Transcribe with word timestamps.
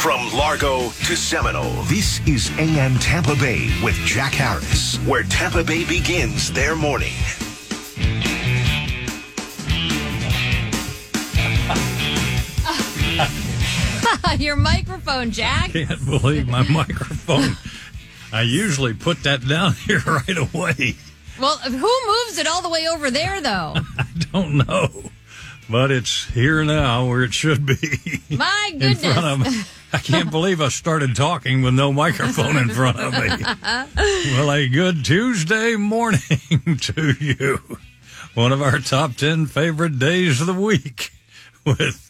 From 0.00 0.32
Largo 0.32 0.88
to 0.88 1.14
Seminole, 1.14 1.82
this 1.82 2.26
is 2.26 2.50
AM 2.58 2.98
Tampa 2.98 3.34
Bay 3.36 3.68
with 3.84 3.94
Jack 3.96 4.32
Harris, 4.32 4.96
where 5.06 5.24
Tampa 5.24 5.62
Bay 5.62 5.84
begins 5.84 6.50
their 6.52 6.74
morning. 6.74 7.12
Your 14.38 14.56
microphone, 14.56 15.30
Jack. 15.32 15.70
I 15.70 15.84
Can't 15.84 16.06
believe 16.06 16.48
my 16.48 16.62
microphone. 16.68 17.56
I 18.32 18.42
usually 18.42 18.94
put 18.94 19.22
that 19.24 19.46
down 19.46 19.72
here 19.86 20.00
right 20.06 20.38
away. 20.38 20.94
Well, 21.38 21.58
who 21.58 21.72
moves 22.26 22.38
it 22.38 22.46
all 22.46 22.62
the 22.62 22.70
way 22.70 22.86
over 22.88 23.10
there, 23.10 23.40
though? 23.40 23.74
I 23.98 24.06
don't 24.32 24.66
know, 24.66 24.88
but 25.68 25.90
it's 25.90 26.24
here 26.30 26.64
now 26.64 27.06
where 27.06 27.22
it 27.22 27.34
should 27.34 27.66
be. 27.66 27.76
My 28.30 28.70
in 28.72 28.78
goodness. 28.78 29.79
Front 29.90 30.02
of 30.02 30.10
me. 30.10 30.16
I 30.16 30.20
can't 30.20 30.30
believe 30.30 30.60
I 30.60 30.68
started 30.68 31.16
talking 31.16 31.62
with 31.62 31.74
no 31.74 31.92
microphone 31.92 32.56
in 32.56 32.68
front 32.70 32.98
of 32.98 33.12
me. 33.12 33.28
well, 34.36 34.52
a 34.52 34.68
good 34.68 35.04
Tuesday 35.04 35.76
morning 35.76 36.20
to 36.80 37.12
you. 37.20 37.60
One 38.34 38.52
of 38.52 38.62
our 38.62 38.78
top 38.78 39.16
10 39.16 39.46
favorite 39.46 39.98
days 39.98 40.40
of 40.40 40.46
the 40.46 40.54
week 40.54 41.10
with 41.66 42.09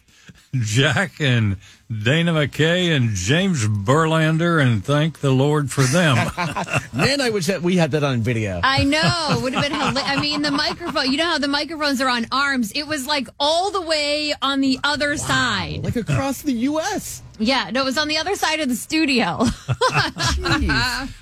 Jack 0.53 1.21
and 1.21 1.57
Dana 1.89 2.33
McKay 2.33 2.93
and 2.95 3.11
James 3.15 3.65
Burlander, 3.67 4.61
and 4.61 4.83
thank 4.83 5.19
the 5.19 5.31
Lord 5.31 5.71
for 5.71 5.81
them. 5.83 6.15
Man, 6.93 7.21
I 7.21 7.29
wish 7.29 7.45
that 7.47 7.61
we 7.61 7.77
had 7.77 7.91
that 7.91 8.03
on 8.03 8.21
video. 8.21 8.59
I 8.63 8.83
know. 8.83 9.27
It 9.37 9.41
would 9.43 9.53
have 9.53 9.63
been 9.63 9.71
hila- 9.71 10.03
I 10.05 10.19
mean, 10.19 10.41
the 10.41 10.51
microphone, 10.51 11.09
you 11.09 11.17
know 11.17 11.25
how 11.25 11.37
the 11.37 11.47
microphones 11.47 12.01
are 12.01 12.09
on 12.09 12.25
arms? 12.33 12.71
It 12.73 12.85
was 12.85 13.07
like 13.07 13.29
all 13.39 13.71
the 13.71 13.81
way 13.81 14.33
on 14.41 14.59
the 14.61 14.77
other 14.83 15.15
side. 15.17 15.83
Like 15.83 15.95
across 15.95 16.41
the 16.41 16.53
U.S. 16.53 17.21
Yeah, 17.39 17.69
no, 17.71 17.81
it 17.81 17.85
was 17.85 17.97
on 17.97 18.07
the 18.09 18.17
other 18.17 18.35
side 18.35 18.59
of 18.59 18.67
the 18.67 18.75
studio. 18.75 19.45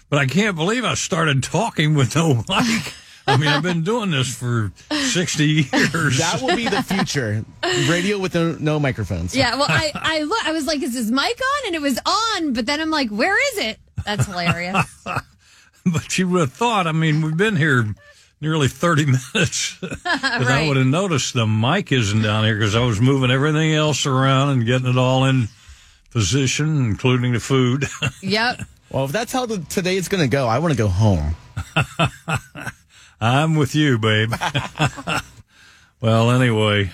But 0.09 0.17
I 0.17 0.25
can't 0.25 0.55
believe 0.55 0.83
I 0.85 0.95
started 0.95 1.43
talking 1.43 1.93
with 1.93 2.15
no 2.15 2.33
mic. 2.49 2.93
I 3.29 3.37
mean, 3.37 3.47
I've 3.49 3.63
been 3.63 3.83
doing 3.83 4.11
this 4.11 4.33
for 4.35 4.71
60 4.91 5.43
years. 5.45 6.17
that 6.17 6.39
will 6.41 6.55
be 6.55 6.67
the 6.67 6.83
future. 6.83 7.43
Radio 7.89 8.17
with 8.19 8.35
no, 8.35 8.55
no 8.59 8.79
microphones. 8.79 9.35
yeah, 9.35 9.55
well, 9.55 9.67
I, 9.69 9.91
I 9.95 10.21
look, 10.23 10.45
I 10.45 10.51
was 10.51 10.65
like, 10.67 10.81
is 10.81 10.93
this 10.93 11.09
mic 11.09 11.39
on? 11.41 11.67
And 11.67 11.75
it 11.75 11.81
was 11.81 11.99
on, 12.05 12.53
but 12.53 12.65
then 12.65 12.79
I'm 12.81 12.89
like, 12.91 13.09
where 13.09 13.37
is 13.53 13.57
it? 13.65 13.79
That's 14.05 14.25
hilarious. 14.25 14.85
But 15.85 16.17
you 16.19 16.27
would 16.29 16.41
have 16.41 16.53
thought, 16.53 16.87
I 16.87 16.91
mean, 16.91 17.21
we've 17.21 17.37
been 17.37 17.55
here 17.55 17.95
nearly 18.41 18.67
30 18.67 19.05
minutes. 19.05 19.77
'Cause 19.79 19.97
I 20.05 20.43
Right. 20.43 20.67
would 20.67 20.77
have 20.77 20.85
noticed 20.85 21.33
the 21.33 21.47
mic 21.47 21.91
isn't 21.91 22.21
down 22.21 22.43
here 22.43 22.55
because 22.57 22.75
I 22.75 22.81
was 22.85 22.99
moving 23.01 23.31
everything 23.31 23.73
else 23.73 24.05
around 24.05 24.49
and 24.49 24.65
getting 24.65 24.87
it 24.87 24.97
all 24.97 25.23
in 25.25 25.47
position, 26.11 26.85
including 26.85 27.31
the 27.33 27.39
food. 27.39 27.85
yep. 28.21 28.61
Well, 28.91 29.05
if 29.05 29.11
that's 29.13 29.31
how 29.31 29.45
the, 29.45 29.59
today 29.59 29.95
is 29.95 30.09
going 30.09 30.21
to 30.21 30.27
go, 30.29 30.47
I 30.47 30.59
want 30.59 30.73
to 30.73 30.77
go 30.77 30.89
home. 30.89 31.35
I'm 33.21 33.55
with 33.55 33.75
you, 33.75 33.97
babe. 33.97 34.33
well, 36.01 36.31
anyway, 36.31 36.91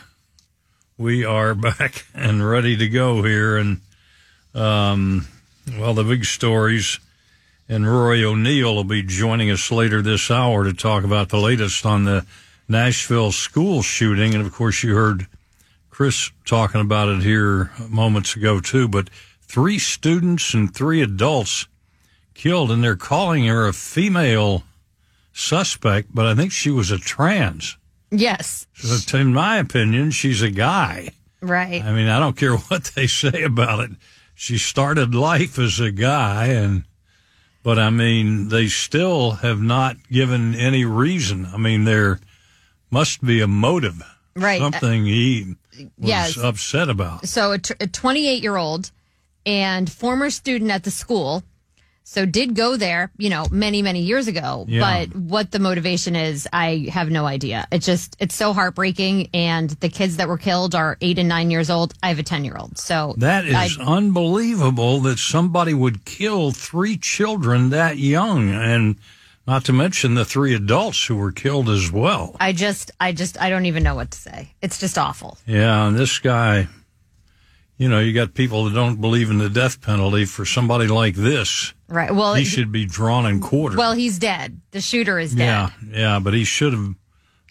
we 0.98 1.24
are 1.24 1.54
back 1.54 2.08
and 2.16 2.48
ready 2.48 2.76
to 2.78 2.90
go 2.90 3.22
here. 3.22 3.58
And, 3.58 3.82
um, 4.56 5.28
well, 5.78 5.94
the 5.94 6.04
big 6.04 6.26
stories. 6.26 7.00
And 7.70 7.88
Rory 7.88 8.26
O'Neill 8.26 8.74
will 8.74 8.84
be 8.84 9.04
joining 9.04 9.52
us 9.52 9.72
later 9.72 10.02
this 10.02 10.32
hour 10.32 10.64
to 10.64 10.74
talk 10.74 11.04
about 11.04 11.30
the 11.30 11.40
latest 11.40 11.86
on 11.86 12.06
the 12.06 12.26
Nashville 12.68 13.32
school 13.32 13.84
shooting. 13.84 14.34
And 14.34 14.44
of 14.44 14.52
course, 14.52 14.82
you 14.82 14.96
heard 14.96 15.28
Chris 15.92 16.32
talking 16.44 16.82
about 16.82 17.08
it 17.08 17.22
here 17.22 17.72
moments 17.88 18.36
ago, 18.36 18.60
too. 18.60 18.88
But 18.88 19.12
three 19.44 19.78
students 19.78 20.56
and 20.56 20.74
three 20.74 21.04
adults 21.04 21.68
killed, 22.34 22.72
and 22.72 22.84
they're 22.84 22.96
calling 22.96 23.46
her 23.46 23.68
a 23.68 23.74
female 23.74 24.64
suspect, 25.36 26.08
but 26.16 26.26
I 26.26 26.34
think 26.34 26.52
she 26.52 26.72
was 26.72 26.90
a 26.92 26.98
trans. 26.98 27.78
Yes. 28.10 28.68
So, 28.74 29.18
in 29.18 29.34
my 29.34 29.58
opinion, 29.58 30.12
she's 30.12 30.42
a 30.42 30.50
guy. 30.50 31.10
Right. 31.42 31.84
I 31.84 31.92
mean, 31.92 32.08
I 32.08 32.20
don't 32.20 32.38
care 32.38 32.56
what 32.58 32.86
they 32.96 33.06
say 33.08 33.44
about 33.44 33.82
it. 33.82 33.92
She 34.34 34.58
started 34.58 35.14
life 35.14 35.60
as 35.60 35.80
a 35.80 35.92
guy, 35.92 36.48
and 36.48 36.86
but 37.64 37.78
I 37.78 37.90
mean, 37.90 38.48
they 38.50 38.68
still 38.68 39.32
have 39.32 39.62
not 39.62 39.98
given 40.10 40.56
any 40.56 40.86
reason. 40.86 41.46
I 41.48 41.58
mean, 41.58 41.84
there 41.84 42.20
must 42.90 43.24
be 43.24 43.42
a 43.42 43.48
motive, 43.48 44.02
Right. 44.38 44.60
Something 44.62 45.06
he 45.06 45.56
was 45.98 46.10
Yes. 46.10 46.38
upset 46.38 46.90
about. 46.90 47.28
so 47.28 47.52
a 47.54 47.58
28 47.60 48.42
year 48.44 48.56
old 48.58 48.92
and 49.46 49.90
former 49.92 50.30
student 50.30 50.72
at 50.72 50.84
the 50.84 50.92
school 50.92 51.44
so 52.08 52.24
did 52.26 52.54
go 52.56 52.78
there 52.78 53.12
you 53.18 53.30
know 53.30 53.46
many 53.52 53.82
many 53.82 54.02
years 54.02 54.28
ago 54.28 54.64
Yeah. 54.68 54.82
but 55.08 55.16
what 55.16 55.50
the 55.52 55.58
motivation 55.60 56.16
is 56.16 56.48
i 56.54 56.88
have 56.92 57.10
no 57.10 57.26
idea 57.26 57.68
it 57.72 57.80
just 57.80 58.16
it's 58.20 58.36
so 58.36 58.54
heartbreaking 58.54 59.30
and 59.34 59.72
the 59.82 59.90
kids 59.90 60.18
that 60.18 60.28
were 60.28 60.38
killed 60.38 60.76
are 60.76 60.98
eight 61.02 61.18
and 61.18 61.28
nine 61.28 61.50
years 61.52 61.70
old 61.72 61.94
i 62.04 62.10
have 62.10 62.20
a 62.20 62.24
10 62.24 62.46
year 62.46 62.56
old 62.58 62.78
so 62.78 63.16
That 63.18 63.46
is 63.46 63.56
I, 63.56 63.70
unbelievable 63.84 65.00
that 65.02 65.18
somebody 65.18 65.74
would 65.74 66.06
kill 66.06 66.52
three 66.52 66.96
children 66.98 67.70
that 67.72 67.98
young, 67.98 68.50
and 68.52 68.98
not 69.48 69.66
to 69.66 69.74
mention 69.74 70.16
the 70.16 70.26
three 70.26 70.54
adults 70.56 71.06
who 71.06 71.16
were 71.16 71.32
killed 71.32 71.70
as 71.70 71.92
well. 71.92 72.36
I 72.40 72.52
just 72.54 72.92
i 73.00 73.12
just 73.14 73.40
i 73.42 73.50
don't 73.50 73.66
even 73.66 73.84
know 73.84 73.96
what 73.96 74.12
to 74.12 74.18
say 74.18 74.50
it's 74.62 74.80
just 74.80 74.98
awful 74.98 75.38
Yeah, 75.48 75.88
and 75.88 75.98
this 75.98 76.20
guy, 76.20 76.68
you 77.78 77.90
know, 77.90 78.00
you 78.00 78.14
got 78.14 78.34
people 78.34 78.66
that 78.66 78.74
don't 78.74 79.02
believe 79.02 79.30
in 79.30 79.38
the 79.38 79.50
death 79.50 79.82
penalty 79.82 80.26
for 80.26 80.46
somebody 80.46 80.88
like 80.88 81.16
this. 81.16 81.74
Right 81.88 82.14
well 82.14 82.34
He 82.36 82.46
should 82.46 82.72
be 82.72 82.86
drawn 82.86 83.26
and 83.26 83.42
quartered. 83.42 83.78
well 83.78 83.94
he's 83.94 84.18
dead 84.20 84.60
the 84.72 84.82
shooter 84.82 85.20
is 85.20 85.36
dead 85.36 85.46
yeah, 85.46 85.70
yeah, 85.92 86.20
but 86.20 86.34
he 86.34 86.44
should 86.44 86.74
have 86.74 86.96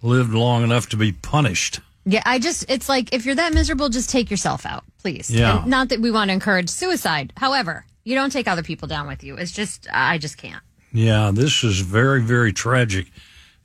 lived 0.03 0.35
long 0.35 0.63
enough 0.65 0.89
to 0.91 0.97
be 0.99 1.13
punished. 1.13 1.81
Yeah, 2.05 2.23
I 2.27 2.39
just, 2.39 2.67
it's 2.71 2.91
like 2.91 3.15
if 3.15 3.25
you're 3.25 3.37
that 3.37 3.55
miserable, 3.55 3.89
just 3.89 4.11
take 4.11 4.31
yourself 4.31 4.67
out, 4.67 4.85
please. 4.99 5.31
Yeah. 5.31 5.63
And 5.63 5.71
not 5.71 5.89
that 5.89 6.01
we 6.01 6.11
want 6.11 6.29
to 6.29 6.35
encourage 6.35 6.69
suicide. 6.69 7.33
However, 7.39 7.87
you 8.05 8.15
don't 8.15 8.29
take 8.29 8.47
other 8.47 8.63
people 8.63 8.87
down 8.87 9.07
with 9.07 9.25
you. 9.25 9.37
It's 9.37 9.51
just, 9.51 9.87
I 9.91 10.19
just 10.19 10.37
can't. 10.37 10.63
Yeah, 10.93 11.31
this 11.33 11.65
is 11.65 11.81
very, 11.81 12.21
very 12.21 12.53
tragic. 12.53 13.07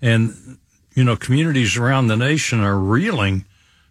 And, 0.02 0.58
you 0.96 1.04
know, 1.04 1.18
communities 1.18 1.76
around 1.76 2.08
the 2.08 2.16
nation 2.16 2.62
are 2.62 2.80
reeling 2.80 3.44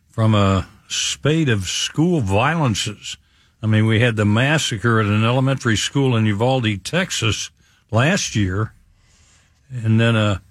from 0.09 0.35
a 0.35 0.67
spate 0.89 1.51
of 1.51 1.65
school 1.65 2.23
violences. 2.23 3.19
I 3.63 3.67
mean, 3.67 3.87
we 3.87 4.01
had 4.01 4.17
the 4.17 4.25
massacre 4.25 5.01
at 5.01 5.07
an 5.07 5.25
elementary 5.25 5.77
school 5.77 6.17
in 6.17 6.27
Uvalde, 6.27 6.85
Texas 6.85 7.51
last 7.91 8.37
year, 8.37 8.73
and 9.71 10.01
then 10.01 10.15
a 10.15 10.43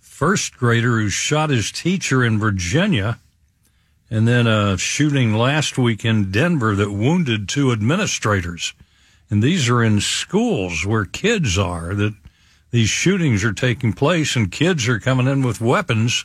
first 0.00 0.56
grader 0.56 0.98
who 0.98 1.10
shot 1.10 1.50
his 1.50 1.70
teacher 1.70 2.24
in 2.24 2.38
Virginia, 2.38 3.18
and 4.10 4.26
then 4.26 4.46
a 4.46 4.78
shooting 4.78 5.34
last 5.34 5.76
week 5.76 6.04
in 6.04 6.30
Denver 6.30 6.74
that 6.74 6.92
wounded 6.92 7.48
two 7.48 7.70
administrators. 7.72 8.72
And 9.28 9.42
these 9.42 9.68
are 9.68 9.82
in 9.82 10.00
schools 10.00 10.86
where 10.86 11.04
kids 11.04 11.58
are 11.58 11.94
that 11.94 12.14
these 12.70 12.88
shootings 12.88 13.44
are 13.44 13.52
taking 13.52 13.92
place 13.92 14.36
and 14.36 14.50
kids 14.50 14.88
are 14.88 15.00
coming 15.00 15.26
in 15.26 15.42
with 15.42 15.60
weapons 15.60 16.24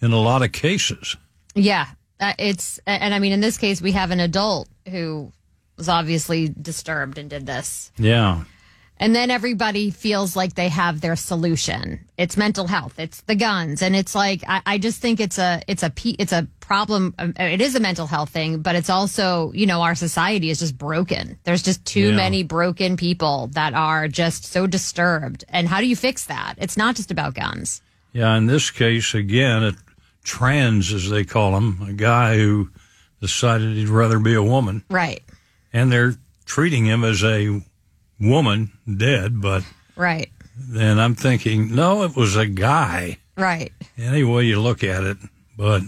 in 0.00 0.12
a 0.12 0.20
lot 0.20 0.42
of 0.42 0.52
cases. 0.52 1.16
Yeah. 1.54 1.86
Uh, 2.20 2.34
it's, 2.38 2.78
and 2.86 3.14
I 3.14 3.18
mean, 3.18 3.32
in 3.32 3.40
this 3.40 3.58
case, 3.58 3.82
we 3.82 3.92
have 3.92 4.10
an 4.10 4.20
adult 4.20 4.68
who 4.88 5.32
was 5.76 5.88
obviously 5.88 6.48
disturbed 6.48 7.18
and 7.18 7.28
did 7.30 7.46
this. 7.46 7.90
Yeah. 7.98 8.44
And 8.96 9.14
then 9.14 9.28
everybody 9.28 9.90
feels 9.90 10.36
like 10.36 10.54
they 10.54 10.68
have 10.68 11.00
their 11.00 11.16
solution. 11.16 12.06
It's 12.16 12.36
mental 12.36 12.68
health. 12.68 13.00
It's 13.00 13.22
the 13.22 13.34
guns. 13.34 13.82
And 13.82 13.96
it's 13.96 14.14
like, 14.14 14.44
I, 14.46 14.62
I 14.64 14.78
just 14.78 15.00
think 15.00 15.18
it's 15.18 15.36
a, 15.36 15.60
it's 15.66 15.82
a, 15.82 15.92
it's 16.16 16.32
a 16.32 16.46
problem. 16.60 17.12
um, 17.18 17.34
It 17.36 17.60
is 17.60 17.74
a 17.74 17.80
mental 17.80 18.06
health 18.06 18.30
thing, 18.30 18.60
but 18.62 18.76
it's 18.76 18.88
also, 18.88 19.50
you 19.52 19.66
know, 19.66 19.82
our 19.82 19.96
society 19.96 20.48
is 20.48 20.60
just 20.60 20.78
broken. 20.78 21.36
There's 21.42 21.62
just 21.64 21.84
too 21.84 22.10
Yeah. 22.10 22.16
many 22.16 22.44
broken 22.44 22.96
people 22.96 23.48
that 23.48 23.74
are 23.74 24.06
just 24.06 24.44
so 24.44 24.68
disturbed. 24.68 25.44
And 25.48 25.66
how 25.66 25.80
do 25.80 25.86
you 25.88 25.96
fix 25.96 26.26
that? 26.26 26.54
It's 26.58 26.76
not 26.76 26.94
just 26.94 27.10
about 27.10 27.34
guns. 27.34 27.82
Yeah. 28.12 28.36
In 28.36 28.46
this 28.46 28.70
case, 28.70 29.12
again, 29.12 29.64
a 29.64 29.72
trans, 30.22 30.92
as 30.92 31.10
they 31.10 31.24
call 31.24 31.56
him, 31.56 31.82
a 31.82 31.92
guy 31.94 32.36
who 32.36 32.70
decided 33.20 33.76
he'd 33.76 33.88
rather 33.88 34.20
be 34.20 34.34
a 34.34 34.42
woman, 34.42 34.84
Right. 34.88 35.23
And 35.74 35.92
they're 35.92 36.14
treating 36.46 36.86
him 36.86 37.04
as 37.04 37.22
a 37.22 37.60
woman 38.18 38.72
dead. 38.96 39.42
But 39.42 39.64
Right. 39.96 40.30
then 40.56 40.98
I'm 40.98 41.14
thinking, 41.14 41.74
no, 41.74 42.04
it 42.04 42.16
was 42.16 42.36
a 42.36 42.46
guy. 42.46 43.18
Right. 43.36 43.72
Any 43.98 44.22
way 44.24 44.44
you 44.44 44.60
look 44.60 44.82
at 44.84 45.02
it, 45.04 45.18
but 45.58 45.82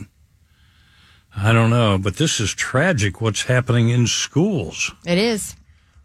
I 1.37 1.53
don't 1.53 1.71
know. 1.71 1.97
But 1.99 2.17
this 2.17 2.41
is 2.41 2.53
tragic 2.53 3.21
what's 3.21 3.43
happening 3.45 3.89
in 3.91 4.07
schools. 4.09 4.91
It 5.07 5.19
is. 5.19 5.55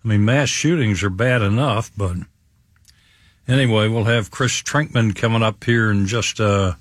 I 0.03 0.07
mean, 0.07 0.23
mass 0.25 0.49
shootings 0.49 1.03
are 1.03 1.09
bad 1.09 1.41
enough, 1.41 1.91
but 1.97 2.15
anyway, 3.47 3.87
we'll 3.87 4.03
have 4.05 4.31
Chris 4.31 4.61
Trinkman 4.61 5.15
coming 5.15 5.43
up 5.43 5.63
here 5.63 5.89
in 5.91 6.05
just 6.07 6.39
a 6.39 6.77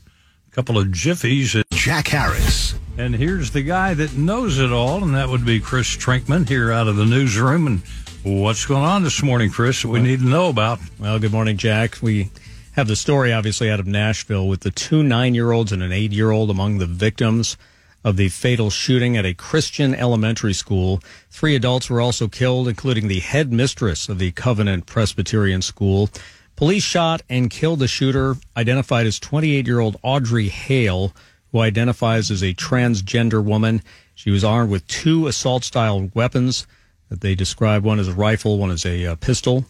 couple 0.52 0.78
of 0.78 0.88
jiffies. 0.88 1.62
Jack 1.80 2.08
Harris. 2.08 2.74
And 2.98 3.16
here's 3.16 3.52
the 3.52 3.62
guy 3.62 3.94
that 3.94 4.14
knows 4.14 4.58
it 4.58 4.70
all, 4.70 5.02
and 5.02 5.14
that 5.14 5.30
would 5.30 5.46
be 5.46 5.60
Chris 5.60 5.96
Trinkman 5.96 6.46
here 6.46 6.70
out 6.70 6.88
of 6.88 6.96
the 6.96 7.06
newsroom. 7.06 7.66
And 7.66 7.82
What's 8.22 8.66
going 8.66 8.84
on 8.84 9.02
this 9.02 9.22
morning, 9.22 9.48
Chris, 9.48 9.80
that 9.80 9.88
we 9.88 9.98
need 9.98 10.18
to 10.18 10.26
know 10.26 10.50
about? 10.50 10.78
Well, 10.98 11.18
good 11.18 11.32
morning, 11.32 11.56
Jack. 11.56 11.96
We 12.02 12.32
have 12.72 12.86
the 12.86 12.96
story, 12.96 13.32
obviously, 13.32 13.70
out 13.70 13.80
of 13.80 13.86
Nashville 13.86 14.46
with 14.46 14.60
the 14.60 14.70
two 14.70 15.02
nine 15.02 15.34
year 15.34 15.52
olds 15.52 15.72
and 15.72 15.82
an 15.82 15.90
eight 15.90 16.12
year 16.12 16.30
old 16.30 16.50
among 16.50 16.76
the 16.76 16.86
victims 16.86 17.56
of 18.04 18.18
the 18.18 18.28
fatal 18.28 18.68
shooting 18.68 19.16
at 19.16 19.24
a 19.24 19.32
Christian 19.32 19.94
elementary 19.94 20.52
school. 20.52 21.00
Three 21.30 21.56
adults 21.56 21.88
were 21.88 22.02
also 22.02 22.28
killed, 22.28 22.68
including 22.68 23.08
the 23.08 23.20
head 23.20 23.54
mistress 23.54 24.10
of 24.10 24.18
the 24.18 24.32
Covenant 24.32 24.84
Presbyterian 24.84 25.62
School. 25.62 26.10
Police 26.56 26.84
shot 26.84 27.22
and 27.30 27.48
killed 27.48 27.78
the 27.78 27.88
shooter, 27.88 28.36
identified 28.54 29.06
as 29.06 29.18
28 29.18 29.66
year 29.66 29.80
old 29.80 29.96
Audrey 30.02 30.48
Hale, 30.48 31.14
who 31.52 31.60
identifies 31.60 32.30
as 32.30 32.42
a 32.42 32.54
transgender 32.54 33.42
woman. 33.42 33.82
She 34.14 34.30
was 34.30 34.44
armed 34.44 34.70
with 34.70 34.86
two 34.86 35.26
assault 35.26 35.64
style 35.64 36.10
weapons 36.14 36.66
that 37.08 37.20
they 37.20 37.34
describe 37.34 37.84
one 37.84 37.98
as 37.98 38.08
a 38.08 38.14
rifle, 38.14 38.58
one 38.58 38.70
as 38.70 38.86
a 38.86 39.06
uh, 39.06 39.16
pistol. 39.16 39.64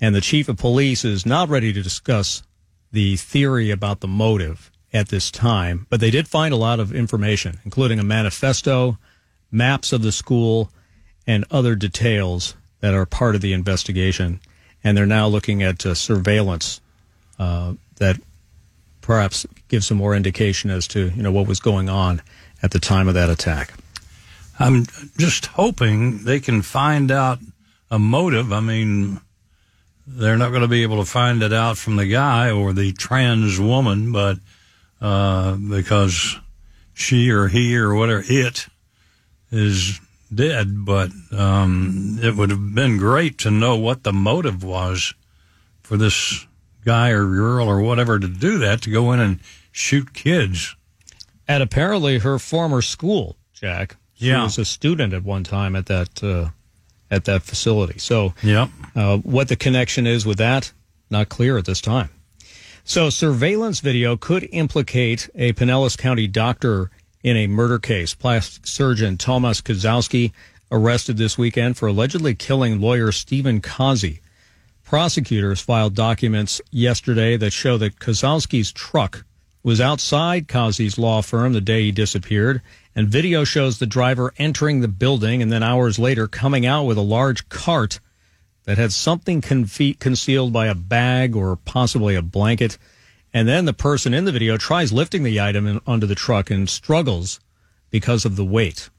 And 0.00 0.14
the 0.14 0.20
chief 0.20 0.48
of 0.48 0.56
police 0.56 1.04
is 1.04 1.24
not 1.24 1.48
ready 1.48 1.72
to 1.72 1.82
discuss 1.82 2.42
the 2.90 3.16
theory 3.16 3.70
about 3.70 4.00
the 4.00 4.08
motive 4.08 4.70
at 4.92 5.08
this 5.08 5.30
time, 5.30 5.86
but 5.88 6.00
they 6.00 6.10
did 6.10 6.28
find 6.28 6.52
a 6.52 6.58
lot 6.58 6.78
of 6.78 6.92
information, 6.92 7.58
including 7.64 7.98
a 7.98 8.04
manifesto, 8.04 8.98
maps 9.50 9.92
of 9.92 10.02
the 10.02 10.12
school, 10.12 10.70
and 11.26 11.44
other 11.50 11.74
details 11.74 12.54
that 12.80 12.94
are 12.94 13.06
part 13.06 13.34
of 13.34 13.40
the 13.40 13.52
investigation. 13.52 14.40
And 14.84 14.96
they're 14.96 15.06
now 15.06 15.28
looking 15.28 15.62
at 15.62 15.86
uh, 15.86 15.94
surveillance 15.94 16.80
uh, 17.38 17.74
that 17.96 18.20
perhaps 19.02 19.46
give 19.68 19.84
some 19.84 19.98
more 19.98 20.14
indication 20.14 20.70
as 20.70 20.88
to 20.88 21.10
you 21.10 21.22
know 21.22 21.32
what 21.32 21.46
was 21.46 21.60
going 21.60 21.90
on 21.90 22.22
at 22.62 22.70
the 22.70 22.78
time 22.78 23.08
of 23.08 23.14
that 23.14 23.28
attack. 23.28 23.74
I'm 24.58 24.86
just 25.18 25.46
hoping 25.46 26.24
they 26.24 26.40
can 26.40 26.62
find 26.62 27.10
out 27.10 27.38
a 27.90 27.98
motive. 27.98 28.52
I 28.52 28.60
mean, 28.60 29.20
they're 30.06 30.36
not 30.36 30.50
going 30.50 30.62
to 30.62 30.68
be 30.68 30.82
able 30.82 30.98
to 30.98 31.10
find 31.10 31.42
it 31.42 31.52
out 31.52 31.78
from 31.78 31.96
the 31.96 32.06
guy 32.06 32.50
or 32.50 32.72
the 32.72 32.92
trans 32.92 33.58
woman, 33.60 34.12
but 34.12 34.38
uh, 35.00 35.56
because 35.56 36.38
she 36.94 37.30
or 37.30 37.48
he 37.48 37.76
or 37.76 37.94
whatever 37.94 38.22
it 38.24 38.66
is 39.50 40.00
dead. 40.32 40.84
But 40.84 41.10
um, 41.32 42.18
it 42.22 42.36
would 42.36 42.50
have 42.50 42.74
been 42.74 42.98
great 42.98 43.38
to 43.38 43.50
know 43.50 43.76
what 43.76 44.04
the 44.04 44.12
motive 44.12 44.62
was 44.62 45.12
for 45.82 45.96
this 45.96 46.46
guy 46.84 47.10
or 47.10 47.24
girl 47.26 47.68
or 47.68 47.80
whatever 47.80 48.18
to 48.18 48.28
do 48.28 48.58
that 48.58 48.82
to 48.82 48.90
go 48.90 49.12
in 49.12 49.20
and 49.20 49.38
shoot 49.70 50.12
kids 50.14 50.74
at 51.48 51.60
apparently 51.62 52.18
her 52.18 52.38
former 52.38 52.82
school, 52.82 53.36
Jack. 53.52 53.96
She 54.14 54.26
Yeah. 54.28 54.44
was 54.44 54.58
a 54.58 54.64
student 54.64 55.12
at 55.12 55.24
one 55.24 55.44
time 55.44 55.74
at 55.76 55.86
that 55.86 56.22
uh, 56.22 56.50
at 57.10 57.24
that 57.26 57.42
facility. 57.42 57.98
So, 57.98 58.32
uh, 58.96 59.18
what 59.18 59.48
the 59.48 59.56
connection 59.56 60.06
is 60.06 60.24
with 60.24 60.38
that, 60.38 60.72
not 61.10 61.28
clear 61.28 61.58
at 61.58 61.64
this 61.66 61.80
time. 61.80 62.08
So, 62.84 63.10
surveillance 63.10 63.80
video 63.80 64.16
could 64.16 64.48
implicate 64.50 65.28
a 65.34 65.52
Pinellas 65.52 65.96
County 65.98 66.26
doctor 66.26 66.90
in 67.22 67.36
a 67.36 67.46
murder 67.46 67.78
case. 67.78 68.14
Plastic 68.14 68.66
surgeon 68.66 69.16
Thomas 69.18 69.60
Kosloski 69.60 70.32
arrested 70.70 71.16
this 71.18 71.36
weekend 71.36 71.76
for 71.76 71.86
allegedly 71.86 72.34
killing 72.34 72.80
lawyer 72.80 73.12
Stephen 73.12 73.60
Kazi. 73.60 74.20
Prosecutors 74.92 75.62
filed 75.62 75.94
documents 75.94 76.60
yesterday 76.70 77.38
that 77.38 77.54
show 77.54 77.78
that 77.78 77.98
Kosloski's 77.98 78.70
truck 78.70 79.24
was 79.62 79.80
outside 79.80 80.48
Kazi's 80.48 80.98
law 80.98 81.22
firm 81.22 81.54
the 81.54 81.62
day 81.62 81.84
he 81.84 81.92
disappeared, 81.92 82.60
and 82.94 83.08
video 83.08 83.42
shows 83.42 83.78
the 83.78 83.86
driver 83.86 84.34
entering 84.36 84.80
the 84.80 84.88
building 84.88 85.40
and 85.40 85.50
then 85.50 85.62
hours 85.62 85.98
later 85.98 86.28
coming 86.28 86.66
out 86.66 86.84
with 86.84 86.98
a 86.98 87.00
large 87.00 87.48
cart 87.48 88.00
that 88.64 88.76
had 88.76 88.92
something 88.92 89.40
confe- 89.40 89.98
concealed 89.98 90.52
by 90.52 90.66
a 90.66 90.74
bag 90.74 91.34
or 91.34 91.56
possibly 91.56 92.14
a 92.14 92.20
blanket. 92.20 92.76
And 93.32 93.48
then 93.48 93.64
the 93.64 93.72
person 93.72 94.12
in 94.12 94.26
the 94.26 94.30
video 94.30 94.58
tries 94.58 94.92
lifting 94.92 95.22
the 95.22 95.40
item 95.40 95.66
in, 95.66 95.80
onto 95.86 96.06
the 96.06 96.14
truck 96.14 96.50
and 96.50 96.68
struggles 96.68 97.40
because 97.88 98.26
of 98.26 98.36
the 98.36 98.44
weight. 98.44 98.90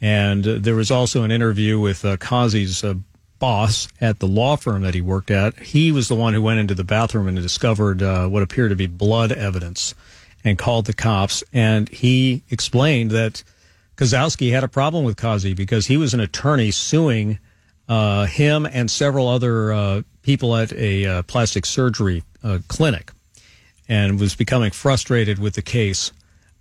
And 0.00 0.48
uh, 0.48 0.56
there 0.58 0.74
was 0.74 0.90
also 0.90 1.22
an 1.22 1.30
interview 1.30 1.78
with 1.78 2.02
uh, 2.02 2.16
Kazi's 2.16 2.82
uh, 2.82 2.94
boss 3.38 3.88
at 4.00 4.18
the 4.20 4.26
law 4.26 4.56
firm 4.56 4.82
that 4.82 4.94
he 4.94 5.00
worked 5.00 5.30
at. 5.30 5.58
He 5.58 5.92
was 5.92 6.08
the 6.08 6.14
one 6.14 6.34
who 6.34 6.42
went 6.42 6.60
into 6.60 6.74
the 6.74 6.84
bathroom 6.84 7.28
and 7.28 7.36
discovered 7.36 8.02
uh, 8.02 8.28
what 8.28 8.42
appeared 8.42 8.70
to 8.70 8.76
be 8.76 8.86
blood 8.86 9.32
evidence 9.32 9.94
and 10.44 10.58
called 10.58 10.86
the 10.86 10.92
cops. 10.92 11.42
And 11.52 11.88
he 11.88 12.42
explained 12.50 13.10
that 13.10 13.42
Kosloski 13.96 14.52
had 14.52 14.64
a 14.64 14.68
problem 14.68 15.04
with 15.04 15.16
Kazi 15.16 15.54
because 15.54 15.86
he 15.86 15.96
was 15.96 16.14
an 16.14 16.20
attorney 16.20 16.70
suing 16.70 17.38
uh, 17.88 18.26
him 18.26 18.66
and 18.66 18.90
several 18.90 19.28
other 19.28 19.72
uh, 19.72 20.02
people 20.22 20.56
at 20.56 20.72
a 20.72 21.06
uh, 21.06 21.22
plastic 21.22 21.64
surgery 21.64 22.22
uh, 22.42 22.58
clinic 22.68 23.12
and 23.88 24.18
was 24.18 24.34
becoming 24.34 24.70
frustrated 24.70 25.38
with 25.38 25.54
the 25.54 25.62
case 25.62 26.12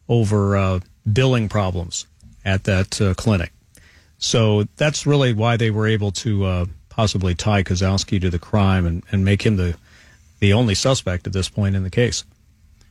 over 0.07 0.55
uh, 0.55 0.79
billing 1.11 1.49
problems 1.49 2.05
at 2.43 2.63
that 2.65 3.13
clinic. 3.17 3.51
So 4.17 4.63
that's 4.77 5.05
really 5.05 5.33
why 5.33 5.57
they 5.57 5.71
were 5.71 5.87
able 5.87 6.11
to 6.11 6.45
uh, 6.45 6.65
possibly 6.89 7.35
tie 7.35 7.63
Kosloski 7.63 8.19
to 8.21 8.29
the 8.29 8.39
crime 8.39 8.85
and, 8.85 9.03
and 9.11 9.25
make 9.25 9.45
him 9.45 9.57
the 9.57 9.75
the 10.39 10.53
only 10.53 10.75
suspect 10.75 11.25
at 11.27 11.33
this 11.33 11.49
point 11.49 11.75
in 11.75 11.83
the 11.83 11.89
case. 11.89 12.23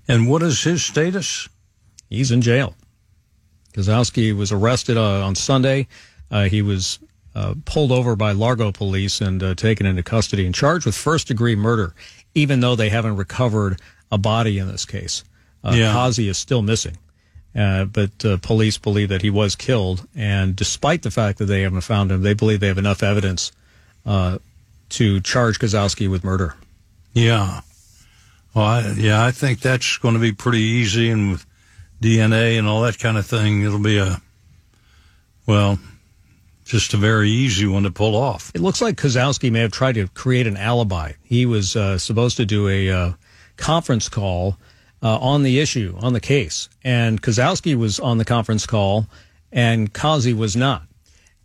And 0.09 0.29
what 0.29 0.43
is 0.43 0.63
his 0.63 0.83
status? 0.85 1.49
He's 2.09 2.31
in 2.31 2.41
jail. 2.43 2.75
Kosloski 3.73 4.35
was 4.35 4.53
arrested 4.53 4.97
uh, 4.97 5.25
on 5.27 5.35
Sunday. 5.35 5.87
Uh, 6.31 6.45
he 6.45 6.63
was 6.63 6.99
uh, 7.35 7.55
pulled 7.65 7.93
over 7.93 8.17
by 8.17 8.33
Largo 8.33 8.73
police 8.73 9.21
and 9.21 9.43
uh, 9.43 9.55
taken 9.55 9.87
into 9.87 10.03
custody 10.03 10.47
and 10.47 10.55
charged 10.55 10.87
with 10.87 10.95
first 10.95 11.29
degree 11.29 11.57
murder, 11.57 11.95
even 12.35 12.61
though 12.61 12.77
they 12.77 12.89
haven't 12.89 13.17
recovered 13.17 13.81
a 14.13 14.19
body 14.19 14.59
in 14.59 14.69
this 14.69 14.85
case. 14.85 15.25
Uh, 15.63 15.73
Yeah. 15.75 15.93
Kazi 15.93 16.29
is 16.29 16.39
still 16.39 16.63
missing. 16.63 16.97
Uh, 17.57 17.85
but 17.85 18.25
uh, 18.25 18.37
police 18.39 18.79
believe 18.79 19.11
that 19.11 19.23
he 19.23 19.31
was 19.31 19.55
killed, 19.55 20.07
and 20.17 20.57
despite 20.57 21.03
the 21.03 21.11
fact 21.11 21.39
that 21.39 21.45
they 21.45 21.63
haven't 21.63 21.83
found 21.83 22.11
him, 22.11 22.23
they 22.23 22.35
believe 22.35 22.59
they 22.59 22.67
have 22.67 22.79
enough 22.79 23.03
evidence 23.03 23.53
uh, 24.05 24.39
to 24.89 25.21
charge 25.21 25.61
Kosloski 25.61 26.11
with 26.11 26.25
murder. 26.25 26.57
Yeah. 27.13 27.61
Well, 28.55 28.65
I, 28.65 28.95
yeah, 28.97 29.25
I 29.25 29.31
think 29.31 29.61
that's 29.61 29.99
going 29.99 30.15
to 30.15 30.21
be 30.21 30.33
pretty 30.33 30.63
easy, 30.63 31.11
and 31.11 31.31
with 31.31 31.47
DNA 32.03 32.59
and 32.59 32.67
all 32.67 32.83
that 32.83 32.99
kind 32.99 33.17
of 33.17 33.25
thing, 33.25 33.63
it'll 33.63 33.79
be 33.79 33.99
a 33.99 34.21
well, 35.47 35.79
just 36.65 36.95
a 36.95 36.97
very 36.97 37.31
easy 37.31 37.67
one 37.67 37.83
to 37.83 37.91
pull 37.91 38.17
off. 38.17 38.51
It 38.55 38.63
looks 38.63 38.81
like 38.81 38.97
Kosloski 38.97 39.53
may 39.53 39.61
have 39.61 39.73
tried 39.73 39.95
to 39.95 40.09
create 40.09 40.47
an 40.47 40.57
alibi. 40.57 41.13
He 41.23 41.47
was 41.47 41.77
uh, 41.77 41.99
supposed 41.99 42.37
to 42.39 42.47
do 42.47 42.69
a 42.69 42.91
uh, 42.91 43.13
conference 43.57 44.09
call 44.09 44.57
uh, 45.05 45.19
on 45.19 45.43
the 45.43 45.61
issue, 45.61 45.95
on 46.01 46.15
the 46.15 46.21
case. 46.21 46.71
And 46.83 47.23
Kosloski 47.23 47.77
was 47.77 48.01
on 48.01 48.19
the 48.19 48.25
conference 48.25 48.67
call, 48.67 49.07
and 49.53 49.93
Kazi 49.93 50.33
was 50.33 50.57
not. 50.57 50.83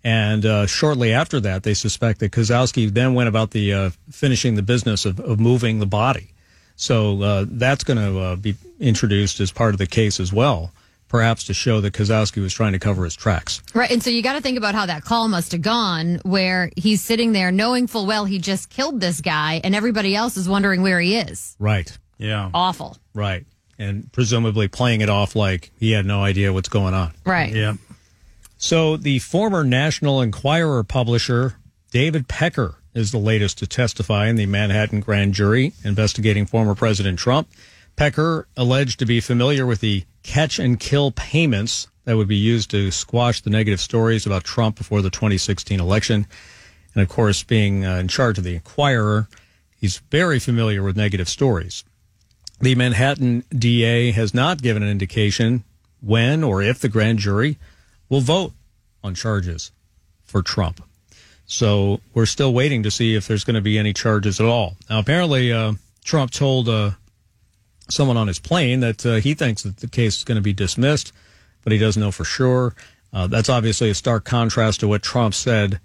And 0.01 0.45
uh, 0.45 0.65
shortly 0.65 1.11
after 1.11 1.41
that, 1.41 1.63
they 1.63 1.73
suspect 1.73 2.21
that 2.21 2.31
Kosloski 2.31 2.89
then 2.89 3.13
went 3.13 3.27
about 3.27 3.51
the 3.51 3.73
uh, 3.73 3.89
finishing 4.09 4.55
the 4.55 4.61
business 4.61 5.05
of, 5.05 5.19
of 5.19 5.41
moving 5.41 5.79
the 5.79 5.85
body. 5.85 6.31
So 6.77 7.21
uh, 7.21 7.45
that's 7.49 7.83
going 7.83 7.97
to 7.97 8.19
uh, 8.19 8.35
be 8.37 8.55
introduced 8.79 9.41
as 9.41 9.51
part 9.51 9.73
of 9.73 9.77
the 9.77 9.87
case 9.87 10.21
as 10.21 10.31
well, 10.31 10.71
perhaps 11.09 11.43
to 11.45 11.53
show 11.53 11.81
that 11.81 11.93
Kosloski 11.93 12.41
was 12.41 12.53
trying 12.53 12.71
to 12.71 12.79
cover 12.79 13.03
his 13.03 13.17
tracks. 13.17 13.61
Right. 13.73 13.91
And 13.91 14.01
so 14.01 14.09
you 14.09 14.23
got 14.23 14.33
to 14.33 14.41
think 14.41 14.57
about 14.57 14.73
how 14.73 14.85
that 14.85 15.03
call 15.03 15.27
must 15.27 15.51
have 15.51 15.61
gone, 15.61 16.21
where 16.23 16.71
he's 16.77 17.01
sitting 17.01 17.33
there 17.33 17.51
knowing 17.51 17.87
full 17.87 18.05
well 18.05 18.23
he 18.23 18.39
just 18.39 18.69
killed 18.69 19.01
this 19.01 19.19
guy, 19.19 19.59
and 19.61 19.75
everybody 19.75 20.15
else 20.15 20.37
is 20.37 20.47
wondering 20.47 20.81
where 20.81 21.01
he 21.01 21.17
is. 21.17 21.57
Right. 21.59 21.97
Yeah. 22.17 22.49
Awful. 22.53 22.95
Right. 23.13 23.45
And 23.79 24.11
presumably 24.11 24.67
playing 24.67 25.01
it 25.01 25.09
off 25.09 25.35
like 25.35 25.71
he 25.79 25.91
had 25.91 26.05
no 26.05 26.21
idea 26.21 26.51
what's 26.51 26.69
going 26.69 26.93
on. 26.93 27.13
Right. 27.25 27.55
Yeah. 27.55 27.75
So 28.57 28.97
the 28.97 29.19
former 29.19 29.63
National 29.63 30.21
Enquirer 30.21 30.83
publisher, 30.83 31.55
David 31.91 32.27
Pecker, 32.27 32.75
is 32.93 33.11
the 33.11 33.17
latest 33.17 33.57
to 33.59 33.67
testify 33.67 34.27
in 34.27 34.35
the 34.35 34.45
Manhattan 34.45 34.99
grand 34.99 35.33
jury 35.33 35.71
investigating 35.85 36.45
former 36.45 36.75
President 36.75 37.17
Trump. 37.17 37.47
Pecker 37.95 38.47
alleged 38.57 38.99
to 38.99 39.05
be 39.05 39.21
familiar 39.21 39.65
with 39.65 39.79
the 39.79 40.03
catch 40.23 40.59
and 40.59 40.79
kill 40.79 41.11
payments 41.11 41.87
that 42.05 42.17
would 42.17 42.27
be 42.27 42.35
used 42.35 42.71
to 42.71 42.91
squash 42.91 43.41
the 43.41 43.49
negative 43.49 43.79
stories 43.79 44.25
about 44.25 44.43
Trump 44.43 44.77
before 44.77 45.01
the 45.01 45.09
2016 45.09 45.79
election. 45.79 46.25
And 46.93 47.03
of 47.03 47.09
course, 47.09 47.43
being 47.43 47.85
uh, 47.85 47.95
in 47.97 48.07
charge 48.07 48.37
of 48.37 48.43
the 48.43 48.55
Enquirer, 48.55 49.27
he's 49.77 49.99
very 50.09 50.39
familiar 50.39 50.81
with 50.81 50.97
negative 50.97 51.29
stories. 51.29 51.83
The 52.61 52.75
Manhattan 52.75 53.43
DA 53.57 54.11
has 54.11 54.33
not 54.33 54.61
given 54.61 54.83
an 54.83 54.89
indication 54.89 55.63
when 56.01 56.43
or 56.43 56.61
if 56.61 56.79
the 56.79 56.89
grand 56.89 57.19
jury 57.19 57.57
will 58.09 58.21
vote 58.21 58.53
on 59.03 59.15
charges 59.15 59.71
for 60.23 60.41
Trump. 60.41 60.83
So 61.45 61.99
we're 62.13 62.25
still 62.25 62.53
waiting 62.53 62.83
to 62.83 62.91
see 62.91 63.15
if 63.15 63.27
there's 63.27 63.43
going 63.43 63.55
to 63.55 63.61
be 63.61 63.79
any 63.79 63.93
charges 63.93 64.39
at 64.39 64.45
all. 64.45 64.75
Now, 64.89 64.99
apparently, 64.99 65.51
uh, 65.51 65.73
Trump 66.03 66.31
told 66.31 66.69
uh, 66.69 66.91
someone 67.89 68.17
on 68.17 68.27
his 68.27 68.39
plane 68.39 68.81
that 68.81 69.05
uh, 69.05 69.15
he 69.15 69.33
thinks 69.33 69.63
that 69.63 69.77
the 69.77 69.87
case 69.87 70.17
is 70.17 70.23
going 70.23 70.35
to 70.35 70.41
be 70.41 70.53
dismissed, 70.53 71.11
but 71.63 71.71
he 71.73 71.79
doesn't 71.79 71.99
know 72.01 72.11
for 72.11 72.25
sure. 72.25 72.75
Uh, 73.11 73.25
that's 73.27 73.49
obviously 73.49 73.89
a 73.89 73.95
stark 73.95 74.25
contrast 74.25 74.81
to 74.81 74.87
what 74.87 75.01
Trump 75.01 75.33
said 75.33 75.79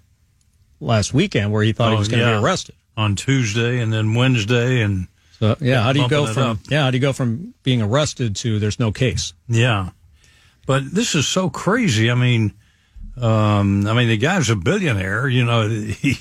last 0.79 1.13
weekend 1.13 1.51
where 1.51 1.63
he 1.63 1.71
thought 1.71 1.89
he 1.89 1.95
Oh, 1.95 1.99
was 1.99 2.09
going 2.09 2.19
to 2.19 2.25
yeah. 2.29 2.37
be 2.37 2.43
arrested. 2.43 2.75
on 2.97 3.15
Tuesday 3.15 3.79
and 3.79 3.91
then 3.91 4.13
Wednesday 4.13 4.81
and 4.81 5.07
So 5.39 5.57
yeah, 5.59 5.81
how 5.81 5.93
do 5.93 6.01
you 6.01 6.09
go 6.09 6.27
from 6.27 6.59
yeah 6.69 6.83
how 6.83 6.91
do 6.91 6.97
you 6.97 7.01
go 7.01 7.13
from 7.13 7.53
being 7.63 7.81
arrested 7.81 8.35
to 8.37 8.59
there's 8.59 8.79
no 8.79 8.91
case? 8.91 9.33
yeah. 9.47 9.89
But 10.67 10.95
this 10.95 11.13
is 11.13 11.27
so 11.27 11.51
crazy. 11.51 12.09
I 12.09 12.15
mean, 12.15 12.53
um, 13.17 13.85
I 13.85 13.93
mean 13.93 14.07
the 14.07 14.17
guy's 14.17 14.49
a 14.49 14.55
billionaire. 14.55 15.27
You 15.27 15.45
know, 15.45 15.67
he 15.69 16.17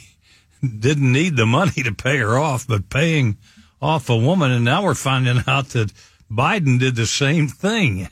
didn't 0.60 1.12
need 1.12 1.36
the 1.36 1.46
money 1.46 1.82
to 1.82 1.94
pay 1.94 2.18
her 2.18 2.38
off, 2.38 2.66
but 2.66 2.90
paying 2.90 3.38
off 3.80 4.10
a 4.10 4.16
woman, 4.16 4.50
and 4.50 4.64
now 4.64 4.82
we're 4.82 4.94
finding 4.94 5.42
out 5.46 5.70
that 5.70 5.92
Biden 6.30 6.78
did 6.78 6.96
the 6.96 7.06
same 7.06 7.48
thing, 7.48 8.08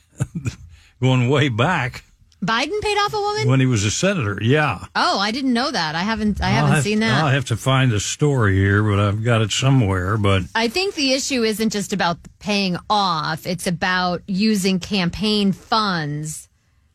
going 1.01 1.29
way 1.29 1.49
back 1.49 2.05
Biden 2.45 2.81
paid 2.81 2.97
off 2.99 3.15
a 3.15 3.21
woman? 3.21 3.49
when 3.49 3.61
he 3.61 3.67
was 3.67 3.85
a 3.85 3.91
senator. 3.91 4.39
Yeah. 4.43 4.85
Oh, 4.97 5.19
I 5.21 5.31
didn't 5.31 5.53
know 5.53 5.71
that. 5.71 5.95
I 5.95 6.01
haven't. 6.03 6.41
I 6.43 6.47
I'll 6.49 6.53
haven't 6.55 6.73
have- 6.75 6.83
seen 6.85 6.99
that. 7.01 7.23
I'll 7.23 7.31
have 7.31 7.45
to 7.47 7.57
find 7.57 7.93
the 7.93 8.01
story 8.01 8.57
here, 8.57 8.83
but 8.83 8.99
I've 8.99 9.23
got 9.23 9.43
it 9.43 9.53
somewhere. 9.53 10.17
But 10.17 10.43
I 10.55 10.67
think 10.69 10.95
the 10.97 11.13
issue 11.13 11.43
isn't 11.45 11.71
just 11.71 11.93
about 11.93 12.19
paying 12.41 12.77
off; 12.91 13.47
it's 13.47 13.67
about 13.69 14.23
using 14.27 14.81
campaign 14.81 15.53
funds 15.53 16.49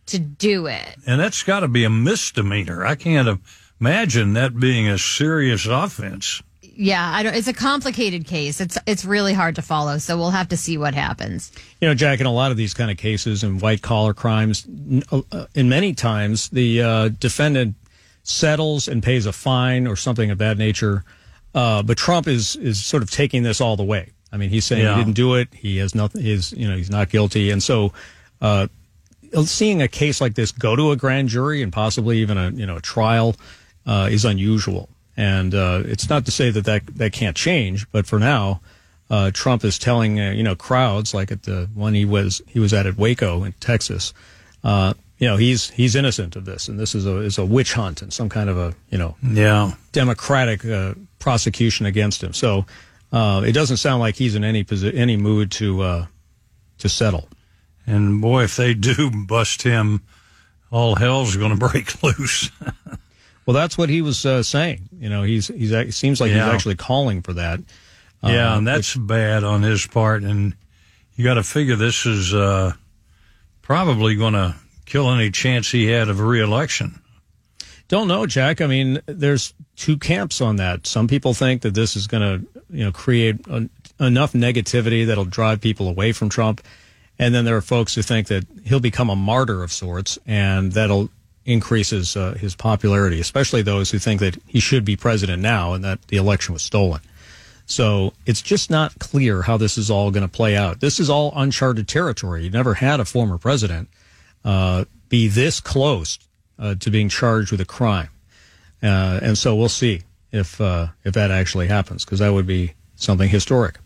to 0.07 0.19
do 0.19 0.67
it. 0.67 0.95
and 1.05 1.19
that's 1.19 1.43
got 1.43 1.61
to 1.61 1.67
be 1.67 1.83
a 1.85 1.89
misdemeanor. 1.89 2.85
I 2.85 2.95
can't 2.95 3.39
imagine 3.79 4.33
that 4.33 4.59
being 4.59 4.87
a 4.87 4.97
serious 4.97 5.65
offense. 5.65 6.41
Yeah, 6.79 7.03
I 7.11 7.23
don't. 7.23 7.33
It's 7.35 7.47
a 7.47 7.53
complicated 7.53 8.25
case. 8.27 8.61
It's 8.61 8.77
it's 8.85 9.03
really 9.03 9.33
hard 9.33 9.55
to 9.55 9.61
follow. 9.61 9.97
So 9.97 10.15
we'll 10.15 10.29
have 10.29 10.49
to 10.49 10.57
see 10.57 10.77
what 10.77 10.93
happens. 10.93 11.51
You 11.81 11.87
know, 11.87 11.95
Jack, 11.95 12.19
in 12.19 12.25
a 12.27 12.31
lot 12.31 12.51
of 12.51 12.57
these 12.57 12.73
kind 12.75 12.91
of 12.91 12.97
cases 12.97 13.43
and 13.43 13.59
white 13.59 13.81
collar 13.81 14.13
crimes, 14.13 14.67
uh, 15.11 15.45
in 15.55 15.69
many 15.69 15.93
times 15.93 16.49
the 16.49 16.81
uh, 16.83 17.09
defendant 17.09 17.75
settles 18.23 18.87
and 18.87 19.01
pays 19.01 19.25
a 19.25 19.33
fine 19.33 19.87
or 19.87 19.95
something 19.95 20.29
of 20.29 20.37
that 20.37 20.57
nature. 20.57 21.03
Uh, 21.55 21.81
but 21.81 21.97
Trump 21.97 22.27
is 22.27 22.55
is 22.57 22.85
sort 22.85 23.01
of 23.01 23.09
taking 23.09 23.41
this 23.43 23.59
all 23.59 23.75
the 23.75 23.83
way. 23.83 24.11
I 24.31 24.37
mean, 24.37 24.49
he's 24.51 24.65
saying 24.65 24.83
Yeah. 24.83 24.95
he 24.95 25.01
didn't 25.03 25.15
do 25.15 25.33
it. 25.35 25.47
He 25.53 25.77
has 25.77 25.95
nothing. 25.95 26.21
He's 26.21 26.53
you 26.53 26.67
know 26.69 26.77
he's 26.77 26.89
not 26.91 27.09
guilty, 27.09 27.49
and 27.51 27.61
so. 27.63 27.91
Uh, 28.39 28.67
Seeing 29.43 29.81
a 29.81 29.89
case 29.89 30.21
like 30.21 30.35
this 30.35 30.53
go 30.53 30.77
to 30.77 30.91
a 30.91 30.95
grand 30.95 31.27
jury 31.27 31.61
and 31.61 31.71
possibly 31.73 32.19
even 32.19 32.37
a 32.37 32.49
you 32.51 32.65
know 32.65 32.77
a 32.77 32.81
trial 32.81 33.35
uh, 33.85 34.07
is 34.09 34.23
unusual, 34.23 34.87
and 35.17 35.53
uh, 35.55 35.81
it's 35.85 36.09
not 36.09 36.25
to 36.25 36.31
say 36.31 36.51
that, 36.51 36.65
that 36.65 36.85
that 36.97 37.11
can't 37.11 37.35
change. 37.35 37.89
But 37.91 38.05
for 38.05 38.19
now, 38.19 38.61
uh, 39.09 39.31
Trump 39.33 39.63
is 39.65 39.77
telling 39.79 40.19
uh, 40.19 40.31
you 40.31 40.43
know 40.43 40.55
crowds 40.55 41.13
like 41.13 41.31
at 41.31 41.43
the 41.43 41.69
one 41.73 41.93
he 41.95 42.05
was 42.05 42.41
he 42.47 42.59
was 42.59 42.73
at 42.73 42.85
at 42.85 42.97
Waco 42.97 43.43
in 43.43 43.53
Texas, 43.53 44.13
uh, 44.63 44.93
you 45.17 45.27
know 45.27 45.35
he's 45.37 45.71
he's 45.71 45.95
innocent 45.95 46.35
of 46.35 46.45
this, 46.45 46.67
and 46.69 46.79
this 46.79 46.93
is 46.95 47.05
a 47.05 47.17
is 47.17 47.37
a 47.37 47.45
witch 47.45 47.73
hunt 47.73 48.01
and 48.01 48.13
some 48.13 48.29
kind 48.29 48.49
of 48.49 48.57
a 48.57 48.73
you 48.91 48.97
know 48.97 49.15
Yeah. 49.23 49.73
democratic 49.91 50.63
uh, 50.63 50.93
prosecution 51.19 51.85
against 51.87 52.23
him. 52.23 52.33
So 52.33 52.65
uh, 53.11 53.41
it 53.45 53.53
doesn't 53.53 53.77
sound 53.77 53.99
like 54.01 54.15
he's 54.15 54.35
in 54.35 54.43
any 54.43 54.63
posi- 54.63 54.95
any 54.95 55.17
mood 55.17 55.49
to 55.53 55.81
uh, 55.81 56.05
to 56.79 56.89
settle. 56.89 57.27
And 57.89 58.21
boy, 58.21 58.43
if 58.43 58.55
they 58.57 58.73
do 58.73 59.09
bust 59.09 59.61
him, 59.63 60.01
all 60.69 60.95
hell's 60.95 61.37
going 61.37 61.57
to 61.57 61.67
break 61.69 62.03
loose. 62.03 62.51
Well, 63.47 63.53
that's 63.55 63.77
what 63.77 63.89
he 63.89 64.01
was 64.03 64.23
uh, 64.25 64.43
saying. 64.43 64.89
You 64.99 65.09
know, 65.09 65.23
he's 65.23 65.47
he's 65.47 65.71
it 65.71 65.93
seems 65.93 66.21
like 66.21 66.29
Yeah. 66.31 66.45
he's 66.45 66.53
actually 66.53 66.75
calling 66.75 67.21
for 67.23 67.33
that. 67.33 67.61
yeah, 68.21 68.53
Uh, 68.53 68.57
and 68.57 68.67
that's 68.67 68.93
bad 68.95 69.43
on 69.45 69.63
his 69.63 69.87
part. 69.87 70.21
And 70.23 70.53
you 71.15 71.23
got 71.23 71.35
to 71.35 71.43
figure 71.43 71.75
this 71.77 72.05
is 72.05 72.33
uh, 72.33 72.73
probably 73.61 74.15
going 74.15 74.33
to 74.33 74.55
kill 74.85 75.09
any 75.11 75.31
chance 75.31 75.71
he 75.71 75.85
had 75.87 76.09
of 76.09 76.19
reelection. 76.19 76.99
Don't 77.87 78.09
know, 78.09 78.25
Jack. 78.25 78.59
I 78.59 78.67
mean, 78.67 78.99
there's 79.05 79.53
two 79.77 79.97
camps 79.97 80.41
on 80.41 80.57
that. 80.57 80.85
Some 80.85 81.07
people 81.07 81.33
think 81.33 81.61
that 81.61 81.73
this 81.73 81.95
is 81.95 82.05
going 82.05 82.21
to, 82.21 82.47
you 82.69 82.83
know, 82.83 82.91
create 82.91 83.37
en- 83.49 83.69
enough 83.97 84.33
negativity 84.33 85.07
that'll 85.07 85.23
drive 85.23 85.61
people 85.61 85.87
away 85.87 86.11
from 86.11 86.27
Trump, 86.27 86.61
and 87.17 87.33
then 87.33 87.45
there 87.45 87.55
are 87.55 87.61
folks 87.61 87.95
who 87.95 88.01
think 88.01 88.27
that 88.27 88.45
he'll 88.65 88.81
become 88.81 89.09
a 89.09 89.15
martyr 89.15 89.63
of 89.63 89.71
sorts, 89.71 90.19
and 90.27 90.73
that'll 90.73 91.09
increase 91.47 91.89
his 91.89 92.15
uh, 92.15 92.33
his 92.33 92.55
popularity. 92.55 93.19
Especially 93.19 93.63
those 93.63 93.89
who 93.89 93.97
think 93.97 94.19
that 94.19 94.37
he 94.45 94.59
should 94.59 94.85
be 94.85 94.95
president 94.95 95.41
now, 95.41 95.73
and 95.73 95.83
that 95.83 96.07
the 96.09 96.17
election 96.17 96.53
was 96.53 96.61
stolen. 96.61 97.01
So 97.65 98.13
it's 98.25 98.41
just 98.41 98.69
not 98.69 98.99
clear 98.99 99.41
how 99.41 99.57
this 99.57 99.77
is 99.77 99.89
all 99.89 100.11
going 100.11 100.25
to 100.25 100.31
play 100.31 100.55
out. 100.55 100.79
This 100.79 100.99
is 100.99 101.09
all 101.09 101.33
uncharted 101.35 101.87
territory. 101.87 102.43
You 102.43 102.49
never 102.49 102.75
had 102.75 102.99
a 102.99 103.05
former 103.05 103.37
president 103.37 103.89
uh, 104.45 104.85
be 105.09 105.27
this 105.27 105.59
close 105.59 106.19
uh, 106.59 106.75
to 106.75 106.91
being 106.91 107.09
charged 107.09 107.51
with 107.51 107.61
a 107.61 107.65
crime, 107.65 108.09
uh, 108.83 109.19
and 109.23 109.37
so 109.37 109.55
we'll 109.55 109.69
see 109.69 110.03
if 110.31 110.61
uh, 110.61 110.87
if 111.03 111.13
that 111.15 111.31
actually 111.31 111.67
happens 111.67 112.05
because 112.05 112.19
that 112.19 112.33
would 112.33 112.47
be 112.47 112.73
something 112.95 113.29
historic. 113.29 113.79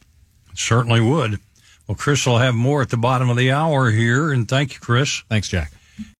Certainly 0.53 1.01
would. 1.01 1.39
Well, 1.88 1.96
Chris 1.96 2.25
will 2.25 2.38
have 2.38 2.56
more 2.56 2.82
at 2.82 2.89
the 2.89 2.98
bottom 2.98 3.30
of 3.30 3.38
the 3.38 3.51
hour 3.51 3.91
here. 3.91 4.32
And 4.32 4.48
thank 4.48 4.74
you, 4.74 4.80
Chris. 4.80 5.24
Thanks, 5.30 5.50
Jack. 5.50 5.72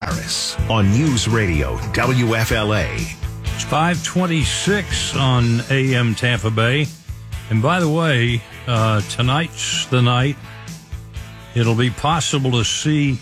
Harris 0.02 0.58
on 0.70 0.92
News 0.92 1.28
Radio 1.28 1.78
WFLA. 1.94 3.18
It's 3.44 3.64
526 3.64 5.16
on 5.16 5.62
AM 5.70 6.16
Tampa 6.16 6.50
Bay. 6.52 6.88
And 7.50 7.62
by 7.62 7.80
the 7.80 7.90
way, 7.90 8.42
uh, 8.68 9.02
tonight's 9.10 9.86
the 9.88 10.02
night. 10.02 10.38
It'll 11.56 11.76
be 11.76 11.90
possible 11.90 12.52
to 12.52 12.64
see 12.64 13.20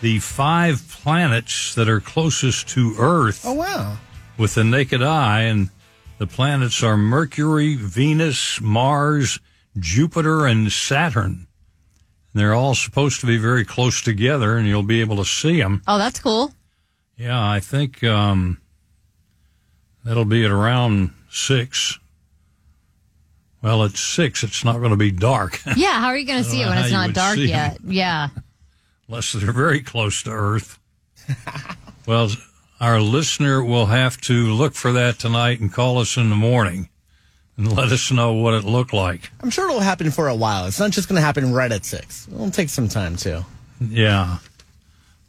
the 0.00 0.18
five 0.18 0.82
planets 1.02 1.74
that 1.74 1.88
are 1.88 2.00
closest 2.00 2.68
to 2.70 2.94
Earth 2.98 3.42
Oh, 3.44 3.52
wow. 3.54 3.96
with 4.38 4.54
the 4.54 4.64
naked 4.64 5.02
eye. 5.02 5.42
And 5.42 5.70
the 6.18 6.26
planets 6.26 6.82
are 6.82 6.96
Mercury, 6.96 7.74
Venus, 7.76 8.60
Mars, 8.60 9.38
Jupiter, 9.78 10.46
and 10.46 10.72
Saturn. 10.72 11.46
They're 12.36 12.54
all 12.54 12.74
supposed 12.74 13.20
to 13.20 13.26
be 13.26 13.38
very 13.38 13.64
close 13.64 14.02
together, 14.02 14.56
and 14.56 14.68
you'll 14.68 14.82
be 14.82 15.00
able 15.00 15.16
to 15.16 15.24
see 15.24 15.60
them. 15.60 15.82
Oh, 15.88 15.96
that's 15.98 16.20
cool. 16.20 16.52
Yeah, 17.16 17.42
I 17.42 17.60
think 17.60 18.04
um, 18.04 18.58
that'll 20.04 20.26
be 20.26 20.44
at 20.44 20.50
around 20.50 21.12
six. 21.30 21.98
Well, 23.62 23.84
at 23.84 23.96
six, 23.96 24.44
it's 24.44 24.64
not 24.64 24.78
going 24.78 24.90
to 24.90 24.96
be 24.96 25.10
dark 25.10 25.60
Yeah, 25.76 25.98
how 25.98 26.08
are 26.08 26.16
you 26.16 26.26
going 26.26 26.44
to 26.44 26.48
see 26.48 26.60
it 26.62 26.66
when 26.66 26.78
it's 26.78 26.92
not 26.92 27.14
dark 27.14 27.38
yet? 27.38 27.78
Yeah. 27.82 28.28
unless 29.08 29.32
they're 29.32 29.52
very 29.52 29.80
close 29.80 30.22
to 30.24 30.30
Earth. 30.30 30.78
well, 32.06 32.28
our 32.80 33.00
listener 33.00 33.64
will 33.64 33.86
have 33.86 34.20
to 34.22 34.52
look 34.52 34.74
for 34.74 34.92
that 34.92 35.18
tonight 35.18 35.60
and 35.60 35.72
call 35.72 35.98
us 35.98 36.16
in 36.18 36.28
the 36.28 36.36
morning 36.36 36.90
and 37.56 37.72
let 37.72 37.92
us 37.92 38.10
know 38.10 38.34
what 38.34 38.54
it 38.54 38.64
looked 38.64 38.92
like. 38.92 39.30
I'm 39.40 39.50
sure 39.50 39.68
it'll 39.68 39.80
happen 39.80 40.10
for 40.10 40.28
a 40.28 40.34
while. 40.34 40.66
It's 40.66 40.80
not 40.80 40.90
just 40.90 41.08
going 41.08 41.16
to 41.16 41.24
happen 41.24 41.52
right 41.52 41.72
at 41.72 41.84
six. 41.84 42.28
It'll 42.28 42.50
take 42.50 42.68
some 42.68 42.88
time 42.88 43.16
too. 43.16 43.44
Yeah. 43.80 44.38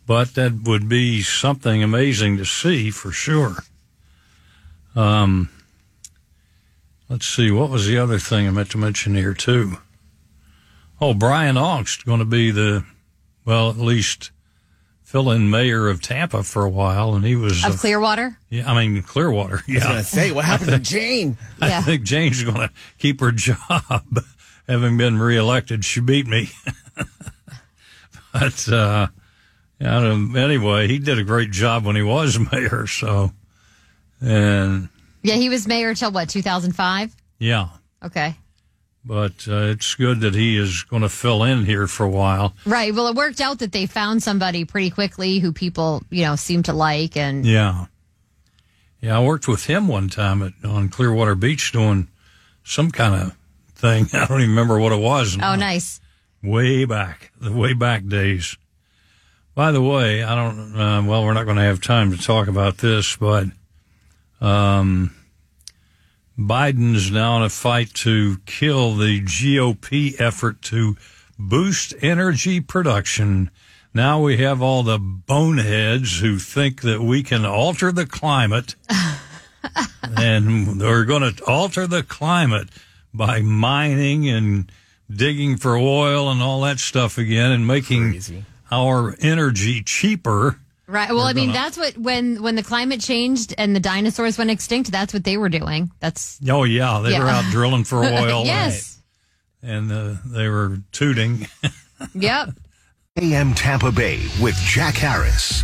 But 0.05 0.35
that 0.35 0.61
would 0.63 0.87
be 0.87 1.21
something 1.21 1.83
amazing 1.83 2.37
to 2.37 2.45
see 2.45 2.91
for 2.91 3.11
sure. 3.11 3.57
Um, 4.95 5.49
let's 7.09 7.27
see. 7.27 7.51
What 7.51 7.69
was 7.69 7.87
the 7.87 7.97
other 7.97 8.17
thing 8.17 8.47
I 8.47 8.51
meant 8.51 8.71
to 8.71 8.77
mention 8.77 9.15
here, 9.15 9.33
too? 9.33 9.77
Oh, 10.99 11.13
Brian 11.13 11.55
Aungst 11.55 12.05
going 12.05 12.19
to 12.19 12.25
be 12.25 12.51
the, 12.51 12.85
well, 13.45 13.69
at 13.69 13.77
least 13.77 14.31
fill 15.07 15.31
in 15.31 15.49
mayor 15.49 15.87
of 15.87 16.01
Tampa 16.01 16.43
for 16.43 16.65
a 16.65 16.69
while. 16.69 17.15
And 17.15 17.23
he 17.23 17.37
was, 17.37 17.63
Of 17.63 17.75
uh, 17.75 17.77
Clearwater? 17.77 18.37
yeah, 18.49 18.69
I 18.69 18.75
mean, 18.85 19.01
Clearwater. 19.03 19.63
Yeah. 19.65 19.75
I 19.75 19.77
was 19.77 19.83
going 19.83 19.95
Yeah. 19.95 20.01
to 20.01 20.03
say, 20.07 20.31
what 20.33 20.43
happened 20.45 20.71
to 20.71 20.79
Jane? 20.79 21.37
I 21.61 21.69
Yeah. 21.69 21.81
think 21.81 22.03
Jane's 22.03 22.43
going 22.43 22.57
to 22.57 22.69
keep 22.99 23.21
her 23.21 23.31
job, 23.47 24.25
having 24.67 24.97
been 24.97 25.17
reelected. 25.17 25.85
She 25.85 26.01
beat 26.01 26.27
me. 26.27 26.49
but 28.33 28.67
uh, 28.69 29.07
I 29.79 29.83
don't- 30.01 30.35
anyway, 30.35 30.87
he 30.89 30.99
did 30.99 31.19
a 31.19 31.23
great 31.23 31.51
job 31.51 31.85
when 31.85 31.95
he 31.95 32.01
was 32.03 32.37
mayor. 32.51 32.85
So, 32.87 33.31
and 34.21 34.89
Yeah, 35.23 35.35
he 35.35 35.47
was 35.47 35.67
mayor 35.67 35.95
till 35.95 36.11
what, 36.11 36.27
2005? 36.29 37.15
yeah, 37.39 37.69
Okay. 38.03 38.35
But 39.07 39.47
uh, 39.47 39.71
it's 39.71 39.95
good 39.95 40.19
that 40.19 40.35
he 40.35 40.57
is 40.57 40.83
going 40.83 41.01
to 41.01 41.09
fill 41.09 41.43
in 41.43 41.65
here 41.65 41.87
for 41.87 42.05
a 42.05 42.09
while. 42.09 42.53
Right. 42.65 42.93
Well, 42.93 43.07
it 43.07 43.15
worked 43.15 43.39
out 43.39 43.59
that 43.59 43.71
they 43.71 43.85
found 43.85 44.21
somebody 44.21 44.65
pretty 44.65 44.89
quickly 44.89 45.39
who 45.39 45.53
people, 45.53 46.03
you 46.09 46.23
know, 46.23 46.35
seem 46.35 46.63
to 46.63 46.73
like. 46.73 47.15
And 47.15 47.45
Yeah, 47.45 47.85
yeah, 48.99 49.17
I 49.17 49.23
worked 49.23 49.47
with 49.47 49.65
him 49.65 49.87
one 49.87 50.09
time 50.09 50.43
at, 50.43 50.53
on 50.63 50.89
Clearwater 50.89 51.35
Beach 51.35 51.71
doing 51.71 52.09
some 52.63 52.91
kind 52.91 53.15
of 53.15 53.37
thing. 53.75 54.07
I 54.13 54.25
don't 54.25 54.41
even 54.41 54.49
remember 54.49 54.79
what 54.79 54.91
it 54.91 54.99
was. 54.99 55.37
oh, 55.41 55.55
nice. 55.55 56.01
way 56.43 56.85
back, 56.85 57.31
the 57.39 57.53
way 57.53 57.73
back 57.73 58.05
days. 58.07 58.57
By 59.55 59.71
the 59.71 59.81
way, 59.81 60.21
I 60.23 60.35
don't. 60.35 60.79
Uh, 60.79 61.01
well, 61.03 61.23
we're 61.23 61.33
not 61.33 61.45
going 61.45 61.57
to 61.57 61.63
have 61.63 61.81
time 61.81 62.11
to 62.11 62.21
talk 62.21 62.47
about 62.47 62.77
this, 62.77 63.15
but 63.15 63.45
um, 64.39 65.15
Biden's 66.37 67.09
now 67.09 67.37
in 67.37 67.43
a 67.43 67.49
fight 67.49 67.93
to 67.95 68.37
kill 68.45 68.95
the 68.95 69.21
GOP 69.21 70.19
effort 70.19 70.61
to 70.63 70.95
boost 71.39 71.93
energy 72.01 72.59
production. 72.59 73.49
Now 73.93 74.21
we 74.21 74.37
have 74.37 74.61
all 74.61 74.83
the 74.83 74.99
boneheads 74.99 76.19
who 76.19 76.37
think 76.37 76.81
that 76.81 77.01
we 77.01 77.23
can 77.23 77.45
alter 77.45 77.91
the 77.91 78.05
climate 78.05 78.75
and 80.17 80.79
they're 80.79 81.05
going 81.05 81.33
to 81.33 81.43
alter 81.45 81.87
the 81.87 82.03
climate 82.03 82.69
by 83.13 83.41
mining 83.41 84.29
and 84.29 84.71
digging 85.09 85.57
for 85.57 85.75
oil 85.75 86.29
and 86.29 86.41
all 86.41 86.61
that 86.61 86.79
stuff 86.79 87.17
again 87.17 87.51
and 87.51 87.65
making 87.65 88.11
Crazy. 88.11 88.45
our 88.71 89.15
energy 89.19 89.81
cheaper. 89.81 90.59
Right. 90.89 91.09
Well, 91.09 91.21
I 91.23 91.33
mean, 91.33 91.49
gonna- 91.49 91.59
that's 91.59 91.77
what 91.77 91.97
when 91.97 92.41
when 92.41 92.55
the 92.55 92.63
climate 92.63 93.01
changed 93.01 93.53
and 93.57 93.75
the 93.75 93.79
dinosaurs 93.81 94.37
went 94.37 94.49
extinct. 94.51 94.91
That's 94.91 95.13
what 95.13 95.23
they 95.25 95.35
were 95.37 95.49
doing. 95.49 95.91
That's 95.99 96.39
Oh 96.49 96.63
yeah, 96.63 97.01
they 97.03 97.19
were 97.19 97.27
out 97.27 97.43
drilling 97.51 97.83
for 97.83 98.03
oil. 98.03 98.45
yes. 98.45 98.99
and 99.61 99.91
uh, 99.91 100.13
they 100.25 100.47
were 100.47 100.77
tooting. 100.91 101.47
Yep. 102.13 102.49
AM 103.19 103.55
Tampa 103.55 103.91
Bay 103.91 104.19
with 104.39 104.53
Jack 104.57 104.93
Harris. 104.93 105.63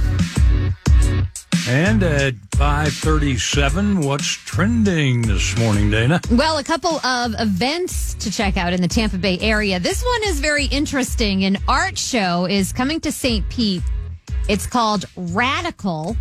And 1.70 2.02
at 2.02 2.34
537, 2.56 4.02
what's 4.02 4.26
trending 4.26 5.22
this 5.22 5.56
morning, 5.60 5.92
Dana? 5.92 6.20
Well, 6.32 6.58
a 6.58 6.64
couple 6.64 6.98
of 7.06 7.36
events 7.40 8.16
to 8.16 8.32
check 8.32 8.58
out 8.58 8.74
in 8.74 8.82
the 8.82 8.88
Tampa 8.88 9.18
Bay 9.20 9.38
area. 9.40 9.80
This 9.80 10.04
one 10.04 10.24
is 10.26 10.40
very 10.40 10.66
interesting. 10.66 11.46
An 11.46 11.58
art 11.68 11.98
show 12.00 12.46
is 12.48 12.74
coming 12.74 13.00
to 13.02 13.12
St. 13.12 13.48
Pete. 13.50 13.84
It's 14.50 14.68
called 14.68 15.06
Radical, 15.16 16.18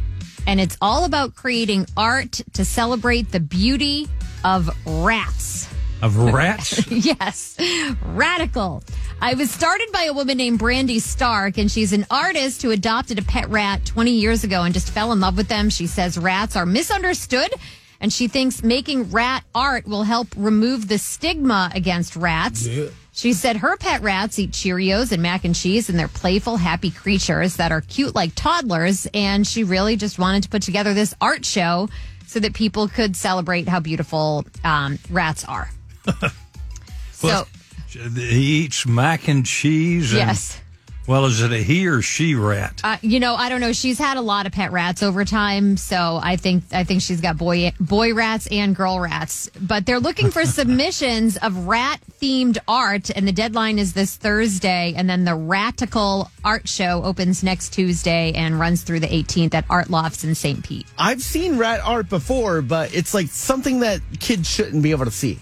and 0.47 0.61
it's 0.61 0.77
all 0.81 1.05
about 1.05 1.35
creating 1.35 1.87
art 1.97 2.41
to 2.53 2.65
celebrate 2.65 3.33
the 3.33 3.41
beauty 3.41 4.09
of 4.45 4.71
rats. 4.87 5.69
Of 6.03 6.17
rats? 6.17 6.87
yes, 6.91 7.57
radical. 8.05 8.85
I 9.21 9.35
was 9.35 9.51
started 9.51 9.89
by 9.93 10.05
a 10.05 10.13
woman 10.13 10.37
named 10.37 10.61
Brandy 10.61 11.01
Stark, 11.01 11.59
and 11.59 11.69
she's 11.71 11.93
an 11.93 12.07
artist 12.13 12.63
who 12.63 12.71
adopted 12.71 13.19
a 13.19 13.23
pet 13.23 13.49
rat 13.49 13.85
20 13.87 14.13
years 14.13 14.45
ago 14.45 14.63
and 14.63 14.73
just 14.73 14.91
fell 14.91 15.11
in 15.13 15.19
love 15.19 15.37
with 15.37 15.49
them. 15.49 15.69
She 15.69 15.89
says 15.89 16.17
rats 16.17 16.55
are 16.55 16.67
misunderstood, 16.67 17.53
and 18.01 18.13
she 18.13 18.29
thinks 18.29 18.63
making 18.63 19.11
rat 19.11 19.43
art 19.53 19.87
will 19.87 20.05
help 20.05 20.29
remove 20.37 20.87
the 20.87 20.99
stigma 20.99 21.73
against 21.75 22.15
rats. 22.15 22.69
She 23.15 23.35
said 23.35 23.59
her 23.59 23.77
pet 23.77 24.01
rats 24.03 24.39
eat 24.39 24.53
Cheerios 24.53 25.13
and 25.13 25.23
mac 25.23 25.45
and 25.45 25.55
cheese, 25.55 25.91
and 25.91 25.99
they're 25.99 26.09
playful, 26.09 26.57
happy 26.57 26.91
creatures 26.91 27.57
that 27.57 27.71
are 27.71 27.83
cute 27.83 28.15
like 28.15 28.35
toddlers. 28.35 29.07
And 29.13 29.47
she 29.47 29.65
really 29.65 29.97
just 29.97 30.19
wanted 30.19 30.45
to 30.45 30.49
put 30.49 30.63
together 30.63 30.95
this 30.95 31.15
art 31.21 31.45
show 31.45 31.91
so 32.27 32.41
that 32.41 32.55
people 32.55 32.89
could 32.89 33.15
celebrate 33.15 33.69
how 33.69 33.81
beautiful 33.81 34.47
um, 34.65 34.99
rats 35.11 35.45
are. 35.45 35.71
so, 37.13 37.47
he 37.87 38.65
eats 38.65 38.87
mac 38.87 39.29
and 39.29 39.45
cheese. 39.45 40.13
And, 40.13 40.19
yes. 40.19 40.59
Well, 41.05 41.25
is 41.27 41.43
it 41.43 41.51
a 41.51 41.59
he 41.59 41.89
or 41.89 42.01
she 42.01 42.37
rat? 42.37 42.81
Uh, 42.85 42.97
you 43.03 43.19
know, 43.19 43.35
I 43.35 43.49
don't 43.49 43.61
know. 43.61 43.73
She's 43.73 43.99
had 43.99 44.17
a 44.17 44.21
lot 44.21 44.47
of 44.47 44.53
pet 44.53 44.71
rats 44.71 45.03
over 45.03 45.25
time, 45.25 45.77
so 45.77 46.21
I 46.23 46.37
think 46.37 46.63
I 46.73 46.85
think 46.85 47.03
she's 47.03 47.21
got 47.21 47.37
boy 47.37 47.73
boy 47.81 48.15
rats 48.15 48.47
and 48.53 48.75
girl 48.75 49.01
rats. 49.01 49.51
But 49.61 49.85
they're 49.85 49.99
looking 49.99 50.31
for 50.31 50.45
submissions 50.47 51.37
of 51.39 51.67
rat 51.67 52.01
themed 52.21 52.59
art, 52.69 53.11
and 53.11 53.27
the 53.27 53.33
deadline 53.33 53.81
is 53.81 53.95
this 53.95 54.15
Thursday. 54.15 54.95
And 54.97 55.11
then 55.11 55.25
the 55.25 55.35
Ratical 55.35 56.31
Art 56.45 56.69
Show 56.69 57.03
opens 57.03 57.43
next 57.43 57.73
Tuesday 57.73 58.33
and 58.37 58.61
runs 58.61 58.83
through 58.83 59.01
the 59.01 59.09
18th 59.09 59.55
at 59.55 59.65
Art 59.69 59.91
Lofts 59.91 60.23
in 60.23 60.37
St. 60.37 60.63
Pete. 60.65 60.87
I've 60.97 61.21
seen 61.21 61.59
rat 61.59 61.81
art 61.85 62.09
before, 62.09 62.63
but 62.63 62.95
it's 62.95 63.13
like 63.13 63.27
something 63.27 63.81
that 63.81 64.01
kids 64.21 64.49
shouldn't 64.49 64.85
be 64.85 64.93
able 64.93 65.07
to 65.07 65.11
see. 65.11 65.41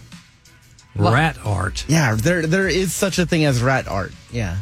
rat 0.96 1.36
art. 1.44 1.84
Yeah, 1.86 2.14
there 2.14 2.46
there 2.46 2.66
is 2.66 2.94
such 2.94 3.18
a 3.18 3.26
thing 3.26 3.44
as 3.44 3.62
rat 3.62 3.86
art. 3.86 4.12
Yeah. 4.32 4.56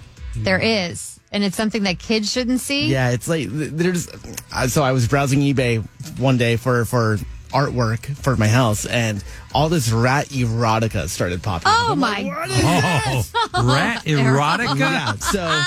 There 0.45 0.59
is, 0.61 1.19
and 1.33 1.43
it's 1.45 1.57
something 1.57 1.83
that 1.85 1.99
kids 1.99 2.31
shouldn't 2.33 2.61
see. 2.61 2.87
Yeah, 2.89 3.11
it's 3.11 3.29
like 3.29 3.47
there's. 3.51 4.09
uh, 4.53 4.69
So 4.69 4.83
I 4.83 4.93
was 4.93 5.07
browsing 5.09 5.41
eBay 5.41 5.79
one 6.19 6.37
day 6.37 6.57
for 6.57 6.85
for 6.85 7.19
artwork 7.51 8.05
for 8.17 8.37
my 8.37 8.49
house, 8.49 8.85
and 8.87 9.23
all 9.55 9.69
this 9.69 9.91
rat 9.91 10.27
erotica 10.29 11.09
started 11.09 11.43
popping. 11.43 11.69
Oh 11.75 11.89
I'm 11.93 11.99
my! 11.99 12.23
like, 12.23 12.27
what 12.37 12.51
is 12.51 13.33
Oh, 13.55 13.73
rat 13.75 14.05
erotica? 14.07 14.79
Yeah, 14.79 15.13
so 15.15 15.63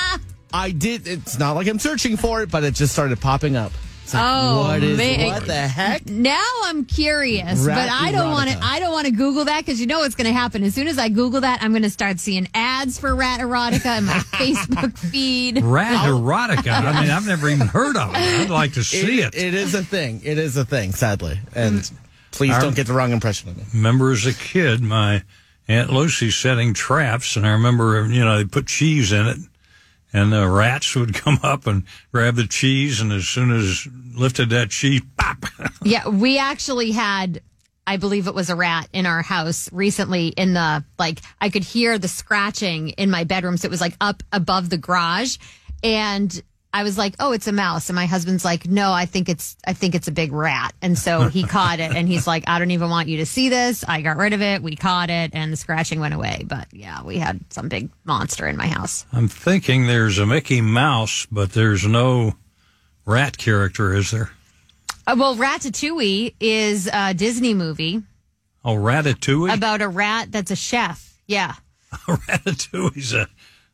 I 0.53 0.71
did. 0.71 1.07
It's 1.07 1.39
not 1.39 1.53
like 1.53 1.67
I'm 1.67 1.79
searching 1.79 2.17
for 2.17 2.41
it, 2.41 2.51
but 2.51 2.63
it 2.63 2.75
just 2.75 2.93
started 2.93 3.19
popping 3.21 3.55
up. 3.55 3.71
It's 4.03 4.13
like, 4.13 4.23
Oh, 4.25 4.61
what 4.67 4.83
is 4.83 4.97
man. 4.97 5.27
what 5.27 5.45
the 5.45 5.53
heck? 5.53 6.05
Now 6.07 6.43
I'm 6.65 6.85
curious, 6.85 7.59
Rat 7.61 7.77
but 7.77 7.89
I 7.89 8.11
don't 8.11 8.31
want 8.31 8.49
to. 8.49 8.59
I 8.61 8.79
don't 8.79 8.91
want 8.91 9.05
to 9.07 9.11
Google 9.13 9.45
that 9.45 9.65
because 9.65 9.79
you 9.79 9.87
know 9.87 9.99
what's 9.99 10.15
going 10.15 10.27
to 10.27 10.33
happen. 10.33 10.63
As 10.63 10.73
soon 10.75 10.87
as 10.87 10.97
I 10.97 11.09
Google 11.09 11.41
that, 11.41 11.61
I'm 11.61 11.71
going 11.71 11.83
to 11.83 11.89
start 11.89 12.19
seeing 12.19 12.47
ads 12.53 12.99
for 12.99 13.15
rat 13.15 13.39
erotica 13.39 13.97
in 13.99 14.05
my 14.05 14.13
Facebook 14.33 14.97
feed. 14.97 15.61
Rat 15.63 16.07
erotica. 16.07 16.71
I 16.71 17.01
mean, 17.01 17.09
I've 17.11 17.27
never 17.27 17.49
even 17.49 17.67
heard 17.67 17.95
of 17.95 18.09
it. 18.09 18.17
I'd 18.17 18.49
like 18.49 18.73
to 18.73 18.83
see 18.83 19.21
it. 19.21 19.35
It 19.35 19.53
is 19.53 19.75
a 19.75 19.83
thing. 19.83 20.21
It 20.23 20.37
is 20.37 20.57
a 20.57 20.65
thing. 20.65 20.91
Sadly, 20.91 21.39
and 21.55 21.79
mm. 21.79 21.93
please 22.31 22.53
Our- 22.53 22.61
don't 22.61 22.75
get 22.75 22.87
the 22.87 22.93
wrong 22.93 23.11
impression 23.11 23.49
of 23.49 23.57
me. 23.57 23.63
remember 23.73 24.11
as 24.11 24.25
a 24.25 24.33
kid, 24.33 24.81
my 24.81 25.23
Aunt 25.67 25.91
Lucy 25.93 26.31
setting 26.31 26.73
traps, 26.73 27.37
and 27.37 27.45
I 27.47 27.51
remember, 27.51 28.05
you 28.07 28.25
know, 28.25 28.37
they 28.37 28.45
put 28.45 28.67
cheese 28.67 29.13
in 29.13 29.25
it, 29.27 29.37
and 30.13 30.31
the 30.31 30.47
rats 30.47 30.95
would 30.95 31.13
come 31.23 31.39
up 31.43 31.67
and 31.67 31.83
grab 32.11 32.35
the 32.35 32.47
cheese, 32.47 33.01
and 33.01 33.11
as 33.11 33.27
soon 33.27 33.51
as 33.51 33.87
lifted 34.15 34.49
that 34.49 34.69
cheese, 34.69 35.01
pop. 35.17 35.45
Yeah, 35.83 36.07
we 36.07 36.37
actually 36.37 36.91
had. 36.91 37.41
I 37.87 37.97
believe 37.97 38.27
it 38.27 38.35
was 38.35 38.51
a 38.51 38.55
rat 38.55 38.87
in 38.93 39.07
our 39.07 39.23
house 39.23 39.71
recently 39.73 40.27
in 40.27 40.53
the 40.53 40.85
like 40.99 41.19
I 41.41 41.49
could 41.49 41.63
hear 41.63 41.97
the 41.97 42.07
scratching 42.07 42.89
in 42.89 43.09
my 43.09 43.23
bedroom 43.23 43.57
so 43.57 43.65
it 43.65 43.71
was 43.71 43.81
like 43.81 43.95
up 43.99 44.21
above 44.31 44.69
the 44.69 44.77
garage 44.77 45.37
and 45.83 46.41
I 46.73 46.83
was 46.83 46.97
like, 46.97 47.15
"Oh, 47.19 47.31
it's 47.33 47.47
a 47.47 47.51
mouse." 47.51 47.89
And 47.89 47.95
my 47.95 48.05
husband's 48.05 48.45
like, 48.45 48.65
"No, 48.65 48.91
I 48.93 49.05
think 49.05 49.27
it's 49.29 49.57
I 49.67 49.73
think 49.73 49.93
it's 49.95 50.07
a 50.07 50.11
big 50.11 50.31
rat." 50.31 50.73
And 50.81 50.97
so 50.97 51.27
he 51.27 51.43
caught 51.47 51.79
it 51.79 51.95
and 51.95 52.07
he's 52.07 52.25
like, 52.27 52.45
"I 52.47 52.59
don't 52.59 52.71
even 52.71 52.89
want 52.89 53.07
you 53.09 53.17
to 53.17 53.25
see 53.25 53.49
this." 53.49 53.83
I 53.87 54.01
got 54.01 54.17
rid 54.17 54.33
of 54.33 54.41
it. 54.41 54.63
We 54.63 54.75
caught 54.75 55.09
it 55.09 55.31
and 55.33 55.51
the 55.51 55.57
scratching 55.57 55.99
went 55.99 56.13
away. 56.13 56.43
But 56.47 56.67
yeah, 56.71 57.03
we 57.03 57.17
had 57.17 57.39
some 57.51 57.67
big 57.67 57.89
monster 58.05 58.47
in 58.47 58.55
my 58.57 58.67
house. 58.67 59.05
I'm 59.11 59.27
thinking 59.27 59.87
there's 59.87 60.17
a 60.17 60.25
Mickey 60.25 60.61
Mouse, 60.61 61.27
but 61.31 61.51
there's 61.53 61.85
no 61.85 62.35
rat 63.05 63.37
character, 63.37 63.93
is 63.93 64.11
there? 64.11 64.31
Uh, 65.07 65.15
well, 65.17 65.35
Ratatouille 65.35 66.35
is 66.39 66.87
a 66.93 67.13
Disney 67.13 67.53
movie 67.53 68.03
Oh, 68.63 68.75
Ratatouille? 68.75 69.53
about 69.53 69.81
a 69.81 69.87
rat 69.87 70.31
that's 70.31 70.51
a 70.51 70.55
chef. 70.55 71.19
Yeah. 71.27 71.55
Ratatouille's 72.07 73.13
a, 73.13 73.27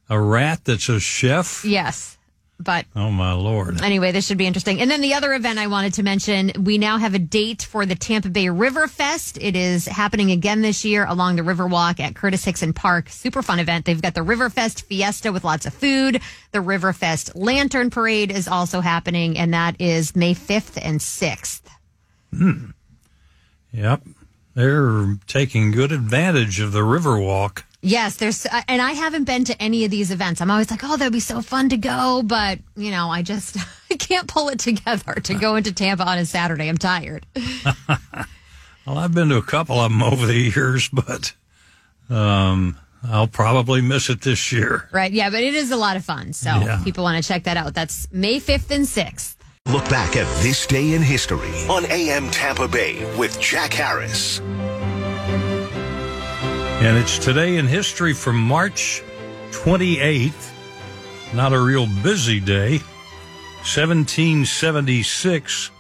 a 0.10 0.20
rat 0.20 0.62
that's 0.64 0.90
a 0.90 1.00
chef? 1.00 1.64
Yes. 1.66 2.17
But 2.60 2.86
Oh, 2.96 3.12
my 3.12 3.34
Lord. 3.34 3.82
Anyway, 3.84 4.12
this 4.12 4.26
should 4.26 4.38
be 4.38 4.48
interesting. 4.48 4.82
And 4.82 4.90
then 4.90 5.02
the 5.02 5.14
other 5.14 5.34
event 5.34 5.60
I 5.60 5.68
wanted 5.68 5.94
to 5.96 6.04
mention, 6.04 6.52
we 6.64 6.78
now 6.80 6.98
have 6.98 7.14
a 7.14 7.20
date 7.20 7.62
for 7.62 7.86
the 7.86 7.94
Tampa 7.94 8.30
Bay 8.30 8.50
River 8.50 8.88
Fest. 8.88 9.38
It 9.40 9.56
is 9.56 9.86
happening 9.86 10.32
again 10.32 10.62
this 10.64 10.84
year 10.84 11.06
along 11.06 11.36
the 11.36 11.44
Riverwalk 11.44 12.00
at 12.00 12.16
Curtis 12.16 12.44
Hixon 12.46 12.74
Park. 12.74 13.10
Super 13.10 13.44
fun 13.44 13.60
event. 13.60 13.86
They've 13.86 14.02
got 14.02 14.16
the 14.16 14.24
River 14.24 14.50
Fest 14.50 14.86
Fiesta 14.88 15.32
with 15.32 15.44
lots 15.44 15.68
of 15.68 15.74
food. 15.74 16.20
The 16.52 16.62
River 16.62 16.94
Fest 16.94 17.36
Lantern 17.36 17.92
Parade 17.92 18.32
is 18.32 18.48
also 18.48 18.82
happening, 18.82 19.38
and 19.38 19.54
that 19.54 19.80
is 19.80 20.16
May 20.16 20.34
5th 20.34 20.80
and 20.82 21.00
6th. 21.00 21.62
Hmm. 22.36 22.72
Yep. 23.72 24.02
They're 24.56 25.18
taking 25.28 25.70
good 25.70 25.92
advantage 25.92 26.60
of 26.60 26.72
the 26.72 26.80
Riverwalk. 26.80 27.62
Yes, 27.82 28.16
there's, 28.18 28.46
uh, 28.46 28.62
and 28.68 28.82
I 28.82 28.94
haven't 28.94 29.26
been 29.26 29.44
to 29.46 29.62
any 29.62 29.86
of 29.86 29.92
these 29.92 30.10
events. 30.12 30.42
I'm 30.42 30.50
always 30.50 30.72
like, 30.72 30.82
oh, 30.84 30.98
that'd 30.98 31.14
be 31.14 31.20
so 31.20 31.42
fun 31.42 31.70
to 31.70 31.78
go, 31.78 32.22
but 32.26 32.60
you 32.76 32.90
know, 32.92 33.10
I 33.10 33.22
just 33.22 33.56
I 33.92 33.96
can't 33.96 34.28
pull 34.28 34.50
it 34.50 34.60
together 34.60 35.14
to 35.14 35.34
go 35.36 35.56
into 35.56 35.72
Tampa 35.74 36.04
on 36.06 36.18
a 36.18 36.26
Saturday. 36.26 36.68
I'm 36.68 36.78
tired. 36.78 37.26
Well, 38.86 39.00
I've 39.00 39.14
been 39.14 39.28
to 39.28 39.36
a 39.36 39.42
couple 39.42 39.82
of 39.82 39.92
them 39.92 40.02
over 40.02 40.26
the 40.26 40.34
years, 40.34 40.88
but 40.94 41.34
um, 42.10 42.78
I'll 43.04 43.28
probably 43.28 43.82
miss 43.82 44.10
it 44.10 44.22
this 44.22 44.54
year. 44.54 44.88
Right. 44.94 45.12
Yeah, 45.12 45.30
but 45.30 45.44
it 45.44 45.54
is 45.56 45.72
a 45.72 45.76
lot 45.76 45.98
of 45.98 46.06
fun. 46.06 46.32
So 46.32 46.50
Yeah. 46.52 46.82
people 46.86 47.04
want 47.04 47.22
to 47.22 47.28
check 47.28 47.44
that 47.44 47.58
out. 47.58 47.74
That's 47.74 48.08
May 48.14 48.40
5th 48.40 48.72
and 48.72 48.86
6th. 48.86 49.36
Look 49.66 49.84
back 49.90 50.16
at 50.16 50.26
this 50.42 50.66
day 50.66 50.94
in 50.94 51.02
history 51.02 51.52
on 51.70 51.86
AM 51.88 52.32
Tampa 52.32 52.70
Bay 52.70 53.04
with 53.18 53.38
Jack 53.42 53.74
Harris. 53.74 54.40
And 56.80 56.96
it's 56.96 57.18
today 57.18 57.58
in 57.58 57.66
history 57.66 58.14
from 58.14 58.38
March 58.38 59.02
28th. 59.50 60.54
Not 61.34 61.52
a 61.52 61.60
real 61.60 61.88
busy 62.04 62.40
day. 62.40 62.78
1776, 63.66 65.72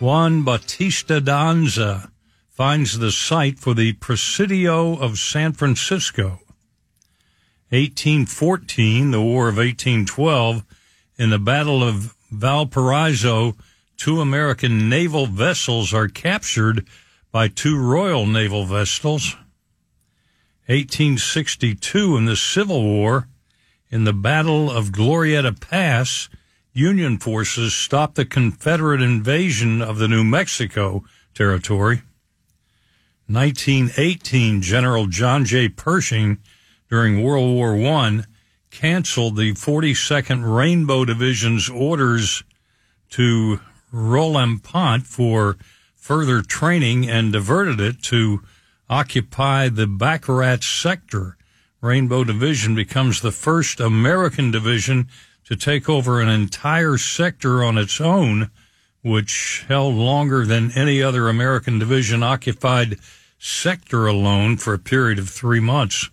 Juan 0.00 0.42
Bautista 0.42 1.20
de 1.20 1.30
Anza 1.30 2.10
finds 2.48 2.98
the 2.98 3.12
site 3.12 3.58
for 3.58 3.74
the 3.74 3.92
Presidio 3.92 4.96
of 4.96 5.18
San 5.18 5.52
Francisco. 5.52 6.40
1814, 7.68 9.10
the 9.10 9.20
War 9.20 9.48
of 9.48 9.58
1812, 9.58 10.64
in 11.18 11.28
the 11.28 11.38
Battle 11.38 11.84
of 11.84 12.16
Valparaiso, 12.32 13.56
two 13.98 14.22
American 14.22 14.88
naval 14.88 15.26
vessels 15.26 15.92
are 15.92 16.08
captured 16.08 16.88
by 17.30 17.46
two 17.46 17.78
Royal 17.78 18.24
Naval 18.24 18.64
vessels. 18.64 19.36
1862 20.66 22.16
in 22.16 22.24
the 22.26 22.36
Civil 22.36 22.82
War, 22.82 23.28
in 23.90 24.04
the 24.04 24.12
Battle 24.12 24.70
of 24.70 24.92
Glorieta 24.92 25.58
Pass, 25.58 26.28
Union 26.72 27.18
forces 27.18 27.74
stopped 27.74 28.14
the 28.14 28.24
Confederate 28.24 29.02
invasion 29.02 29.82
of 29.82 29.98
the 29.98 30.06
New 30.06 30.22
Mexico 30.22 31.04
territory. 31.34 32.02
1918, 33.26 34.60
General 34.60 35.06
John 35.06 35.44
J. 35.44 35.68
Pershing, 35.68 36.38
during 36.88 37.22
World 37.22 37.54
War 37.54 37.76
I, 37.76 38.24
canceled 38.70 39.36
the 39.36 39.52
42nd 39.52 40.56
Rainbow 40.56 41.04
Division's 41.04 41.68
orders 41.68 42.44
to 43.10 43.60
Rolampont 43.92 45.06
for 45.06 45.56
further 45.96 46.42
training 46.42 47.08
and 47.08 47.32
diverted 47.32 47.80
it 47.80 48.02
to 48.04 48.42
occupy 48.90 49.68
the 49.68 49.86
Baccarat 49.86 50.64
sector. 50.64 51.36
Rainbow 51.80 52.24
Division 52.24 52.74
becomes 52.74 53.20
the 53.20 53.30
first 53.30 53.80
American 53.80 54.50
division 54.50 55.08
to 55.44 55.56
take 55.56 55.88
over 55.88 56.20
an 56.20 56.28
entire 56.28 56.98
sector 56.98 57.64
on 57.64 57.78
its 57.78 58.00
own, 58.00 58.50
which 59.02 59.64
held 59.68 59.94
longer 59.94 60.44
than 60.44 60.72
any 60.72 61.02
other 61.02 61.28
American 61.28 61.78
division 61.78 62.22
occupied 62.22 62.98
sector 63.38 64.06
alone 64.06 64.56
for 64.56 64.74
a 64.74 64.78
period 64.78 65.18
of 65.18 65.30
three 65.30 65.60
months. 65.60 66.10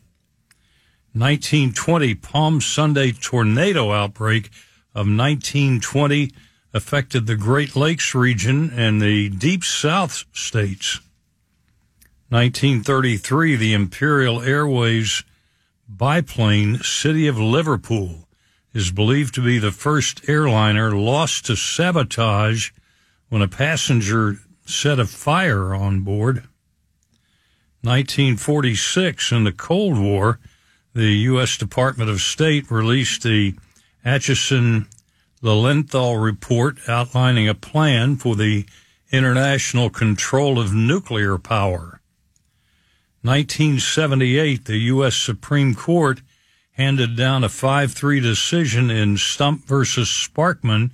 1920 1.14 2.14
Palm 2.16 2.62
Sunday 2.62 3.12
tornado 3.12 3.92
outbreak 3.92 4.46
of 4.94 5.08
1920 5.08 6.32
affected 6.74 7.26
the 7.26 7.36
Great 7.36 7.76
Lakes 7.76 8.14
region 8.14 8.72
and 8.72 9.02
the 9.02 9.30
Deep 9.30 9.64
South 9.64 10.26
states. 10.32 11.00
1933 12.30 13.56
the 13.56 13.74
Imperial 13.74 14.42
Airways 14.42 15.24
biplane 15.88 16.78
City 16.80 17.26
of 17.26 17.40
Liverpool 17.40 18.28
is 18.74 18.92
believed 18.92 19.34
to 19.36 19.42
be 19.42 19.60
the 19.60 19.72
first 19.72 20.28
airliner 20.28 20.94
lost 20.94 21.46
to 21.46 21.56
sabotage 21.56 22.72
when 23.30 23.42
a 23.42 23.48
passenger 23.48 24.40
set 24.66 25.00
a 25.00 25.06
fire 25.06 25.74
on 25.74 26.02
board. 26.02 26.44
1946 27.84 29.32
in 29.32 29.46
the 29.46 29.54
Cold 29.54 29.98
War 29.98 30.40
the 30.94 31.14
U.S. 31.30 31.58
Department 31.58 32.10
of 32.10 32.20
State 32.20 32.70
released 32.70 33.24
the 33.24 33.56
Acheson 34.04 34.88
Lilienthal 35.42 36.18
report 36.18 36.80
outlining 36.90 37.48
a 37.48 37.54
plan 37.54 38.18
for 38.18 38.36
the 38.36 38.66
international 39.14 39.90
control 39.90 40.60
of 40.60 40.74
nuclear 40.74 41.38
power. 41.38 41.97
1978, 43.22 44.66
the 44.66 44.78
U.S. 44.78 45.16
Supreme 45.16 45.76
Court 45.76 46.22
handed 46.72 47.18
down 47.18 47.44
a 47.44 47.48
5-3 47.48 48.22
decision 48.22 48.92
in 48.92 49.18
Stump 49.18 49.66
versus 49.66 50.08
Sparkman, 50.08 50.92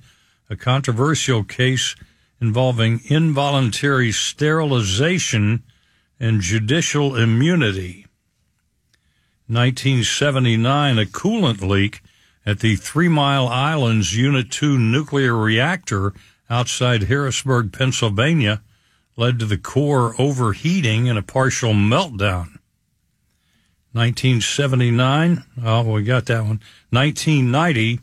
a 0.48 0.56
controversial 0.56 1.44
case 1.44 1.94
involving 2.40 3.00
involuntary 3.06 4.10
sterilization 4.10 5.62
and 6.18 6.40
judicial 6.40 7.16
immunity. 7.16 8.06
1979, 9.46 10.98
a 10.98 11.04
coolant 11.04 11.60
leak 11.60 12.00
at 12.46 12.60
the 12.60 12.76
Three 12.76 13.08
Mile 13.08 13.46
Islands 13.48 14.16
Unit 14.16 14.50
2 14.50 14.78
nuclear 14.78 15.36
reactor 15.36 16.14
outside 16.48 17.04
Harrisburg, 17.04 17.72
Pennsylvania, 17.72 18.62
led 19.16 19.38
to 19.38 19.46
the 19.46 19.58
core 19.58 20.14
overheating 20.20 21.08
and 21.08 21.18
a 21.18 21.22
partial 21.22 21.72
meltdown. 21.72 22.58
1979, 23.92 25.44
oh, 25.64 25.92
we 25.92 26.02
got 26.02 26.26
that 26.26 26.42
one. 26.42 26.60
1990, 26.90 28.00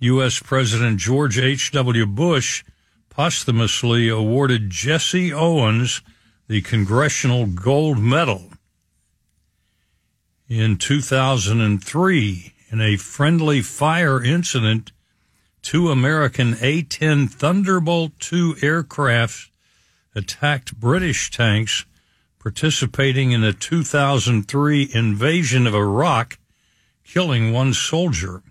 U.S. 0.00 0.40
President 0.40 0.98
George 0.98 1.38
H.W. 1.38 2.06
Bush 2.06 2.64
posthumously 3.10 4.08
awarded 4.08 4.70
Jesse 4.70 5.32
Owens 5.32 6.00
the 6.46 6.62
Congressional 6.62 7.44
Gold 7.44 7.98
Medal 7.98 8.50
in 10.48 10.78
2003 10.78 12.54
in 12.70 12.80
a 12.80 12.96
friendly 12.96 13.60
fire 13.60 14.22
incident. 14.22 14.92
Two 15.60 15.90
American 15.90 16.56
A 16.62 16.82
10 16.82 17.28
Thunderbolt 17.28 18.32
II 18.32 18.54
aircraft 18.62 19.50
attacked 20.18 20.78
British 20.78 21.30
tanks 21.30 21.86
participating 22.38 23.32
in 23.32 23.42
a 23.42 23.52
2003 23.52 24.90
invasion 24.92 25.66
of 25.66 25.74
Iraq, 25.74 26.38
killing 27.04 27.52
one 27.52 27.72
soldier. 27.72 28.42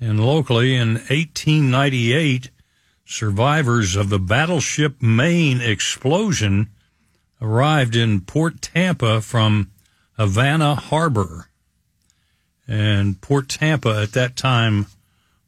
And 0.00 0.24
locally 0.24 0.74
in 0.74 0.94
1898, 0.94 2.50
survivors 3.06 3.96
of 3.96 4.08
the 4.08 4.18
battleship 4.18 5.00
Maine 5.00 5.60
explosion 5.60 6.70
arrived 7.40 7.96
in 7.96 8.20
Port 8.20 8.60
Tampa 8.60 9.20
from 9.20 9.70
Havana 10.16 10.74
Harbor. 10.74 11.48
And 12.66 13.20
Port 13.20 13.48
Tampa 13.48 14.02
at 14.02 14.12
that 14.12 14.36
time 14.36 14.86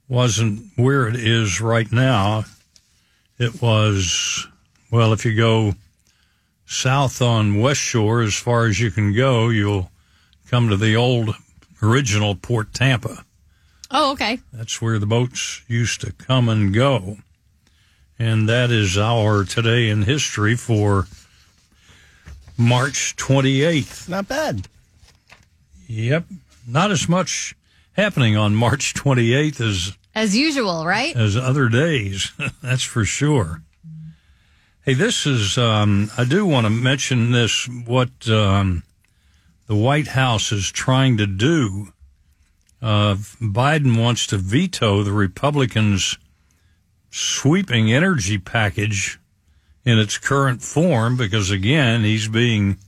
wasn't 0.09 0.70
where 0.77 1.09
it 1.09 1.16
is 1.16 1.61
right 1.61 1.90
now. 1.90 2.44
It 3.38 3.61
was, 3.61 4.46
well, 4.90 5.12
if 5.12 5.25
you 5.25 5.35
go 5.35 5.75
south 6.66 7.22
on 7.22 7.61
West 7.61 7.81
Shore 7.81 8.22
as 8.22 8.35
far 8.35 8.66
as 8.66 8.81
you 8.81 8.90
can 8.90 9.14
go, 9.14 9.49
you'll 9.49 9.90
come 10.49 10.68
to 10.68 10.77
the 10.77 10.96
old 10.96 11.35
original 11.83 12.35
Port 12.35 12.72
Tampa. 12.72 13.25
Oh, 13.90 14.12
okay. 14.12 14.40
That's 14.53 14.83
where 14.83 14.99
the 14.99 15.07
boats 15.07 15.62
used 15.68 16.01
to 16.01 16.12
come 16.12 16.49
and 16.49 16.75
go. 16.75 17.18
And 18.18 18.49
that 18.49 18.70
is 18.70 18.96
our 18.96 19.44
today 19.44 19.88
in 19.88 20.03
history 20.03 20.57
for 20.57 21.07
March 22.57 23.14
28th. 23.16 24.09
Not 24.09 24.27
bad. 24.27 24.66
Yep. 25.87 26.25
Not 26.66 26.90
as 26.90 27.09
much 27.09 27.55
happening 27.92 28.37
on 28.37 28.55
March 28.55 28.94
28th 28.94 29.61
as 29.61 29.96
as 30.14 30.35
usual, 30.35 30.87
right? 30.87 31.14
As 31.14 31.37
other 31.37 31.68
days. 31.68 32.33
That's 32.62 32.83
for 32.83 33.05
sure. 33.05 33.62
Hey, 34.87 34.94
this 34.94 35.27
is 35.27 35.59
um, 35.59 36.12
I 36.16 36.25
do 36.25 36.46
want 36.46 36.64
to 36.64 36.70
mention 36.70 37.33
this 37.33 37.68
what 37.68 38.29
um, 38.29 38.85
the 39.66 39.75
White 39.75 40.07
House 40.07 40.53
is 40.53 40.70
trying 40.70 41.16
to 41.16 41.27
do. 41.27 41.88
Uh, 42.81 43.16
Biden 43.42 44.01
wants 44.01 44.29
to 44.29 44.38
veto 44.38 45.03
the 45.03 45.11
Republicans' 45.11 46.16
sweeping 47.11 47.92
energy 47.92 48.38
package 48.38 49.18
in 49.85 49.99
its 49.99 50.18
current 50.18 50.62
form 50.62 51.16
because, 51.16 51.51
again, 51.51 52.05
he's 52.05 52.29
being 52.29 52.79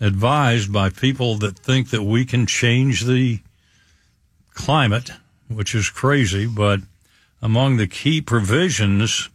advised 0.00 0.72
by 0.72 0.90
people 0.90 1.34
that 1.38 1.58
think 1.58 1.90
that 1.90 2.04
we 2.04 2.24
can 2.24 2.46
change 2.46 3.04
the 3.04 3.40
climate, 4.54 5.10
which 5.48 5.74
is 5.74 5.90
crazy. 5.90 6.46
But 6.46 6.82
among 7.42 7.78
the 7.78 7.88
key 7.88 8.20
provisions 8.20 9.28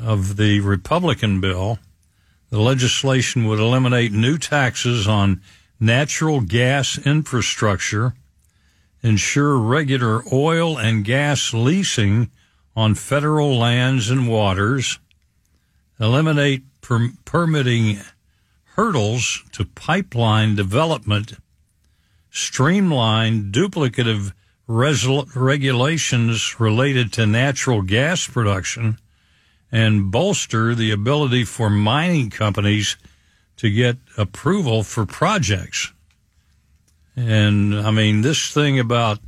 of 0.00 0.36
the 0.36 0.60
Republican 0.60 1.40
bill, 1.40 1.78
the 2.50 2.60
legislation 2.60 3.46
would 3.46 3.58
eliminate 3.58 4.12
new 4.12 4.38
taxes 4.38 5.08
on 5.08 5.40
natural 5.80 6.40
gas 6.40 6.98
infrastructure, 6.98 8.14
ensure 9.02 9.58
regular 9.58 10.22
oil 10.32 10.78
and 10.78 11.04
gas 11.04 11.52
leasing 11.52 12.30
on 12.76 12.94
federal 12.94 13.56
lands 13.56 14.10
and 14.10 14.28
waters, 14.28 14.98
eliminate 16.00 16.62
per- 16.80 17.10
permitting 17.24 17.98
hurdles 18.76 19.44
to 19.52 19.64
pipeline 19.64 20.54
development, 20.54 21.34
streamline 22.30 23.52
duplicative 23.52 24.32
regulations 24.66 26.58
related 26.58 27.12
to 27.12 27.26
natural 27.26 27.82
gas 27.82 28.26
production, 28.26 28.98
and 29.74 30.12
bolster 30.12 30.72
the 30.72 30.92
ability 30.92 31.42
for 31.42 31.68
mining 31.68 32.30
companies 32.30 32.96
to 33.56 33.68
get 33.68 33.96
approval 34.16 34.84
for 34.84 35.04
projects. 35.04 35.92
And 37.16 37.74
I 37.74 37.90
mean, 37.90 38.20
this 38.20 38.54
thing 38.54 38.78
about 38.78 39.18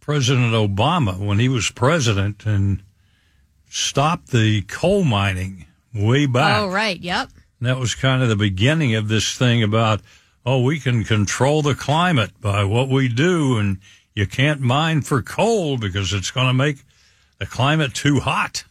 President 0.00 0.52
Obama 0.52 1.18
when 1.18 1.38
he 1.38 1.48
was 1.48 1.70
president 1.70 2.44
and 2.44 2.82
stopped 3.70 4.32
the 4.32 4.60
coal 4.68 5.02
mining 5.02 5.64
way 5.94 6.26
back. 6.26 6.60
Oh, 6.60 6.68
right. 6.68 7.00
Yep. 7.00 7.30
And 7.58 7.68
that 7.68 7.78
was 7.78 7.94
kind 7.94 8.22
of 8.22 8.28
the 8.28 8.36
beginning 8.36 8.94
of 8.96 9.08
this 9.08 9.34
thing 9.34 9.62
about, 9.62 10.02
oh, 10.44 10.62
we 10.62 10.78
can 10.78 11.04
control 11.04 11.62
the 11.62 11.74
climate 11.74 12.38
by 12.38 12.64
what 12.64 12.90
we 12.90 13.08
do, 13.08 13.56
and 13.56 13.78
you 14.14 14.26
can't 14.26 14.60
mine 14.60 15.00
for 15.00 15.22
coal 15.22 15.78
because 15.78 16.12
it's 16.12 16.30
going 16.30 16.48
to 16.48 16.52
make 16.52 16.84
the 17.38 17.46
climate 17.46 17.94
too 17.94 18.20
hot. 18.20 18.64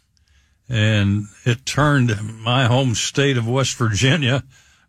And 0.68 1.26
it 1.46 1.66
turned 1.66 2.42
my 2.42 2.66
home 2.66 2.96
state 2.96 3.38
of 3.38 3.48
West 3.48 3.76
Virginia 3.76 4.44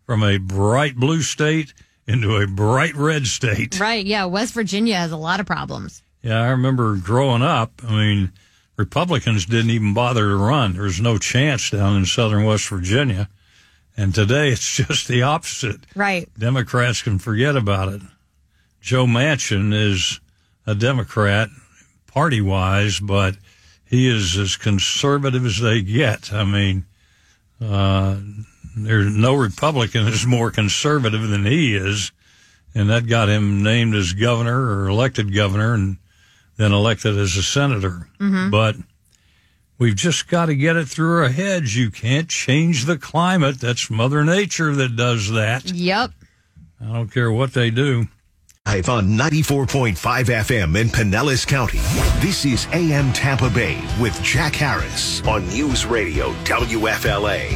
from 0.05 0.23
a 0.23 0.37
bright 0.37 0.95
blue 0.95 1.21
state 1.21 1.73
into 2.07 2.37
a 2.37 2.47
bright 2.47 2.95
red 2.95 3.27
state. 3.27 3.79
Right. 3.79 4.05
Yeah. 4.05 4.25
West 4.25 4.53
Virginia 4.53 4.95
has 4.95 5.11
a 5.11 5.17
lot 5.17 5.39
of 5.39 5.45
problems. 5.45 6.01
Yeah. 6.21 6.41
I 6.41 6.49
remember 6.49 6.95
growing 6.95 7.41
up. 7.41 7.81
I 7.87 7.91
mean, 7.91 8.31
Republicans 8.77 9.45
didn't 9.45 9.71
even 9.71 9.93
bother 9.93 10.29
to 10.29 10.35
run. 10.35 10.73
There 10.73 10.83
was 10.83 11.01
no 11.01 11.17
chance 11.17 11.69
down 11.69 11.97
in 11.97 12.05
southern 12.05 12.45
West 12.45 12.69
Virginia. 12.69 13.29
And 13.95 14.15
today 14.15 14.49
it's 14.49 14.75
just 14.87 15.07
the 15.07 15.23
opposite. 15.23 15.81
Right. 15.95 16.29
Democrats 16.37 17.01
can 17.01 17.19
forget 17.19 17.55
about 17.55 17.89
it. 17.89 18.01
Joe 18.79 19.05
Manchin 19.05 19.73
is 19.73 20.19
a 20.65 20.75
Democrat 20.75 21.49
party 22.07 22.39
wise, 22.39 22.99
but 22.99 23.35
he 23.89 24.07
is 24.07 24.37
as 24.37 24.55
conservative 24.57 25.45
as 25.45 25.59
they 25.59 25.81
get. 25.81 26.33
I 26.33 26.43
mean, 26.43 26.85
uh, 27.61 28.17
there's 28.75 29.15
no 29.15 29.33
Republican 29.33 30.07
is 30.07 30.25
more 30.25 30.51
conservative 30.51 31.27
than 31.27 31.45
he 31.45 31.75
is. 31.75 32.11
And 32.75 32.89
that 32.89 33.07
got 33.07 33.29
him 33.29 33.63
named 33.63 33.95
as 33.95 34.13
governor 34.13 34.59
or 34.59 34.87
elected 34.87 35.33
governor 35.33 35.73
and 35.73 35.97
then 36.57 36.71
elected 36.71 37.17
as 37.17 37.35
a 37.35 37.41
senator. 37.43 38.09
But 38.51 38.75
we've 39.79 39.95
just 39.95 40.27
got 40.27 40.47
to 40.47 40.55
get 40.55 40.75
it 40.75 40.87
through 40.87 41.23
our 41.23 41.29
heads. 41.29 41.75
You 41.75 41.89
can't 41.89 42.29
change 42.29 42.85
the 42.85 42.97
climate. 42.97 43.59
That's 43.59 43.89
Mother 43.89 44.23
Nature 44.23 44.75
that 44.75 44.95
does 44.95 45.31
that. 45.31 45.71
Yep. 45.71 46.11
I 46.81 46.93
don't 46.93 47.11
care 47.11 47.31
what 47.31 47.53
they 47.53 47.71
do. 47.71 48.07
Live 48.67 48.89
on 48.89 49.07
94.5 49.07 49.95
FM 49.95 50.75
in 50.75 50.89
Pinellas 50.89 51.47
County. 51.47 51.77
This 52.19 52.43
is 52.43 52.67
AM 52.73 53.13
Tampa 53.13 53.49
Bay 53.49 53.81
with 53.97 54.21
Jack 54.21 54.55
Harris 54.55 55.25
on 55.25 55.47
News 55.47 55.85
Radio 55.85 56.33
WFLA. 56.43 57.55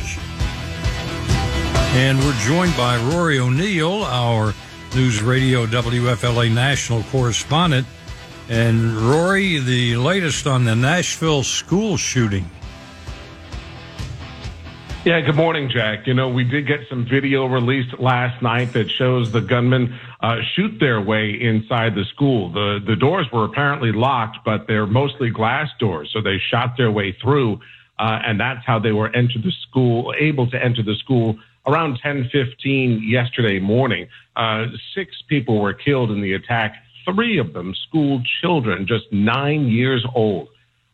And 1.97 2.17
we're 2.19 2.39
joined 2.39 2.77
by 2.77 2.95
Rory 3.11 3.39
O'Neill, 3.39 4.03
our 4.03 4.53
News 4.95 5.21
Radio 5.21 5.65
WFLA 5.65 6.49
national 6.49 7.03
correspondent. 7.03 7.85
And 8.47 8.95
Rory, 8.95 9.59
the 9.59 9.97
latest 9.97 10.47
on 10.47 10.63
the 10.63 10.77
Nashville 10.77 11.43
school 11.43 11.97
shooting. 11.97 12.49
Yeah, 15.03 15.19
good 15.21 15.35
morning, 15.35 15.67
Jack. 15.67 16.05
You 16.05 16.13
know, 16.13 16.29
we 16.29 16.43
did 16.43 16.67
get 16.67 16.81
some 16.87 17.05
video 17.05 17.47
released 17.47 17.99
last 17.99 18.41
night 18.43 18.71
that 18.73 18.89
shows 18.89 19.31
the 19.31 19.41
gunmen 19.41 19.99
uh, 20.21 20.37
shoot 20.55 20.79
their 20.79 21.01
way 21.01 21.31
inside 21.39 21.95
the 21.95 22.05
school. 22.13 22.51
The 22.51 22.79
the 22.85 22.95
doors 22.95 23.27
were 23.33 23.45
apparently 23.45 23.91
locked, 23.91 24.39
but 24.45 24.67
they're 24.67 24.85
mostly 24.85 25.29
glass 25.29 25.69
doors, 25.79 26.09
so 26.13 26.21
they 26.21 26.37
shot 26.49 26.75
their 26.77 26.91
way 26.91 27.15
through, 27.21 27.59
uh, 27.99 28.19
and 28.25 28.39
that's 28.39 28.65
how 28.65 28.79
they 28.79 28.91
were 28.91 29.13
entered 29.15 29.43
the 29.43 29.53
school, 29.67 30.13
able 30.19 30.49
to 30.51 30.63
enter 30.63 30.83
the 30.83 30.95
school 30.95 31.37
around 31.67 31.99
10:15 32.03 33.01
yesterday 33.03 33.59
morning. 33.59 34.07
Uh, 34.35 34.67
six 34.95 35.21
people 35.27 35.59
were 35.59 35.73
killed 35.73 36.11
in 36.11 36.21
the 36.21 36.33
attack. 36.33 36.75
Three 37.05 37.39
of 37.39 37.53
them 37.53 37.73
school 37.87 38.21
children, 38.41 38.85
just 38.85 39.11
nine 39.11 39.67
years 39.67 40.05
old 40.13 40.49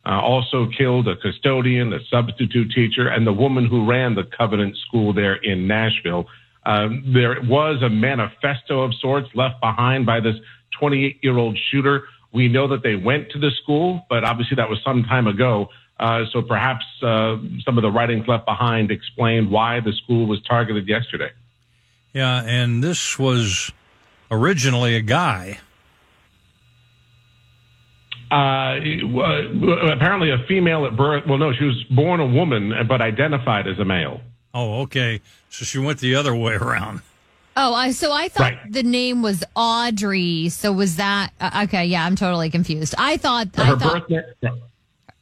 uh, 0.08 0.22
also 0.22 0.70
killed 0.78 1.08
a 1.08 1.18
custodian, 1.18 1.92
a 1.92 2.00
substitute 2.10 2.72
teacher, 2.72 3.10
and 3.10 3.28
the 3.28 3.34
woman 3.34 3.66
who 3.66 3.86
ran 3.86 4.16
the 4.16 4.24
Covenant 4.24 4.78
School 4.88 5.12
there 5.12 5.36
in 5.36 5.68
Nashville. 5.68 6.28
Um, 6.68 7.14
there 7.14 7.38
was 7.44 7.82
a 7.82 7.90
manifesto 7.90 8.82
of 8.82 8.94
sorts 9.00 9.30
left 9.34 9.62
behind 9.62 10.06
by 10.06 10.20
this 10.20 10.36
28 10.78 11.18
year 11.24 11.38
old 11.38 11.58
shooter. 11.72 12.04
We 12.34 12.50
know 12.50 12.68
that 12.68 12.84
they 12.84 12.96
went 12.96 13.32
to 13.32 13.40
the 13.40 13.52
school, 13.64 14.06
but 14.10 14.26
obviously 14.26 14.56
that 14.56 14.70
was 14.70 14.80
some 14.84 15.04
time 15.04 15.28
ago. 15.28 15.70
Uh, 15.98 16.26
so 16.34 16.42
perhaps 16.42 16.84
uh, 17.02 17.38
some 17.64 17.78
of 17.78 17.84
the 17.84 17.90
writings 17.90 18.28
left 18.28 18.46
behind 18.46 18.92
explained 18.92 19.50
why 19.50 19.80
the 19.80 19.94
school 20.04 20.28
was 20.28 20.42
targeted 20.44 20.90
yesterday. 20.90 21.32
Yeah, 22.14 22.44
and 22.46 22.84
this 22.84 23.18
was 23.18 23.72
originally 24.30 24.96
a 24.96 25.02
guy. 25.02 25.60
Uh, 28.30 28.36
uh, 28.36 29.94
apparently 29.94 30.32
a 30.32 30.46
female 30.50 30.86
at 30.86 30.98
birth. 30.98 31.24
Well, 31.26 31.38
no, 31.38 31.54
she 31.54 31.64
was 31.64 31.82
born 31.90 32.20
a 32.20 32.28
woman, 32.28 32.74
but 32.90 33.02
identified 33.02 33.68
as 33.68 33.80
a 33.80 33.86
male. 33.86 34.20
Oh, 34.60 34.82
okay. 34.82 35.22
So 35.50 35.66
she 35.66 35.78
went 35.78 36.00
the 36.00 36.16
other 36.16 36.34
way 36.36 36.54
around. 36.56 37.02
Oh, 37.56 37.74
I 37.76 37.92
so 37.92 38.12
I 38.12 38.28
thought 38.30 38.42
Right. 38.54 38.72
the 38.72 38.84
name 38.84 39.22
was 39.22 39.44
Audrey. 39.56 40.50
So 40.50 40.72
was 40.72 40.96
that 40.96 41.32
uh, 41.40 41.62
okay? 41.66 41.86
Yeah, 41.86 42.06
I'm 42.06 42.16
totally 42.16 42.50
confused. 42.50 42.96
I 42.98 43.18
thought 43.18 43.50
I 43.58 43.66
Her 43.66 43.78
thought 43.78 44.08
birth 44.08 44.24
name, 44.42 44.62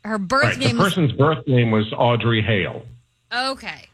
her 0.03 0.17
birth 0.17 0.43
right, 0.43 0.53
the 0.59 0.65
name 0.67 0.77
was 0.77 0.87
person's 0.93 1.11
birth 1.13 1.45
name 1.47 1.71
was 1.71 1.91
Audrey 1.93 2.41
Hale. 2.41 2.83
okay. 3.33 3.87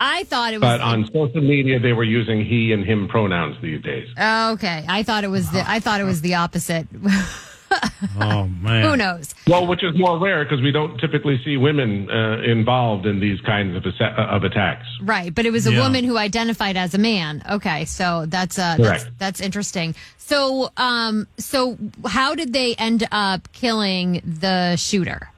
I 0.00 0.22
thought 0.24 0.52
it 0.54 0.58
was 0.60 0.68
But 0.68 0.80
on 0.80 1.06
social 1.06 1.40
media, 1.40 1.80
they 1.80 1.92
were 1.92 2.04
using 2.04 2.44
he 2.44 2.72
and 2.72 2.84
him 2.84 3.08
pronouns 3.08 3.56
these 3.60 3.82
days. 3.82 4.08
okay. 4.16 4.84
I 4.88 5.02
thought 5.02 5.24
it 5.24 5.30
was 5.30 5.50
the 5.50 5.68
I 5.68 5.80
thought 5.80 6.00
it 6.00 6.04
was 6.04 6.20
the 6.20 6.34
opposite. 6.36 6.86
Oh, 8.20 8.46
man. 8.46 8.84
Who 8.84 8.96
knows? 8.96 9.34
Well, 9.46 9.66
which 9.66 9.82
is 9.84 9.96
more 9.98 10.18
rare 10.18 10.44
because 10.44 10.60
we 10.62 10.70
don't 10.72 10.98
typically 10.98 11.40
see 11.44 11.56
women 11.56 12.08
uh, 12.10 12.40
involved 12.42 13.06
in 13.06 13.20
these 13.20 13.40
kinds 13.42 13.76
of, 13.76 13.84
assa- 13.84 14.14
of 14.20 14.44
attacks. 14.44 14.86
Right, 15.02 15.34
but 15.34 15.46
it 15.46 15.50
was 15.52 15.66
a 15.66 15.72
Yeah. 15.72 15.80
woman 15.82 16.04
who 16.04 16.16
identified 16.16 16.76
as 16.76 16.94
a 16.94 16.98
man. 16.98 17.42
Okay, 17.50 17.84
so 17.84 18.24
that's 18.26 18.58
uh 18.58 18.76
that's 18.78 19.06
that's 19.18 19.40
interesting. 19.40 19.94
So 20.16 20.70
um 20.76 21.26
so 21.38 21.76
how 22.06 22.34
did 22.34 22.52
they 22.52 22.74
end 22.76 23.06
up 23.12 23.50
killing 23.52 24.22
the 24.24 24.76
shooter? 24.76 25.28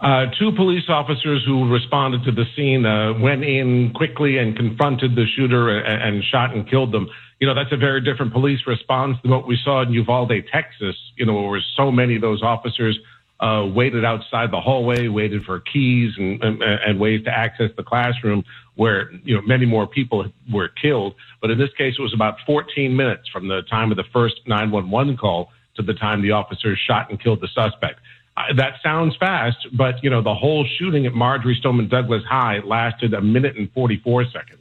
Uh, 0.00 0.26
two 0.38 0.50
police 0.52 0.84
officers 0.88 1.44
who 1.46 1.68
responded 1.70 2.24
to 2.24 2.32
the 2.32 2.44
scene 2.56 2.86
uh, 2.86 3.12
went 3.18 3.44
in 3.44 3.92
quickly 3.92 4.38
and 4.38 4.56
confronted 4.56 5.14
the 5.14 5.26
shooter 5.36 5.78
and, 5.78 6.14
and 6.16 6.24
shot 6.24 6.54
and 6.54 6.68
killed 6.70 6.90
them. 6.90 7.06
You 7.40 7.46
know, 7.46 7.54
that's 7.54 7.72
a 7.72 7.76
very 7.76 8.00
different 8.00 8.32
police 8.32 8.60
response 8.66 9.16
than 9.22 9.30
what 9.30 9.46
we 9.46 9.58
saw 9.64 9.82
in 9.82 9.92
Uvalde, 9.92 10.32
Texas, 10.52 10.96
you 11.16 11.24
know, 11.24 11.40
where 11.40 11.60
so 11.76 11.90
many 11.90 12.16
of 12.16 12.22
those 12.22 12.42
officers 12.42 12.98
uh, 13.40 13.66
waited 13.74 14.04
outside 14.04 14.50
the 14.52 14.60
hallway, 14.60 15.08
waited 15.08 15.42
for 15.44 15.60
keys 15.60 16.12
and, 16.18 16.42
and, 16.42 16.62
and 16.62 17.00
ways 17.00 17.24
to 17.24 17.30
access 17.30 17.70
the 17.76 17.82
classroom 17.82 18.44
where, 18.74 19.10
you 19.24 19.34
know, 19.34 19.42
many 19.42 19.64
more 19.64 19.86
people 19.86 20.26
were 20.52 20.68
killed. 20.68 21.14
But 21.40 21.50
in 21.50 21.58
this 21.58 21.70
case, 21.76 21.94
it 21.98 22.02
was 22.02 22.14
about 22.14 22.36
14 22.46 22.94
minutes 22.94 23.28
from 23.32 23.48
the 23.48 23.62
time 23.70 23.90
of 23.90 23.96
the 23.96 24.04
first 24.12 24.36
911 24.46 25.16
call 25.16 25.48
to 25.76 25.82
the 25.82 25.94
time 25.94 26.22
the 26.22 26.32
officers 26.32 26.78
shot 26.86 27.10
and 27.10 27.22
killed 27.22 27.40
the 27.40 27.48
suspect. 27.48 28.00
Uh, 28.36 28.52
that 28.56 28.74
sounds 28.82 29.16
fast, 29.18 29.56
but 29.76 30.02
you 30.02 30.10
know 30.10 30.22
the 30.22 30.34
whole 30.34 30.66
shooting 30.78 31.04
at 31.06 31.12
Marjorie 31.12 31.56
Stoneman 31.58 31.88
Douglas 31.88 32.22
High 32.28 32.60
lasted 32.64 33.12
a 33.14 33.20
minute 33.20 33.56
and 33.56 33.70
44 33.72 34.24
seconds. 34.26 34.59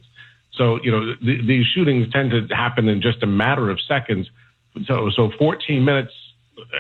So 0.54 0.80
you 0.84 0.92
know 0.92 1.16
th- 1.16 1.48
these 1.48 1.66
shootings 1.68 2.12
tend 2.12 2.32
to 2.32 2.48
happen 2.54 2.88
in 2.88 3.02
just 3.02 3.24
a 3.24 3.28
matter 3.28 3.70
of 3.70 3.80
seconds. 3.82 4.30
So 4.86 5.10
so 5.16 5.32
14 5.38 5.84
minutes. 5.84 6.12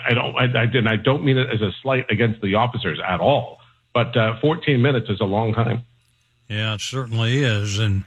I 0.07 0.13
don't 0.13 0.35
I, 0.35 0.63
I 0.63 0.65
did 0.65 0.87
I 0.87 0.97
don't 0.97 1.23
mean 1.23 1.37
it 1.37 1.49
as 1.49 1.61
a 1.61 1.71
slight 1.81 2.05
against 2.09 2.41
the 2.41 2.55
officers 2.55 2.99
at 3.05 3.19
all, 3.19 3.59
but 3.93 4.15
uh, 4.17 4.39
14 4.41 4.81
minutes 4.81 5.09
is 5.09 5.21
a 5.21 5.25
long 5.25 5.53
time. 5.53 5.83
Yeah, 6.49 6.73
it 6.73 6.81
certainly 6.81 7.43
is. 7.43 7.77
And 7.77 8.03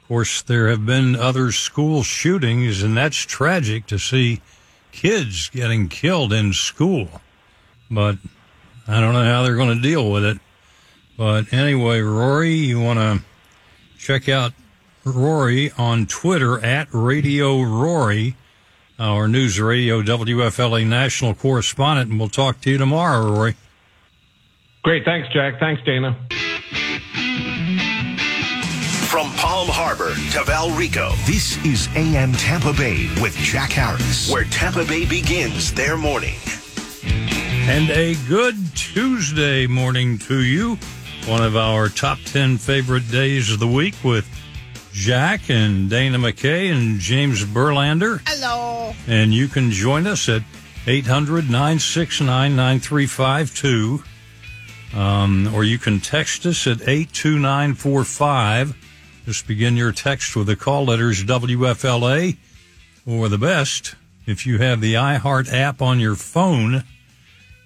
of 0.00 0.08
course, 0.08 0.42
there 0.42 0.68
have 0.68 0.84
been 0.84 1.14
other 1.14 1.52
school 1.52 2.02
shootings, 2.02 2.82
and 2.82 2.96
that's 2.96 3.16
tragic 3.16 3.86
to 3.86 3.98
see 3.98 4.40
kids 4.90 5.48
getting 5.50 5.88
killed 5.88 6.32
in 6.32 6.52
school. 6.52 7.08
But 7.90 8.16
I 8.88 9.00
don't 9.00 9.12
know 9.12 9.24
how 9.24 9.42
they're 9.42 9.56
going 9.56 9.76
to 9.76 9.82
deal 9.82 10.10
with 10.10 10.24
it. 10.24 10.38
But 11.16 11.52
anyway, 11.52 12.00
Rory, 12.00 12.54
you 12.54 12.80
want 12.80 12.98
to 12.98 13.24
check 13.98 14.28
out 14.28 14.52
Rory 15.04 15.72
on 15.76 16.06
Twitter 16.06 16.64
at 16.64 16.86
Radio 16.92 17.60
Rory, 17.62 18.36
our 18.98 19.26
News 19.26 19.60
Radio 19.60 20.00
WFLA 20.00 20.86
national 20.86 21.34
correspondent, 21.34 22.10
and 22.10 22.20
we'll 22.20 22.28
talk 22.28 22.60
to 22.60 22.70
you 22.70 22.78
tomorrow, 22.78 23.28
Rory. 23.32 23.56
Great, 24.84 25.04
thanks, 25.04 25.28
Jack. 25.32 25.58
Thanks, 25.58 25.82
Dana. 25.84 26.16
From 29.08 29.30
Palm 29.32 29.68
Harbor 29.68 30.10
to 30.10 30.38
Valrico, 30.44 31.14
this 31.26 31.62
is 31.64 31.88
AM 31.96 32.32
Tampa 32.32 32.72
Bay 32.72 33.08
with 33.20 33.36
Jack 33.36 33.72
Harris, 33.72 34.30
where 34.30 34.44
Tampa 34.44 34.84
Bay 34.84 35.04
begins 35.04 35.72
their 35.72 35.96
morning. 35.96 36.36
And 37.04 37.90
a 37.90 38.14
good 38.28 38.56
Tuesday 38.74 39.66
morning 39.66 40.18
to 40.20 40.42
you. 40.42 40.78
One 41.26 41.42
of 41.42 41.56
our 41.56 41.88
top 41.88 42.18
10 42.24 42.58
favorite 42.58 43.08
days 43.10 43.52
of 43.52 43.60
the 43.60 43.68
week 43.68 43.94
with 44.02 44.28
Jack 44.92 45.48
and 45.48 45.88
Dana 45.88 46.18
McKay 46.18 46.70
and 46.70 47.00
James 47.00 47.44
Burlander. 47.44 48.20
Hello. 48.26 48.92
And 49.08 49.32
you 49.32 49.48
can 49.48 49.70
join 49.70 50.06
us 50.06 50.28
at 50.28 50.42
800 50.86 51.44
969 51.46 52.54
9352. 52.54 54.04
Um, 54.94 55.52
or 55.54 55.64
you 55.64 55.78
can 55.78 56.00
text 56.00 56.44
us 56.44 56.66
at 56.66 56.86
82945. 56.86 58.76
Just 59.24 59.46
begin 59.46 59.76
your 59.76 59.92
text 59.92 60.36
with 60.36 60.46
the 60.46 60.56
call 60.56 60.84
letters 60.84 61.24
WFLA. 61.24 62.36
Or 63.06 63.28
the 63.28 63.38
best, 63.38 63.94
if 64.26 64.46
you 64.46 64.58
have 64.58 64.80
the 64.80 64.94
iHeart 64.94 65.52
app 65.52 65.80
on 65.80 65.98
your 65.98 66.14
phone, 66.14 66.84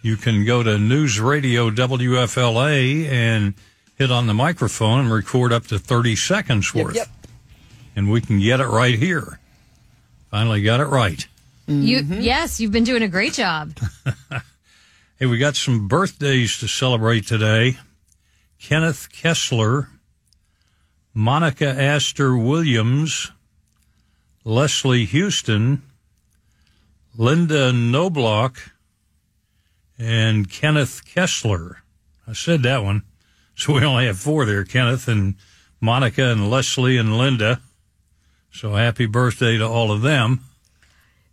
you 0.03 0.17
can 0.17 0.45
go 0.45 0.62
to 0.62 0.79
News 0.79 1.19
Radio 1.19 1.71
WFLA 1.71 3.07
and 3.09 3.55
hit 3.97 4.11
on 4.11 4.27
the 4.27 4.35
microphone 4.35 5.01
and 5.01 5.12
record 5.12 5.53
up 5.53 5.67
to 5.67 5.79
30 5.79 6.17
seconds 6.17 6.73
worth. 6.75 6.95
yep. 6.95 7.09
And 7.97 8.11
we 8.11 8.21
can 8.21 8.39
get 8.39 8.61
it 8.61 8.67
right 8.67 8.97
here. 8.97 9.41
Finally 10.31 10.63
got 10.63 10.81
it 10.81 10.87
right. 10.87 11.27
You 11.67 12.03
mm-hmm. 12.03 12.21
yes, 12.21 12.61
you've 12.61 12.71
been 12.71 12.85
doing 12.85 13.03
a 13.03 13.09
great 13.09 13.33
job. 13.33 13.77
Hey, 15.19 15.25
we 15.25 15.39
got 15.39 15.57
some 15.57 15.89
birthdays 15.89 16.59
to 16.59 16.69
celebrate 16.69 17.27
today. 17.27 17.79
Kenneth 18.61 19.11
Kessler, 19.11 19.89
Monica 21.15 21.67
Astor 21.67 22.37
Williams, 22.37 23.33
Leslie 24.45 25.07
Houston, 25.07 25.81
Linda 27.17 27.73
Noblock, 27.73 28.59
and 29.99 30.51
Kenneth 30.51 31.03
Kessler. 31.07 31.79
I 32.29 32.35
said 32.35 32.63
that 32.65 32.85
one. 32.85 33.03
So 33.55 33.73
we 33.73 33.85
only 33.87 34.05
have 34.05 34.19
four 34.19 34.45
there 34.45 34.65
Kenneth 34.65 35.09
and 35.09 35.37
Monica 35.81 36.25
and 36.25 36.51
Leslie 36.51 36.99
and 36.99 37.17
Linda. 37.17 37.63
So 38.57 38.73
happy 38.73 39.05
birthday 39.05 39.59
to 39.59 39.69
all 39.69 39.92
of 39.92 40.01
them. 40.01 40.40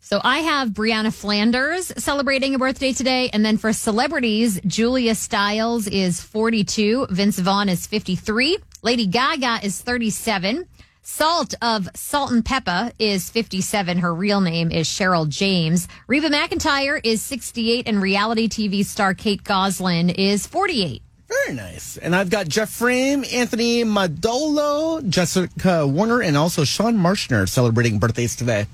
So 0.01 0.19
I 0.21 0.39
have 0.39 0.71
Brianna 0.71 1.13
Flanders 1.13 1.93
celebrating 1.95 2.53
a 2.53 2.59
birthday 2.59 2.91
today. 2.91 3.29
And 3.31 3.45
then 3.45 3.57
for 3.57 3.71
celebrities, 3.71 4.59
Julia 4.67 5.15
Stiles 5.15 5.87
is 5.87 6.19
42. 6.19 7.07
Vince 7.09 7.39
Vaughn 7.39 7.69
is 7.69 7.87
53. 7.87 8.57
Lady 8.81 9.07
Gaga 9.07 9.59
is 9.63 9.79
37. 9.79 10.67
Salt 11.03 11.53
of 11.61 11.87
Salt-N-Pepa 11.95 12.91
is 12.99 13.29
57. 13.29 13.99
Her 13.99 14.13
real 14.13 14.41
name 14.41 14.69
is 14.69 14.87
Cheryl 14.87 15.27
James. 15.29 15.87
Reba 16.07 16.29
McEntire 16.29 16.99
is 17.05 17.21
68 17.21 17.87
and 17.87 18.01
reality 18.01 18.49
TV 18.49 18.83
star 18.83 19.13
Kate 19.13 19.43
Gosselin 19.45 20.09
is 20.09 20.45
48. 20.47 21.02
Very 21.45 21.55
nice. 21.55 21.97
And 21.97 22.15
I've 22.15 22.29
got 22.29 22.47
Jeff 22.47 22.69
Frame, 22.69 23.23
Anthony 23.31 23.83
Madolo, 23.83 25.01
Jessica 25.01 25.87
Warner, 25.87 26.21
and 26.21 26.37
also 26.37 26.63
Sean 26.63 26.95
Marshner 26.97 27.47
celebrating 27.49 27.99
birthdays 27.99 28.35
today. 28.35 28.67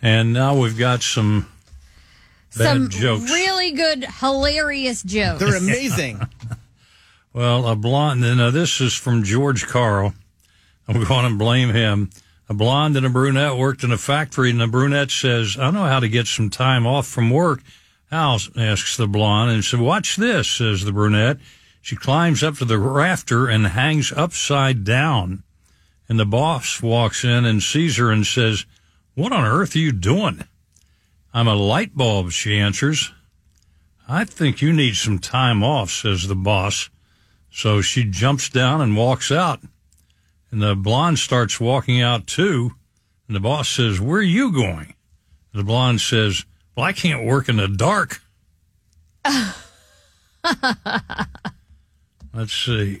And 0.00 0.32
now 0.32 0.56
we've 0.58 0.78
got 0.78 1.02
some 1.02 1.48
bad 2.56 2.64
Some 2.74 2.88
jokes. 2.88 3.30
really 3.30 3.72
good, 3.72 4.04
hilarious 4.20 5.02
jokes. 5.02 5.40
They're 5.40 5.56
amazing. 5.56 6.20
Well, 7.34 7.68
a 7.68 7.76
blonde, 7.76 8.24
and 8.24 8.40
uh, 8.40 8.50
this 8.50 8.80
is 8.80 8.94
from 8.94 9.22
George 9.22 9.66
Carl. 9.66 10.12
I'm 10.88 11.04
going 11.04 11.30
to 11.30 11.36
blame 11.36 11.68
him. 11.68 12.10
A 12.48 12.54
blonde 12.54 12.96
and 12.96 13.06
a 13.06 13.10
brunette 13.10 13.56
worked 13.56 13.84
in 13.84 13.92
a 13.92 13.98
factory, 13.98 14.50
and 14.50 14.60
the 14.60 14.66
brunette 14.66 15.10
says, 15.12 15.56
I 15.56 15.70
know 15.70 15.84
how 15.84 16.00
to 16.00 16.08
get 16.08 16.26
some 16.26 16.50
time 16.50 16.84
off 16.84 17.06
from 17.06 17.30
work. 17.30 17.60
How? 18.10 18.38
asks 18.56 18.96
the 18.96 19.06
blonde, 19.06 19.50
and 19.50 19.64
said, 19.64 19.80
Watch 19.80 20.16
this, 20.16 20.48
says 20.48 20.84
the 20.84 20.92
brunette. 20.92 21.38
She 21.82 21.96
climbs 21.96 22.42
up 22.42 22.56
to 22.56 22.64
the 22.64 22.78
rafter 22.78 23.48
and 23.48 23.66
hangs 23.66 24.12
upside 24.12 24.84
down. 24.84 25.42
And 26.08 26.18
the 26.18 26.26
boss 26.26 26.82
walks 26.82 27.22
in 27.24 27.44
and 27.44 27.62
sees 27.62 27.96
her 27.98 28.10
and 28.10 28.26
says, 28.26 28.64
What 29.14 29.32
on 29.32 29.44
earth 29.44 29.76
are 29.76 29.80
you 29.80 29.92
doing? 29.92 30.44
I'm 31.34 31.48
a 31.48 31.54
light 31.54 31.94
bulb, 31.94 32.32
she 32.32 32.58
answers. 32.58 33.12
I 34.08 34.24
think 34.24 34.62
you 34.62 34.72
need 34.72 34.96
some 34.96 35.18
time 35.18 35.62
off, 35.62 35.90
says 35.90 36.26
the 36.26 36.34
boss. 36.34 36.88
So 37.50 37.82
she 37.82 38.04
jumps 38.04 38.48
down 38.48 38.80
and 38.80 38.96
walks 38.96 39.30
out. 39.30 39.60
And 40.50 40.62
the 40.62 40.74
blonde 40.74 41.18
starts 41.18 41.60
walking 41.60 42.00
out 42.00 42.26
too. 42.26 42.72
And 43.26 43.36
the 43.36 43.40
boss 43.40 43.68
says, 43.68 44.00
Where 44.00 44.20
are 44.20 44.22
you 44.22 44.50
going? 44.50 44.94
The 45.52 45.64
blonde 45.64 46.00
says, 46.00 46.46
Well, 46.78 46.86
I 46.86 46.92
can't 46.92 47.24
work 47.24 47.48
in 47.48 47.56
the 47.56 47.66
dark. 47.66 48.22
Let's 52.32 52.52
see. 52.52 53.00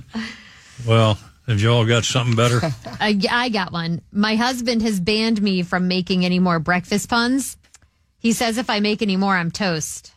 well, 0.86 1.18
have 1.46 1.58
you 1.58 1.70
all 1.70 1.86
got 1.86 2.04
something 2.04 2.36
better? 2.36 2.60
I, 3.00 3.18
I 3.30 3.48
got 3.48 3.72
one. 3.72 4.02
My 4.12 4.36
husband 4.36 4.82
has 4.82 5.00
banned 5.00 5.40
me 5.40 5.62
from 5.62 5.88
making 5.88 6.26
any 6.26 6.38
more 6.38 6.58
breakfast 6.58 7.08
puns. 7.08 7.56
He 8.18 8.32
says 8.32 8.58
if 8.58 8.68
I 8.68 8.80
make 8.80 9.00
any 9.00 9.16
more, 9.16 9.34
I'm 9.34 9.52
toast. 9.52 10.12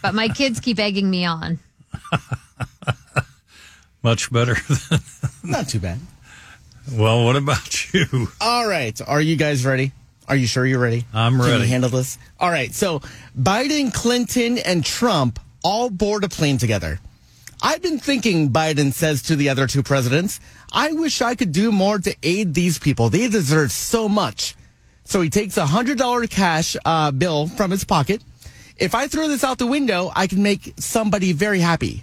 But 0.00 0.14
my 0.14 0.28
kids 0.28 0.60
keep 0.60 0.78
egging 0.78 1.10
me 1.10 1.24
on. 1.24 1.58
Much 4.04 4.32
better. 4.32 4.58
Not 5.42 5.68
too 5.68 5.80
bad. 5.80 5.98
well, 6.92 7.24
what 7.24 7.34
about 7.34 7.92
you? 7.92 8.28
All 8.40 8.68
right. 8.68 8.96
Are 9.08 9.20
you 9.20 9.34
guys 9.34 9.66
ready? 9.66 9.90
Are 10.28 10.36
you 10.36 10.46
sure 10.46 10.64
you're 10.64 10.78
ready? 10.78 11.04
I'm 11.12 11.32
Can 11.38 11.40
ready. 11.46 11.62
you 11.62 11.68
handle 11.68 11.90
this? 11.90 12.18
All 12.40 12.50
right. 12.50 12.72
So 12.72 13.00
Biden, 13.38 13.92
Clinton, 13.92 14.58
and 14.58 14.84
Trump 14.84 15.38
all 15.64 15.90
board 15.90 16.24
a 16.24 16.28
plane 16.28 16.58
together. 16.58 17.00
I've 17.62 17.82
been 17.82 17.98
thinking, 17.98 18.50
Biden 18.50 18.92
says 18.92 19.22
to 19.22 19.36
the 19.36 19.48
other 19.48 19.66
two 19.68 19.82
presidents, 19.84 20.40
I 20.72 20.92
wish 20.92 21.22
I 21.22 21.34
could 21.36 21.52
do 21.52 21.70
more 21.70 21.98
to 21.98 22.16
aid 22.22 22.54
these 22.54 22.78
people. 22.78 23.08
They 23.08 23.28
deserve 23.28 23.70
so 23.70 24.08
much. 24.08 24.56
So 25.04 25.20
he 25.20 25.30
takes 25.30 25.56
a 25.56 25.66
hundred 25.66 25.98
dollar 25.98 26.26
cash 26.26 26.76
uh, 26.84 27.10
bill 27.12 27.46
from 27.46 27.70
his 27.70 27.84
pocket. 27.84 28.22
If 28.78 28.94
I 28.94 29.06
throw 29.06 29.28
this 29.28 29.44
out 29.44 29.58
the 29.58 29.66
window, 29.66 30.10
I 30.14 30.26
can 30.26 30.42
make 30.42 30.74
somebody 30.78 31.32
very 31.32 31.60
happy. 31.60 32.02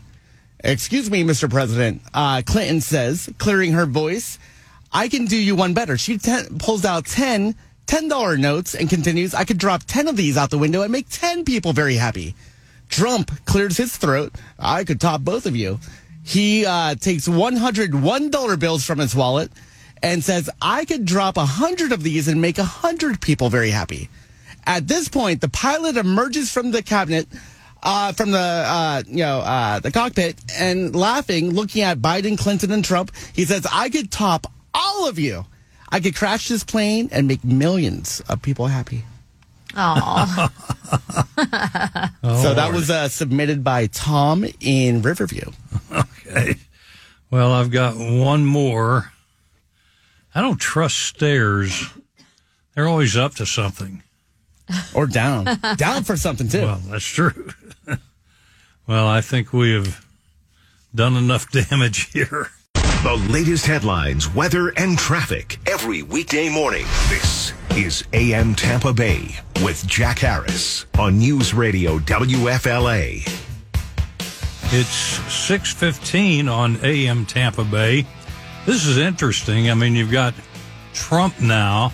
Excuse 0.61 1.09
me, 1.09 1.23
Mr. 1.23 1.49
President. 1.49 2.01
Uh, 2.13 2.41
Clinton 2.45 2.79
says, 2.81 3.29
clearing 3.37 3.73
her 3.73 3.85
voice. 3.85 4.37
I 4.91 5.07
can 5.07 5.25
do 5.25 5.37
you 5.37 5.55
one 5.55 5.73
better. 5.73 5.97
She 5.97 6.17
ten, 6.17 6.57
pulls 6.59 6.85
out 6.85 7.05
10 7.05 7.55
$10 7.89 8.39
notes 8.39 8.75
and 8.75 8.87
continues, 8.87 9.33
I 9.33 9.45
could 9.45 9.57
drop 9.57 9.83
10 9.83 10.07
of 10.07 10.15
these 10.15 10.37
out 10.37 10.51
the 10.51 10.59
window 10.59 10.83
and 10.83 10.91
make 10.91 11.07
10 11.09 11.43
people 11.43 11.73
very 11.73 11.95
happy. 11.95 12.35
Trump 12.87 13.31
clears 13.45 13.77
his 13.77 13.97
throat. 13.97 14.35
I 14.59 14.83
could 14.83 15.01
top 15.01 15.21
both 15.21 15.47
of 15.47 15.55
you. 15.55 15.79
He 16.23 16.67
uh, 16.67 16.93
takes 16.93 17.27
$101 17.27 18.59
bills 18.59 18.85
from 18.85 18.99
his 18.99 19.15
wallet 19.15 19.51
and 20.03 20.23
says, 20.23 20.51
I 20.61 20.85
could 20.85 21.03
drop 21.05 21.35
100 21.37 21.91
of 21.91 22.03
these 22.03 22.27
and 22.27 22.39
make 22.39 22.59
100 22.59 23.21
people 23.21 23.49
very 23.49 23.71
happy. 23.71 24.07
At 24.67 24.87
this 24.87 25.09
point, 25.09 25.41
the 25.41 25.49
pilot 25.49 25.97
emerges 25.97 26.51
from 26.51 26.69
the 26.69 26.83
cabinet, 26.83 27.27
uh, 27.81 28.13
from 28.13 28.29
the, 28.29 28.37
uh, 28.37 29.01
you 29.07 29.23
know, 29.23 29.39
uh, 29.39 29.79
the 29.79 29.91
cockpit 29.91 30.35
and 30.59 30.95
laughing, 30.95 31.55
looking 31.55 31.81
at 31.81 31.97
Biden, 31.97 32.37
Clinton, 32.37 32.71
and 32.71 32.85
Trump. 32.85 33.11
He 33.33 33.45
says, 33.45 33.65
I 33.71 33.89
could 33.89 34.11
top 34.11 34.45
all 34.75 35.09
of 35.09 35.17
you. 35.17 35.45
I 35.91 35.99
could 35.99 36.15
crash 36.15 36.47
this 36.47 36.63
plane 36.63 37.09
and 37.11 37.27
make 37.27 37.43
millions 37.43 38.21
of 38.29 38.41
people 38.41 38.67
happy. 38.67 39.03
Oh, 39.75 40.49
so 42.23 42.53
that 42.53 42.71
was 42.73 42.89
uh, 42.89 43.07
submitted 43.07 43.63
by 43.63 43.87
Tom 43.87 44.45
in 44.59 45.01
Riverview. 45.01 45.51
Okay. 46.31 46.57
Well, 47.31 47.51
I've 47.51 47.71
got 47.71 47.95
one 47.97 48.45
more. 48.45 49.11
I 50.35 50.41
don't 50.41 50.59
trust 50.59 50.95
stairs. 50.97 51.89
They're 52.75 52.87
always 52.87 53.17
up 53.17 53.33
to 53.35 53.47
something. 53.47 54.03
Or 54.93 55.07
down. 55.07 55.45
down 55.77 56.03
for 56.03 56.15
something, 56.15 56.47
too. 56.47 56.61
Well, 56.61 56.81
that's 56.85 57.03
true. 57.03 57.49
well, 58.85 59.07
I 59.07 59.21
think 59.21 59.51
we 59.51 59.73
have 59.73 60.05
done 60.93 61.15
enough 61.15 61.49
damage 61.51 62.11
here. 62.11 62.51
The 63.01 63.15
latest 63.29 63.65
headlines, 63.65 64.27
weather, 64.35 64.73
and 64.75 64.97
traffic 64.97 65.57
every 65.65 66.03
weekday 66.03 66.49
morning. 66.49 66.85
This 67.07 67.53
is 67.73 68.03
AM 68.11 68.55
Tampa 68.55 68.91
Bay 68.91 69.37
with 69.63 69.87
Jack 69.87 70.19
Harris 70.19 70.85
on 70.97 71.17
News 71.17 71.53
Radio 71.53 71.99
WFLA. 71.99 73.25
It's 74.73 75.17
6:15 75.29 76.49
on 76.49 76.77
AM 76.83 77.25
Tampa 77.25 77.63
Bay. 77.63 78.05
This 78.65 78.85
is 78.85 78.97
interesting. 78.97 79.71
I 79.71 79.75
mean, 79.75 79.95
you've 79.95 80.11
got 80.11 80.33
Trump 80.93 81.39
now 81.39 81.93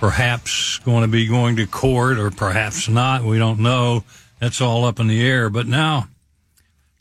perhaps 0.00 0.78
going 0.78 1.02
to 1.02 1.08
be 1.08 1.28
going 1.28 1.54
to 1.56 1.66
court 1.68 2.18
or 2.18 2.32
perhaps 2.32 2.88
not. 2.88 3.22
We 3.22 3.38
don't 3.38 3.60
know. 3.60 4.02
That's 4.40 4.60
all 4.60 4.84
up 4.84 4.98
in 4.98 5.06
the 5.06 5.24
air. 5.24 5.48
But 5.48 5.68
now 5.68 6.08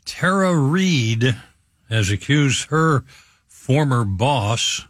Tara 0.06 0.56
Reade 0.56 1.36
has 1.89 2.12
accused 2.12 2.69
her 2.69 3.04
former 3.63 4.04
boss, 4.04 4.86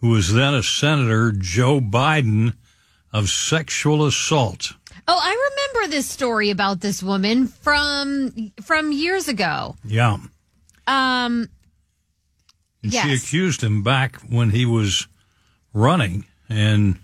who 0.00 0.10
was 0.10 0.32
then 0.34 0.52
a 0.54 0.62
senator, 0.62 1.32
Joe 1.32 1.80
Biden, 1.80 2.52
of 3.10 3.28
sexual 3.30 4.04
assault. 4.06 4.74
oh, 5.08 5.18
I 5.20 5.50
remember 5.50 5.90
this 5.96 6.06
story 6.08 6.50
about 6.50 6.80
this 6.80 7.02
woman 7.02 7.46
from 7.46 8.52
from 8.62 8.92
years 8.92 9.28
ago. 9.28 9.76
Yeah. 9.84 10.18
Um, 10.86 11.48
And 12.82 12.92
Yes. 12.92 13.04
she 13.06 13.14
accused 13.14 13.62
him 13.62 13.82
back 13.82 14.16
when 14.28 14.50
he 14.50 14.66
was 14.66 15.06
running, 15.72 16.24
and 16.48 16.98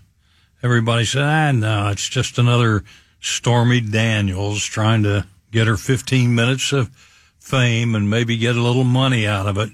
everybody 0.61 1.05
said, 1.05 1.23
ah, 1.23 1.51
no, 1.53 1.87
it's 1.89 2.07
just 2.07 2.37
another 2.37 2.83
Stormy 3.19 3.81
Daniels 3.81 4.63
trying 4.63 5.03
to 5.03 5.25
get 5.51 5.67
her 5.67 5.77
15 5.77 6.35
minutes 6.35 6.71
of 6.73 6.89
fame 7.39 7.95
and 7.95 8.09
maybe 8.09 8.37
get 8.37 8.55
a 8.57 8.61
little 8.61 8.83
money 8.83 9.25
out 9.25 9.47
of 9.47 9.57
it. 9.57 9.69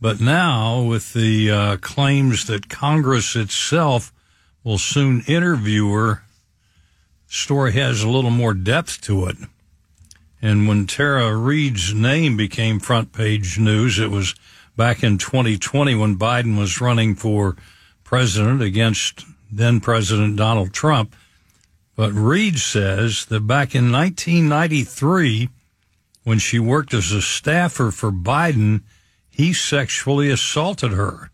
But 0.00 0.20
now, 0.20 0.82
with 0.82 1.14
the 1.14 1.50
uh, 1.50 1.76
claims 1.78 2.46
that 2.46 2.68
Congress 2.68 3.34
itself 3.34 4.12
will 4.62 4.78
soon 4.78 5.22
interview 5.26 5.90
her, 5.92 6.22
story 7.26 7.72
has 7.72 8.02
a 8.02 8.08
little 8.08 8.30
more 8.30 8.54
depth 8.54 9.00
to 9.02 9.26
it. 9.26 9.36
And 10.42 10.68
when 10.68 10.86
Tara 10.86 11.34
Reade's 11.34 11.94
name 11.94 12.36
became 12.36 12.78
front 12.78 13.12
page 13.12 13.58
news, 13.58 13.98
it 13.98 14.10
was 14.10 14.34
back 14.76 15.02
in 15.02 15.16
2020 15.18 15.94
when 15.94 16.18
Biden 16.18 16.58
was 16.58 16.80
running 16.80 17.14
for 17.14 17.56
president 18.04 18.62
against 18.62 19.24
then 19.50 19.80
President 19.80 20.36
Donald 20.36 20.72
Trump. 20.72 21.14
But 21.94 22.12
Reid 22.12 22.58
says 22.58 23.24
that 23.26 23.46
back 23.46 23.74
in 23.74 23.90
1993, 23.90 25.48
when 26.24 26.38
she 26.38 26.58
worked 26.58 26.92
as 26.92 27.10
a 27.12 27.22
staffer 27.22 27.90
for 27.90 28.12
Biden, 28.12 28.82
he 29.36 29.52
sexually 29.52 30.30
assaulted 30.30 30.92
her. 30.92 31.30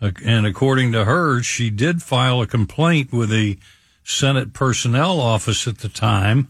And 0.00 0.46
according 0.46 0.92
to 0.92 1.06
her, 1.06 1.42
she 1.42 1.70
did 1.70 2.04
file 2.04 2.40
a 2.40 2.46
complaint 2.46 3.12
with 3.12 3.30
the 3.30 3.58
Senate 4.04 4.52
Personnel 4.52 5.20
Office 5.20 5.66
at 5.66 5.78
the 5.78 5.88
time, 5.88 6.46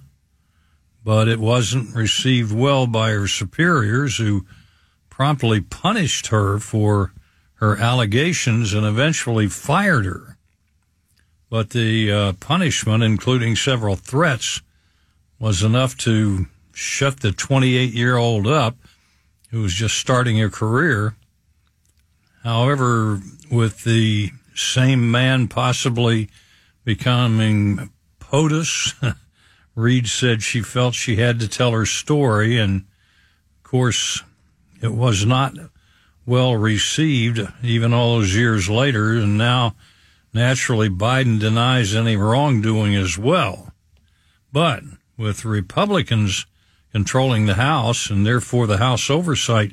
but 1.03 1.29
it 1.29 1.41
wasn't 1.41 1.97
received 1.97 2.53
well 2.53 2.87
by 2.87 3.13
her 3.13 3.27
superiors 3.27 4.19
who 4.19 4.45
promptly 5.09 5.63
punished 5.63 6.27
her 6.27 6.59
for 6.59 7.15
her 7.55 7.79
allegations 7.79 8.75
and 8.75 8.85
eventually 8.85 9.49
fired 9.49 10.05
her. 10.05 10.37
But 11.49 11.71
the 11.71 12.13
uh, 12.13 12.33
punishment, 12.35 13.03
including 13.03 13.57
several 13.57 13.97
threats, 13.97 14.61
was 15.39 15.63
enough 15.63 15.97
to 15.99 16.49
shut 16.75 17.21
the 17.21 17.33
28 17.33 17.95
year 17.95 18.19
old 18.19 18.47
up 18.47 18.77
who 19.51 19.63
was 19.63 19.75
just 19.75 19.97
starting 19.97 20.39
her 20.39 20.51
career. 20.51 21.15
However, 22.45 23.21
with 23.51 23.85
the 23.85 24.31
same 24.55 25.11
man 25.11 25.49
possibly 25.49 26.29
becoming 26.85 27.91
POTUS, 28.21 28.95
Reade 29.75 30.09
said 30.09 30.43
she 30.43 30.61
felt 30.61 30.95
she 30.95 31.17
had 31.17 31.39
to 31.41 31.49
tell 31.49 31.73
her 31.73 31.87
story. 31.87 32.59
And 32.59 32.87
of 33.57 33.63
course, 33.63 34.23
it 34.83 34.93
was 34.93 35.25
not 35.25 35.55
well 36.27 36.57
received 36.57 37.41
even 37.63 37.95
all 37.95 38.19
those 38.19 38.35
years 38.35 38.69
later. 38.69 39.13
And 39.13 39.39
now, 39.39 39.77
naturally, 40.35 40.89
Biden 40.89 41.39
denies 41.39 41.95
any 41.95 42.17
wrongdoing 42.17 42.95
as 42.95 43.17
well. 43.17 43.73
But 44.53 44.83
with 45.17 45.45
Republicans 45.45 46.47
controlling 46.93 47.47
the 47.47 47.55
House 47.55 48.11
and 48.11 48.27
therefore 48.27 48.67
the 48.67 48.79
House 48.79 49.11
Oversight 49.11 49.73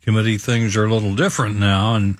Committee, 0.00 0.38
things 0.38 0.76
are 0.76 0.84
a 0.84 0.92
little 0.92 1.14
different 1.14 1.58
now. 1.58 1.94
And 1.94 2.18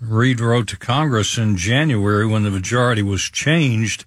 Reade 0.00 0.40
wrote 0.40 0.68
to 0.68 0.76
Congress 0.76 1.38
in 1.38 1.56
January 1.56 2.26
when 2.26 2.42
the 2.42 2.50
majority 2.50 3.02
was 3.02 3.22
changed, 3.22 4.04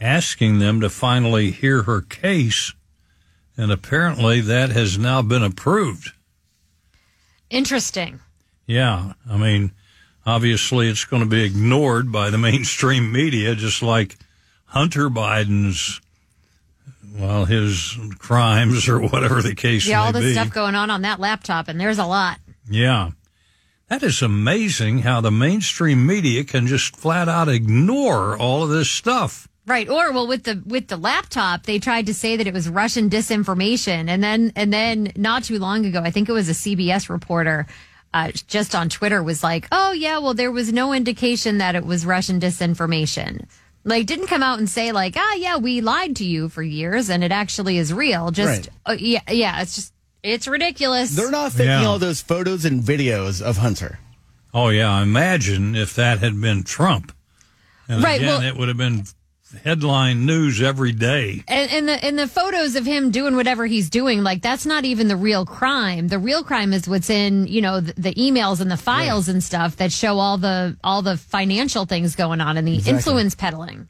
asking 0.00 0.58
them 0.58 0.80
to 0.80 0.90
finally 0.90 1.50
hear 1.50 1.82
her 1.82 2.00
case. 2.00 2.74
And 3.56 3.72
apparently 3.72 4.40
that 4.42 4.70
has 4.70 4.98
now 4.98 5.22
been 5.22 5.42
approved. 5.42 6.12
Interesting. 7.48 8.20
Yeah. 8.66 9.14
I 9.28 9.36
mean, 9.36 9.72
obviously 10.26 10.88
it's 10.88 11.04
going 11.04 11.22
to 11.22 11.28
be 11.28 11.44
ignored 11.44 12.12
by 12.12 12.30
the 12.30 12.38
mainstream 12.38 13.12
media, 13.12 13.54
just 13.54 13.82
like 13.82 14.16
Hunter 14.66 15.08
Biden's, 15.08 16.00
well, 17.18 17.44
his 17.44 17.96
crimes 18.18 18.88
or 18.88 19.00
whatever 19.00 19.42
the 19.42 19.54
case 19.54 19.86
Yeah, 19.86 20.02
all 20.02 20.12
the 20.12 20.20
be. 20.20 20.32
stuff 20.32 20.50
going 20.50 20.74
on 20.74 20.90
on 20.90 21.02
that 21.02 21.20
laptop, 21.20 21.68
and 21.68 21.80
there's 21.80 21.98
a 21.98 22.06
lot. 22.06 22.38
Yeah. 22.70 23.10
That 23.88 24.02
is 24.02 24.20
amazing 24.20 24.98
how 25.00 25.20
the 25.20 25.30
mainstream 25.30 26.06
media 26.06 26.42
can 26.44 26.66
just 26.66 26.96
flat 26.96 27.28
out 27.28 27.48
ignore 27.48 28.36
all 28.36 28.64
of 28.64 28.70
this 28.70 28.90
stuff. 28.90 29.46
Right. 29.64 29.88
Or 29.88 30.12
well 30.12 30.26
with 30.26 30.44
the 30.44 30.62
with 30.66 30.88
the 30.88 30.96
laptop, 30.96 31.64
they 31.64 31.78
tried 31.78 32.06
to 32.06 32.14
say 32.14 32.36
that 32.36 32.46
it 32.46 32.54
was 32.54 32.68
Russian 32.68 33.08
disinformation. 33.10 34.08
And 34.08 34.22
then 34.22 34.52
and 34.56 34.72
then 34.72 35.12
not 35.16 35.44
too 35.44 35.58
long 35.58 35.86
ago, 35.86 36.02
I 36.02 36.10
think 36.10 36.28
it 36.28 36.32
was 36.32 36.48
a 36.48 36.52
CBS 36.52 37.08
reporter 37.08 37.66
uh, 38.14 38.30
just 38.46 38.74
on 38.74 38.88
Twitter 38.88 39.22
was 39.22 39.42
like, 39.42 39.66
"Oh 39.72 39.92
yeah, 39.92 40.18
well 40.18 40.34
there 40.34 40.52
was 40.52 40.72
no 40.72 40.92
indication 40.92 41.58
that 41.58 41.74
it 41.74 41.84
was 41.84 42.06
Russian 42.06 42.40
disinformation." 42.40 43.46
Like 43.88 44.04
didn't 44.06 44.26
come 44.26 44.42
out 44.42 44.58
and 44.58 44.68
say 44.68 44.90
like, 44.90 45.14
"Ah 45.16 45.34
yeah, 45.36 45.56
we 45.58 45.80
lied 45.80 46.16
to 46.16 46.24
you 46.24 46.48
for 46.48 46.62
years 46.62 47.08
and 47.08 47.22
it 47.22 47.30
actually 47.32 47.78
is 47.78 47.92
real." 47.94 48.32
Just 48.32 48.48
Right. 48.48 48.68
uh, 48.84 48.96
yeah, 48.98 49.20
yeah, 49.30 49.62
it's 49.62 49.76
just 49.76 49.92
it's 50.24 50.48
ridiculous. 50.48 51.10
They're 51.14 51.30
not 51.30 51.52
faking 51.52 51.66
Yeah. 51.68 51.86
all 51.86 52.00
those 52.00 52.20
photos 52.20 52.64
and 52.64 52.82
videos 52.82 53.40
of 53.40 53.58
Hunter. 53.58 54.00
Oh 54.52 54.68
yeah, 54.70 55.00
imagine 55.00 55.76
if 55.76 55.94
that 55.94 56.18
had 56.18 56.40
been 56.40 56.64
Trump. 56.64 57.12
And 57.88 58.02
Right, 58.02 58.16
again, 58.20 58.26
well- 58.28 58.42
it 58.42 58.56
would 58.56 58.66
have 58.68 58.76
been 58.76 59.04
headline 59.64 60.26
news 60.26 60.60
every 60.60 60.92
day. 60.92 61.42
And, 61.48 61.70
and 61.70 61.88
the 61.88 62.04
and 62.04 62.18
the 62.18 62.26
photos 62.28 62.76
of 62.76 62.84
him 62.84 63.10
doing 63.10 63.36
whatever 63.36 63.66
he's 63.66 63.90
doing, 63.90 64.22
like 64.22 64.42
that's 64.42 64.66
not 64.66 64.84
even 64.84 65.08
the 65.08 65.16
real 65.16 65.46
crime. 65.46 66.08
The 66.08 66.18
real 66.18 66.42
crime 66.44 66.72
is 66.72 66.88
what's 66.88 67.10
in 67.10 67.46
you 67.46 67.60
know 67.60 67.80
the, 67.80 67.92
the 68.00 68.14
emails 68.14 68.60
and 68.60 68.70
the 68.70 68.76
files 68.76 69.28
and 69.28 69.42
stuff 69.42 69.76
that 69.76 69.92
show 69.92 70.18
all 70.18 70.38
the 70.38 70.76
all 70.82 71.02
the 71.02 71.16
financial 71.16 71.86
things 71.86 72.16
going 72.16 72.40
on 72.40 72.56
and 72.56 72.66
the 72.66 72.76
influence 72.86 73.34
peddling. 73.34 73.88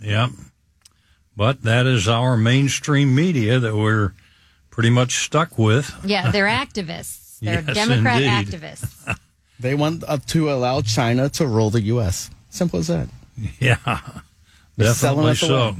Yep. 0.00 0.30
But 1.36 1.62
that 1.62 1.86
is 1.86 2.08
our 2.08 2.36
mainstream 2.36 3.14
media 3.14 3.58
that 3.58 3.74
we're 3.74 4.12
pretty 4.70 4.90
much 4.90 5.24
stuck 5.24 5.58
with. 5.58 5.94
Yeah, 6.04 6.30
they're 6.30 6.46
activists. 6.64 7.38
They're 7.40 7.64
Yes, 7.66 7.74
Democrat 7.74 8.22
indeed. 8.22 8.60
activists. 8.60 9.18
They 9.60 9.76
want 9.76 10.02
uh, 10.08 10.18
to 10.28 10.50
allow 10.50 10.80
China 10.80 11.28
to 11.28 11.46
rule 11.46 11.70
the 11.70 11.82
U.S. 11.82 12.30
Simple 12.50 12.80
as 12.80 12.88
that. 12.88 13.06
Yeah, 13.60 13.76
They're 14.76 14.88
definitely 14.88 15.34
so. 15.34 15.76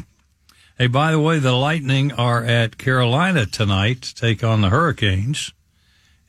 Hey, 0.78 0.86
by 0.86 1.12
the 1.12 1.20
way, 1.20 1.38
the 1.38 1.52
Lightning 1.52 2.12
are 2.12 2.42
at 2.42 2.78
Carolina 2.78 3.46
tonight 3.46 4.02
to 4.02 4.14
take 4.14 4.42
on 4.42 4.62
the 4.62 4.70
Hurricanes. 4.70 5.52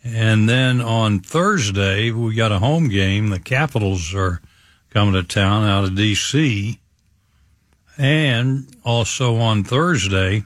And 0.03 0.49
then 0.49 0.81
on 0.81 1.21
Thursday, 1.21 2.11
we 2.11 2.35
got 2.35 2.51
a 2.51 2.59
home 2.59 2.89
game. 2.89 3.29
The 3.29 3.39
Capitals 3.39 4.13
are 4.13 4.41
coming 4.89 5.13
to 5.13 5.23
town 5.23 5.63
out 5.67 5.85
of 5.85 5.95
D.C. 5.95 6.79
And 7.97 8.75
also 8.83 9.37
on 9.37 9.63
Thursday, 9.63 10.43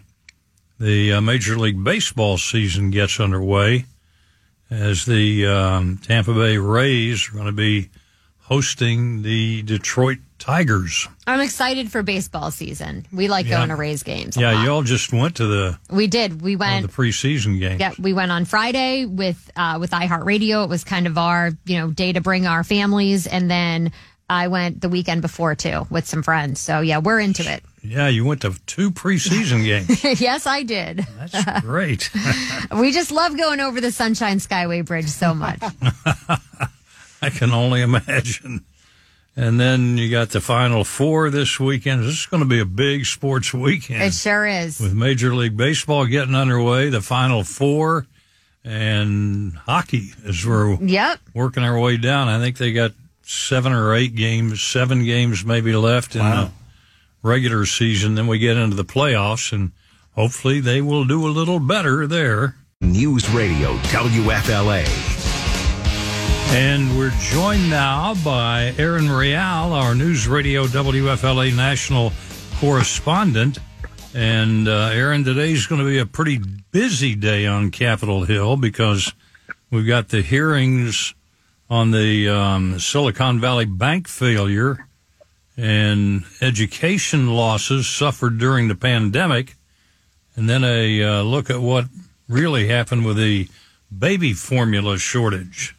the 0.79 1.13
uh, 1.13 1.21
Major 1.21 1.57
League 1.57 1.83
Baseball 1.83 2.37
season 2.37 2.91
gets 2.91 3.19
underway 3.19 3.85
as 4.69 5.05
the 5.05 5.47
um, 5.47 5.97
Tampa 5.97 6.33
Bay 6.33 6.57
Rays 6.57 7.29
are 7.29 7.33
going 7.33 7.45
to 7.45 7.51
be 7.51 7.89
hosting 8.41 9.23
the 9.23 9.63
Detroit 9.63 10.19
Tigers. 10.39 11.07
I'm 11.25 11.39
excited 11.41 11.91
for 11.91 12.03
baseball 12.03 12.51
season. 12.51 13.05
We 13.11 13.27
like 13.27 13.45
Yeah. 13.47 13.57
going 13.57 13.69
to 13.69 13.75
Rays 13.75 14.03
games. 14.03 14.37
Yeah, 14.37 14.63
y'all 14.63 14.83
just 14.83 15.11
went 15.11 15.35
to 15.37 15.47
the, 15.47 15.79
we 15.89 16.07
did. 16.07 16.41
We 16.41 16.55
went. 16.55 16.85
the 16.85 16.91
preseason 16.93 17.59
game. 17.59 17.79
Yeah, 17.79 17.93
we 17.99 18.13
went 18.13 18.31
on 18.31 18.45
Friday 18.45 19.05
with 19.05 19.51
uh, 19.55 19.77
with 19.79 19.91
iHeartRadio. 19.91 20.63
It 20.65 20.69
was 20.69 20.83
kind 20.83 21.07
of 21.07 21.17
our 21.17 21.51
you 21.65 21.77
know 21.79 21.89
day 21.91 22.13
to 22.13 22.21
bring 22.21 22.45
our 22.47 22.63
families, 22.63 23.27
and 23.27 23.49
then 23.49 23.91
I 24.29 24.47
went 24.49 24.81
the 24.81 24.89
weekend 24.89 25.21
before 25.21 25.55
too 25.55 25.87
with 25.89 26.05
some 26.07 26.21
friends. 26.23 26.59
So 26.59 26.81
yeah, 26.81 26.99
we're 26.99 27.19
into 27.19 27.49
it. 27.51 27.63
Yeah, 27.83 28.07
you 28.09 28.25
went 28.25 28.41
to 28.41 28.53
two 28.65 28.91
preseason 28.91 29.63
games. 30.03 30.19
yes, 30.21 30.45
I 30.45 30.63
did. 30.63 30.97
That's 31.17 31.61
great. 31.61 32.09
We 32.77 32.91
just 32.91 33.11
love 33.11 33.37
going 33.37 33.59
over 33.61 33.79
the 33.79 33.91
Sunshine 33.93 34.39
Skyway 34.39 34.83
Bridge 34.85 35.07
so 35.07 35.33
much. 35.33 35.59
I 37.21 37.29
can 37.29 37.51
only 37.51 37.81
imagine. 37.81 38.65
And 39.39 39.59
then 39.59 39.99
you 39.99 40.09
got 40.09 40.29
the 40.31 40.41
Final 40.41 40.83
Four 40.83 41.29
this 41.29 41.59
weekend. 41.59 42.01
This 42.03 42.21
is 42.21 42.25
going 42.25 42.41
to 42.41 42.49
be 42.49 42.59
a 42.59 42.65
big 42.65 43.05
sports 43.05 43.53
weekend 43.53 44.01
it 44.01 44.13
sure 44.15 44.47
is. 44.47 44.79
with 44.79 44.93
Major 44.93 45.35
League 45.35 45.55
Baseball 45.55 46.07
getting 46.07 46.33
underway, 46.33 46.89
the 46.89 47.01
Final 47.01 47.43
Four, 47.43 48.07
and 48.65 49.53
hockey 49.55 50.11
as 50.27 50.43
we're 50.43 50.75
Yep. 50.81 51.19
working 51.35 51.63
our 51.63 51.79
way 51.79 51.97
down. 51.97 52.27
I 52.27 52.39
think 52.39 52.57
they 52.57 52.73
got 52.73 52.93
seven 53.21 53.73
or 53.73 53.93
eight 53.93 54.15
games, 54.15 54.61
seven 54.63 55.05
games 55.05 55.45
maybe 55.45 55.75
left 55.75 56.15
in 56.15 56.21
the 56.23 56.49
regular 57.21 57.65
season. 57.67 58.15
Then 58.15 58.25
we 58.25 58.39
get 58.39 58.57
into 58.57 58.75
the 58.75 58.85
playoffs, 58.85 59.51
and 59.53 59.71
hopefully 60.15 60.59
they 60.61 60.81
will 60.81 61.05
do 61.05 61.27
a 61.27 61.29
little 61.29 61.59
better 61.59 62.07
there. 62.07 62.55
News 62.81 63.29
Radio 63.29 63.77
WFLA. 63.89 65.16
And 66.49 66.97
we're 66.97 67.11
joined 67.19 67.69
now 67.69 68.15
by 68.23 68.73
Aaron 68.77 69.09
Real, 69.09 69.37
our 69.37 69.93
News 69.93 70.27
Radio 70.27 70.65
WFLA 70.65 71.55
national 71.55 72.11
correspondent. 72.59 73.59
And 74.15 74.67
uh, 74.67 74.89
Aaron, 74.93 75.23
today's 75.23 75.67
going 75.67 75.81
to 75.81 75.87
be 75.87 75.99
a 75.99 76.05
pretty 76.05 76.39
busy 76.71 77.15
day 77.15 77.45
on 77.45 77.71
Capitol 77.71 78.23
Hill 78.23 78.57
because 78.57 79.13
we've 79.69 79.85
got 79.87 80.09
the 80.09 80.21
hearings 80.21 81.13
on 81.69 81.91
the 81.91 82.29
um, 82.29 82.79
Silicon 82.79 83.39
Valley 83.39 83.65
bank 83.65 84.07
failure 84.07 84.87
and 85.57 86.23
education 86.41 87.33
losses 87.33 87.87
suffered 87.87 88.37
during 88.37 88.67
the 88.67 88.75
pandemic, 88.75 89.55
and 90.35 90.47
then 90.47 90.63
a 90.63 91.03
uh, 91.03 91.21
look 91.23 91.49
at 91.49 91.59
what 91.59 91.85
really 92.29 92.67
happened 92.67 93.05
with 93.05 93.17
the 93.17 93.47
baby 93.97 94.33
formula 94.33 94.97
shortage. 94.97 95.75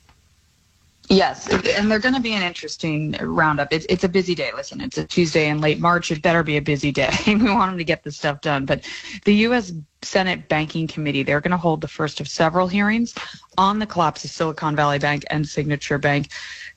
Yes, 1.11 1.49
and 1.49 1.91
they're 1.91 1.99
going 1.99 2.15
to 2.15 2.21
be 2.21 2.35
an 2.35 2.43
interesting 2.43 3.17
roundup. 3.21 3.73
It's 3.73 3.87
it's 3.89 4.05
a 4.05 4.09
busy 4.09 4.35
day. 4.35 4.51
Listen, 4.55 4.83
it's 4.83 4.99
a 4.99 5.05
Tuesday 5.07 5.49
in 5.49 5.59
late 5.59 5.81
March. 5.81 6.11
It 6.11 6.21
better 6.21 6.43
be 6.43 6.59
a 6.59 6.63
busy 6.63 6.93
day. 6.93 7.11
we 7.27 7.35
want 7.37 7.71
them 7.71 7.79
to 7.79 7.85
get 7.85 8.05
this 8.05 8.19
stuff 8.19 8.43
done. 8.43 8.67
But 8.67 8.87
the 9.25 9.35
U.S. 9.37 9.73
Senate 10.03 10.49
Banking 10.49 10.87
Committee 10.87 11.23
they're 11.23 11.41
going 11.41 11.53
to 11.53 11.57
hold 11.57 11.81
the 11.81 11.89
first 11.89 12.21
of 12.21 12.29
several 12.29 12.69
hearings 12.69 13.15
on 13.57 13.79
the 13.79 13.87
collapse 13.87 14.25
of 14.25 14.31
Silicon 14.31 14.77
Valley 14.77 14.99
Bank 14.99 15.25
and 15.31 15.49
Signature 15.49 15.99
Bank. 15.99 16.29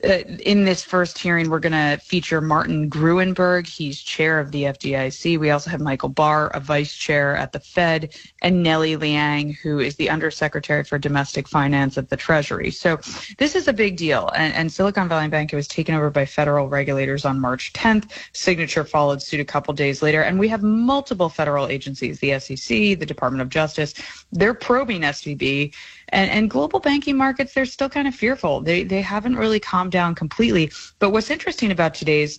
Uh, 0.04 0.24
in 0.46 0.66
this 0.66 0.84
first 0.84 1.18
hearing, 1.18 1.50
we're 1.50 1.60
going 1.60 1.72
to 1.72 1.98
feature 2.04 2.42
Martin 2.42 2.90
Gruenberg. 2.90 3.68
He's 3.68 4.02
chair 4.02 4.40
of 4.40 4.52
the 4.52 4.64
FDIC. 4.64 5.40
We 5.40 5.52
also 5.52 5.70
have 5.70 5.80
Michael 5.80 6.10
Barr, 6.10 6.48
a 6.48 6.60
vice 6.60 6.96
chair 6.96 7.36
at 7.36 7.52
the 7.52 7.60
Fed, 7.60 8.16
and 8.42 8.64
Nellie 8.64 8.96
Liang, 8.96 9.54
who 9.54 9.80
is 9.80 9.96
the 9.98 10.10
undersecretary 10.10 10.84
for 10.84 10.98
domestic 10.98 11.48
finance 11.48 11.98
at 11.98 12.10
the 12.10 12.18
Treasury. 12.18 12.72
So 12.72 12.98
this 13.38 13.56
is 13.56 13.68
a 13.68 13.74
big 13.74 13.98
deal. 13.98 14.32
And, 14.36 14.54
and 14.54 14.72
Silicon 14.72 15.08
Valley 15.08 15.28
Bank 15.28 15.54
it 15.54 15.56
was 15.56 15.68
taken 15.68 15.94
over 15.94 16.10
by 16.10 16.26
federal 16.26 16.68
regulators 16.68 17.24
on 17.24 17.40
March 17.40 17.72
10th. 17.74 18.12
Signature 18.34 18.84
followed 18.84 19.22
suit 19.22 19.40
a 19.40 19.46
couple 19.46 19.74
days 19.74 20.02
later. 20.02 20.24
And 20.24 20.40
we 20.40 20.48
have 20.48 20.64
multiple 20.64 21.30
federal 21.30 21.68
agencies, 21.68 22.20
the 22.20 22.40
SEC, 22.40 22.68
the 22.98 23.06
Department 23.06 23.42
of 23.42 23.50
Justice. 23.50 23.94
They're 24.32 24.56
probing 24.56 25.02
SVB 25.02 25.74
and, 26.12 26.30
and 26.30 26.50
global 26.50 26.80
banking 26.80 27.18
markets, 27.18 27.54
they're 27.54 27.66
still 27.66 27.90
kind 27.90 28.08
of 28.08 28.16
fearful. 28.16 28.62
They, 28.62 28.84
they 28.84 29.02
haven't 29.02 29.36
really 29.36 29.60
calmed 29.60 29.92
down 29.92 30.16
completely. 30.16 30.72
But 31.00 31.12
what's 31.12 31.30
interesting 31.30 31.72
about 31.72 31.94
today's 31.94 32.38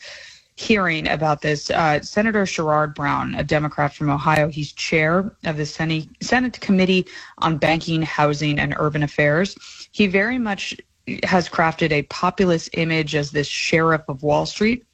hearing 0.57 1.09
about 1.09 1.41
this, 1.41 1.71
uh, 1.71 2.01
Senator 2.03 2.45
Sherrod 2.45 2.95
Brown, 2.95 3.35
a 3.35 3.45
Democrat 3.45 3.95
from 3.95 4.11
Ohio, 4.11 4.49
he's 4.49 4.73
chair 4.73 5.35
of 5.45 5.57
the 5.57 5.67
Senate, 5.67 6.09
Senate 6.21 6.61
Committee 6.61 7.07
on 7.39 7.57
Banking, 7.57 8.03
Housing, 8.03 8.59
and 8.59 8.75
Urban 8.79 9.03
Affairs. 9.03 9.57
He 9.93 10.07
very 10.07 10.39
much 10.39 10.77
has 11.25 11.49
crafted 11.49 11.91
a 11.91 12.03
populist 12.03 12.71
image 12.75 13.15
as 13.15 13.31
this 13.31 13.49
sheriff 13.49 14.03
of 14.09 14.23
Wall 14.23 14.47
Street 14.47 14.85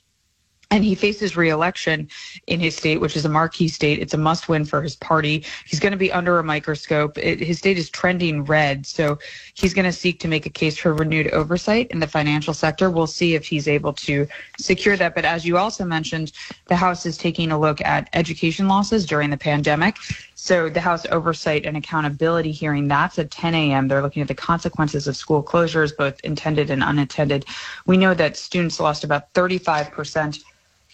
and 0.71 0.85
he 0.85 0.95
faces 0.95 1.37
reelection 1.37 2.09
in 2.47 2.61
his 2.61 2.77
state, 2.77 3.01
which 3.01 3.17
is 3.17 3.25
a 3.25 3.29
marquee 3.29 3.69
state. 3.69 3.99
It's 4.01 4.13
a 4.13 4.19
must 4.19 4.51
win 4.51 4.67
for 4.67 4.83
his 4.83 4.97
party. 4.97 5.45
He's 5.67 5.81
going 5.81 5.93
to 5.93 5.99
be 5.99 6.13
under 6.13 6.39
a 6.39 6.45
microscope. 6.45 7.17
It, 7.17 7.41
his 7.41 7.59
state 7.59 7.79
is 7.79 7.89
trending 7.89 8.45
red. 8.45 8.85
So 8.85 9.19
he's 9.55 9.73
going 9.73 9.87
to 9.87 9.93
seek 9.93 10.21
to 10.21 10.29
make 10.29 10.45
a 10.45 10.51
case 10.51 10.77
for 10.77 10.93
renewed 10.93 11.29
oversight 11.29 11.91
in 11.91 12.01
the 12.01 12.07
financial 12.07 12.53
sector. 12.53 12.91
We'll 12.91 13.07
see 13.07 13.35
if 13.35 13.47
he's 13.47 13.67
able 13.67 13.95
to 13.95 14.29
secure 14.59 14.97
that. 14.99 15.15
But 15.15 15.25
as 15.25 15.47
you 15.47 15.57
also 15.57 15.87
mentioned, 15.87 16.33
the 16.67 16.77
House 16.77 17.07
is 17.07 17.17
taking 17.17 17.51
a 17.51 17.59
look 17.59 17.81
at 17.81 18.11
education 18.13 18.69
losses 18.69 19.07
during 19.07 19.31
the 19.31 19.39
pandemic. 19.39 19.97
So 20.35 20.69
the 20.69 20.81
House 20.81 21.07
Oversight 21.11 21.65
and 21.65 21.79
Accountability 21.79 22.53
hearing, 22.53 22.89
that's 22.89 23.19
at 23.19 23.31
10 23.31 23.55
a.m. 23.55 23.89
They're 23.89 24.03
looking 24.03 24.23
at 24.23 24.29
the 24.29 24.35
consequences 24.35 25.09
of 25.09 25.17
school 25.17 25.43
closures, 25.43 25.97
both 25.97 26.21
intended 26.21 26.71
and 26.71 26.85
unintended. 26.85 27.47
We 27.87 27.97
know 27.97 28.13
that 28.15 28.37
students 28.37 28.79
lost 28.79 29.03
about 29.03 29.33
35 29.33 29.91
percent 29.91 30.39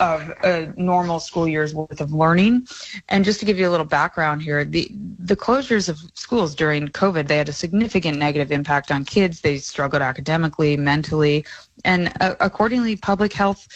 of 0.00 0.28
a 0.42 0.72
normal 0.76 1.20
school 1.20 1.46
year's 1.46 1.74
worth 1.74 2.00
of 2.00 2.12
learning. 2.12 2.66
And 3.08 3.24
just 3.24 3.40
to 3.40 3.46
give 3.46 3.58
you 3.58 3.68
a 3.68 3.70
little 3.70 3.86
background 3.86 4.42
here, 4.42 4.64
the 4.64 4.90
the 5.18 5.36
closures 5.36 5.88
of 5.88 5.98
schools 6.14 6.54
during 6.54 6.88
COVID, 6.88 7.28
they 7.28 7.36
had 7.36 7.48
a 7.48 7.52
significant 7.52 8.18
negative 8.18 8.50
impact 8.50 8.90
on 8.90 9.04
kids. 9.04 9.40
They 9.40 9.58
struggled 9.58 10.02
academically, 10.02 10.76
mentally, 10.76 11.44
and 11.84 12.12
uh, 12.20 12.34
accordingly, 12.40 12.96
public 12.96 13.32
health 13.32 13.68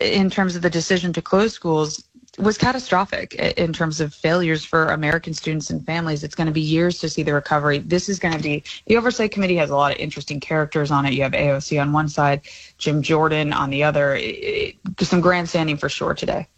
in 0.00 0.28
terms 0.30 0.56
of 0.56 0.62
the 0.62 0.70
decision 0.70 1.12
to 1.12 1.22
close 1.22 1.52
schools 1.52 2.04
was 2.38 2.58
catastrophic 2.58 3.34
in 3.34 3.72
terms 3.72 4.00
of 4.00 4.12
failures 4.12 4.64
for 4.64 4.86
American 4.86 5.34
students 5.34 5.70
and 5.70 5.84
families. 5.84 6.24
It's 6.24 6.34
going 6.34 6.46
to 6.46 6.52
be 6.52 6.60
years 6.60 6.98
to 7.00 7.08
see 7.08 7.22
the 7.22 7.32
recovery. 7.32 7.78
This 7.78 8.08
is 8.08 8.18
going 8.18 8.36
to 8.36 8.42
be 8.42 8.64
the 8.86 8.96
oversight 8.96 9.32
committee 9.32 9.56
has 9.56 9.70
a 9.70 9.76
lot 9.76 9.92
of 9.92 9.98
interesting 9.98 10.40
characters 10.40 10.90
on 10.90 11.06
it. 11.06 11.12
You 11.14 11.22
have 11.22 11.32
AOC 11.32 11.80
on 11.80 11.92
one 11.92 12.08
side, 12.08 12.42
Jim 12.78 13.02
Jordan 13.02 13.52
on 13.52 13.70
the 13.70 13.84
other. 13.84 14.14
It, 14.14 14.76
it, 14.98 15.00
some 15.00 15.20
grandstanding 15.20 15.76
for 15.76 15.88
sure 15.88 16.14
today. 16.14 16.48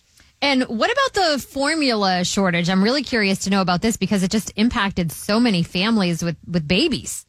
And 0.43 0.65
what 0.65 0.91
about 0.91 1.15
the 1.15 1.39
formula 1.39 2.25
shortage? 2.25 2.69
I'm 2.69 2.85
really 2.85 3.03
curious 3.03 3.41
to 3.41 3.51
know 3.51 3.63
about 3.63 3.83
this 3.83 3.97
because 3.97 4.23
it 4.23 4.31
just 4.31 4.53
impacted 4.57 5.11
so 5.11 5.41
many 5.41 5.63
families 5.63 6.23
with 6.23 6.37
with 6.47 6.69
babies. 6.69 7.27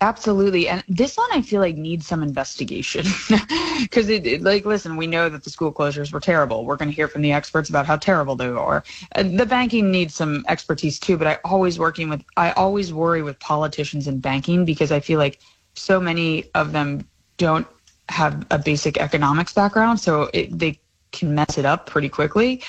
Absolutely. 0.00 0.68
And 0.68 0.84
this 0.88 1.16
one 1.16 1.28
I 1.32 1.42
feel 1.42 1.60
like 1.60 1.74
needs 1.76 2.06
some 2.06 2.22
investigation 2.22 3.04
because 3.80 4.08
it, 4.08 4.24
it, 4.28 4.42
like, 4.42 4.64
listen, 4.64 4.96
we 4.96 5.08
know 5.08 5.28
that 5.28 5.42
the 5.42 5.50
school 5.50 5.72
closures 5.72 6.12
were 6.12 6.20
terrible. 6.20 6.64
We're 6.64 6.76
going 6.76 6.88
to 6.88 6.94
hear 6.94 7.08
from 7.08 7.22
the 7.22 7.32
experts 7.32 7.68
about 7.68 7.84
how 7.84 7.96
terrible 7.96 8.36
they 8.36 8.46
are. 8.46 8.84
Uh, 9.16 9.24
the 9.24 9.44
banking 9.44 9.90
needs 9.90 10.14
some 10.14 10.44
expertise 10.46 11.00
too, 11.00 11.16
but 11.16 11.26
I 11.26 11.38
always 11.44 11.80
working 11.80 12.08
with, 12.08 12.22
I 12.36 12.52
always 12.52 12.92
worry 12.92 13.22
with 13.22 13.40
politicians 13.40 14.06
in 14.06 14.20
banking 14.20 14.64
because 14.64 14.92
I 14.92 15.00
feel 15.00 15.18
like 15.18 15.40
so 15.74 15.98
many 15.98 16.44
of 16.54 16.70
them 16.70 17.04
don't 17.36 17.66
have 18.08 18.46
a 18.52 18.58
basic 18.58 18.98
economics 18.98 19.52
background. 19.52 19.98
So 19.98 20.30
it, 20.32 20.56
they 20.56 20.78
can 21.10 21.34
mess 21.34 21.58
it 21.58 21.64
up 21.64 21.86
pretty 21.86 22.08
quickly. 22.08 22.62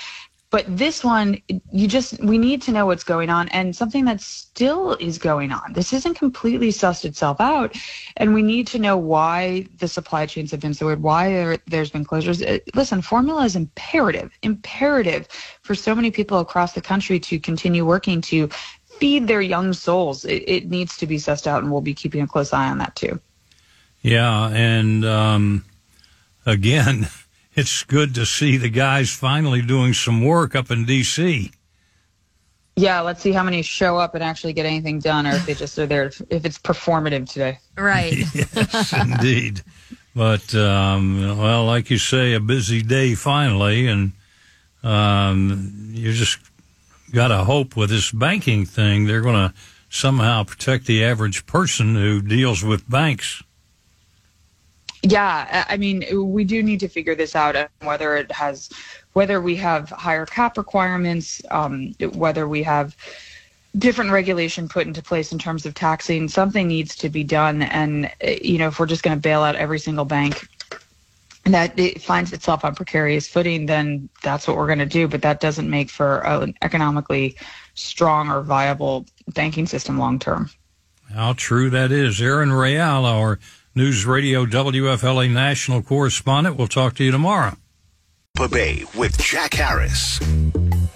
But 0.51 0.65
this 0.67 1.03
one, 1.03 1.39
you 1.71 1.87
just, 1.87 2.19
we 2.23 2.39
need 2.39 2.63
to 2.63 2.71
know 2.71 2.87
what's 2.87 3.03
going 3.03 3.29
on 3.29 3.49
and 3.49 3.75
something 3.75 4.05
that 4.05 4.19
still 4.19 4.93
is 4.95 5.19
going 5.19 5.51
on. 5.51 5.73
This 5.73 5.93
isn't 5.93 6.15
completely 6.15 6.69
sussed 6.69 7.05
itself 7.05 7.39
out. 7.39 7.75
And 8.17 8.33
we 8.33 8.41
need 8.41 8.65
to 8.67 8.79
know 8.79 8.97
why 8.97 9.67
the 9.77 9.87
supply 9.87 10.25
chains 10.25 10.49
have 10.49 10.59
been 10.59 10.73
so 10.73 10.87
weird, 10.87 11.03
why 11.03 11.29
there, 11.67 11.79
has 11.79 11.91
been 11.91 12.03
closures. 12.03 12.43
Uh, 12.43 12.59
listen, 12.73 13.03
formula 13.03 13.45
is 13.45 13.55
imperative, 13.55 14.31
imperative 14.41 15.27
for 15.61 15.75
so 15.75 15.93
many 15.93 16.09
people 16.09 16.39
across 16.39 16.73
the 16.73 16.81
country 16.81 17.19
to 17.19 17.39
continue 17.39 17.85
working 17.85 18.19
to 18.21 18.49
feed 18.85 19.27
their 19.27 19.41
young 19.41 19.71
souls. 19.71 20.25
It, 20.25 20.43
it 20.47 20.69
needs 20.69 20.97
to 20.97 21.05
be 21.05 21.17
sussed 21.17 21.45
out, 21.45 21.61
and 21.61 21.71
we'll 21.71 21.81
be 21.81 21.93
keeping 21.93 22.21
a 22.21 22.27
close 22.27 22.53
eye 22.53 22.69
on 22.69 22.79
that 22.79 22.95
too. 22.95 23.19
Yeah. 24.01 24.49
And 24.49 25.05
um, 25.05 25.65
again, 26.47 27.07
it's 27.59 27.83
good 27.83 28.15
to 28.15 28.25
see 28.25 28.55
the 28.55 28.69
guys 28.69 29.11
finally 29.11 29.61
doing 29.61 29.93
some 29.93 30.23
work 30.23 30.55
up 30.55 30.71
in 30.71 30.85
D.C. 30.85 31.51
Yeah, 32.77 33.01
let's 33.01 33.21
see 33.21 33.33
how 33.33 33.43
many 33.43 33.61
show 33.61 33.97
up 33.97 34.15
and 34.15 34.23
actually 34.23 34.53
get 34.53 34.65
anything 34.65 34.99
done, 34.99 35.27
or 35.27 35.31
if 35.31 35.45
they 35.45 35.53
just 35.53 35.77
are 35.77 35.85
there, 35.85 36.05
if 36.29 36.45
it's 36.45 36.57
performative 36.57 37.29
today. 37.29 37.59
Right. 37.77 38.13
yes, 38.33 38.93
indeed. 38.93 39.61
But, 40.15 40.55
um, 40.55 41.37
well, 41.37 41.65
like 41.65 41.89
you 41.89 41.97
say, 41.97 42.33
a 42.33 42.39
busy 42.39 42.81
day 42.81 43.13
finally, 43.15 43.87
and 43.87 44.13
um, 44.81 45.89
you 45.91 46.13
just 46.13 46.39
got 47.11 47.27
to 47.27 47.43
hope 47.43 47.75
with 47.75 47.89
this 47.89 48.13
banking 48.13 48.65
thing, 48.65 49.05
they're 49.05 49.21
going 49.21 49.49
to 49.49 49.53
somehow 49.89 50.45
protect 50.45 50.85
the 50.85 51.03
average 51.03 51.45
person 51.45 51.95
who 51.95 52.21
deals 52.21 52.63
with 52.63 52.89
banks. 52.89 53.43
Yeah, 55.09 55.65
I 55.67 55.77
mean, 55.77 56.05
we 56.31 56.43
do 56.43 56.61
need 56.61 56.79
to 56.81 56.87
figure 56.87 57.15
this 57.15 57.35
out, 57.35 57.55
whether 57.81 58.15
it 58.15 58.31
has, 58.31 58.69
whether 59.13 59.41
we 59.41 59.55
have 59.55 59.89
higher 59.89 60.25
cap 60.25 60.57
requirements, 60.57 61.41
um, 61.49 61.93
whether 62.13 62.47
we 62.47 62.61
have 62.63 62.95
different 63.77 64.11
regulation 64.11 64.67
put 64.67 64.85
into 64.85 65.01
place 65.01 65.31
in 65.31 65.39
terms 65.39 65.65
of 65.65 65.73
taxing. 65.73 66.27
Something 66.27 66.67
needs 66.67 66.95
to 66.97 67.09
be 67.09 67.23
done, 67.23 67.63
and 67.63 68.11
you 68.21 68.59
know, 68.59 68.67
if 68.67 68.79
we're 68.79 68.85
just 68.85 69.01
going 69.01 69.17
to 69.17 69.21
bail 69.21 69.41
out 69.41 69.55
every 69.55 69.79
single 69.79 70.05
bank 70.05 70.47
that 71.45 71.77
it 71.79 72.01
finds 72.01 72.31
itself 72.31 72.63
on 72.63 72.75
precarious 72.75 73.27
footing, 73.27 73.65
then 73.65 74.09
that's 74.21 74.47
what 74.47 74.57
we're 74.57 74.67
going 74.67 74.79
to 74.79 74.85
do. 74.85 75.07
But 75.07 75.23
that 75.23 75.39
doesn't 75.39 75.69
make 75.69 75.89
for 75.89 76.19
an 76.19 76.53
economically 76.61 77.35
strong 77.73 78.29
or 78.29 78.41
viable 78.41 79.07
banking 79.29 79.65
system 79.65 79.97
long 79.97 80.19
term. 80.19 80.51
How 81.11 81.33
true 81.33 81.71
that 81.71 81.91
is. 81.91 82.21
Aaron 82.21 82.53
Real, 82.53 83.05
our 83.05 83.39
News 83.79 84.05
Radio 84.05 84.45
WFLA 84.45 85.31
national 85.31 85.81
correspondent. 85.81 86.57
We'll 86.57 86.67
talk 86.67 86.95
to 86.95 87.03
you 87.05 87.11
tomorrow. 87.11 87.55
Bay 88.51 88.83
with 88.93 89.17
Jack 89.17 89.53
Harris. 89.53 90.19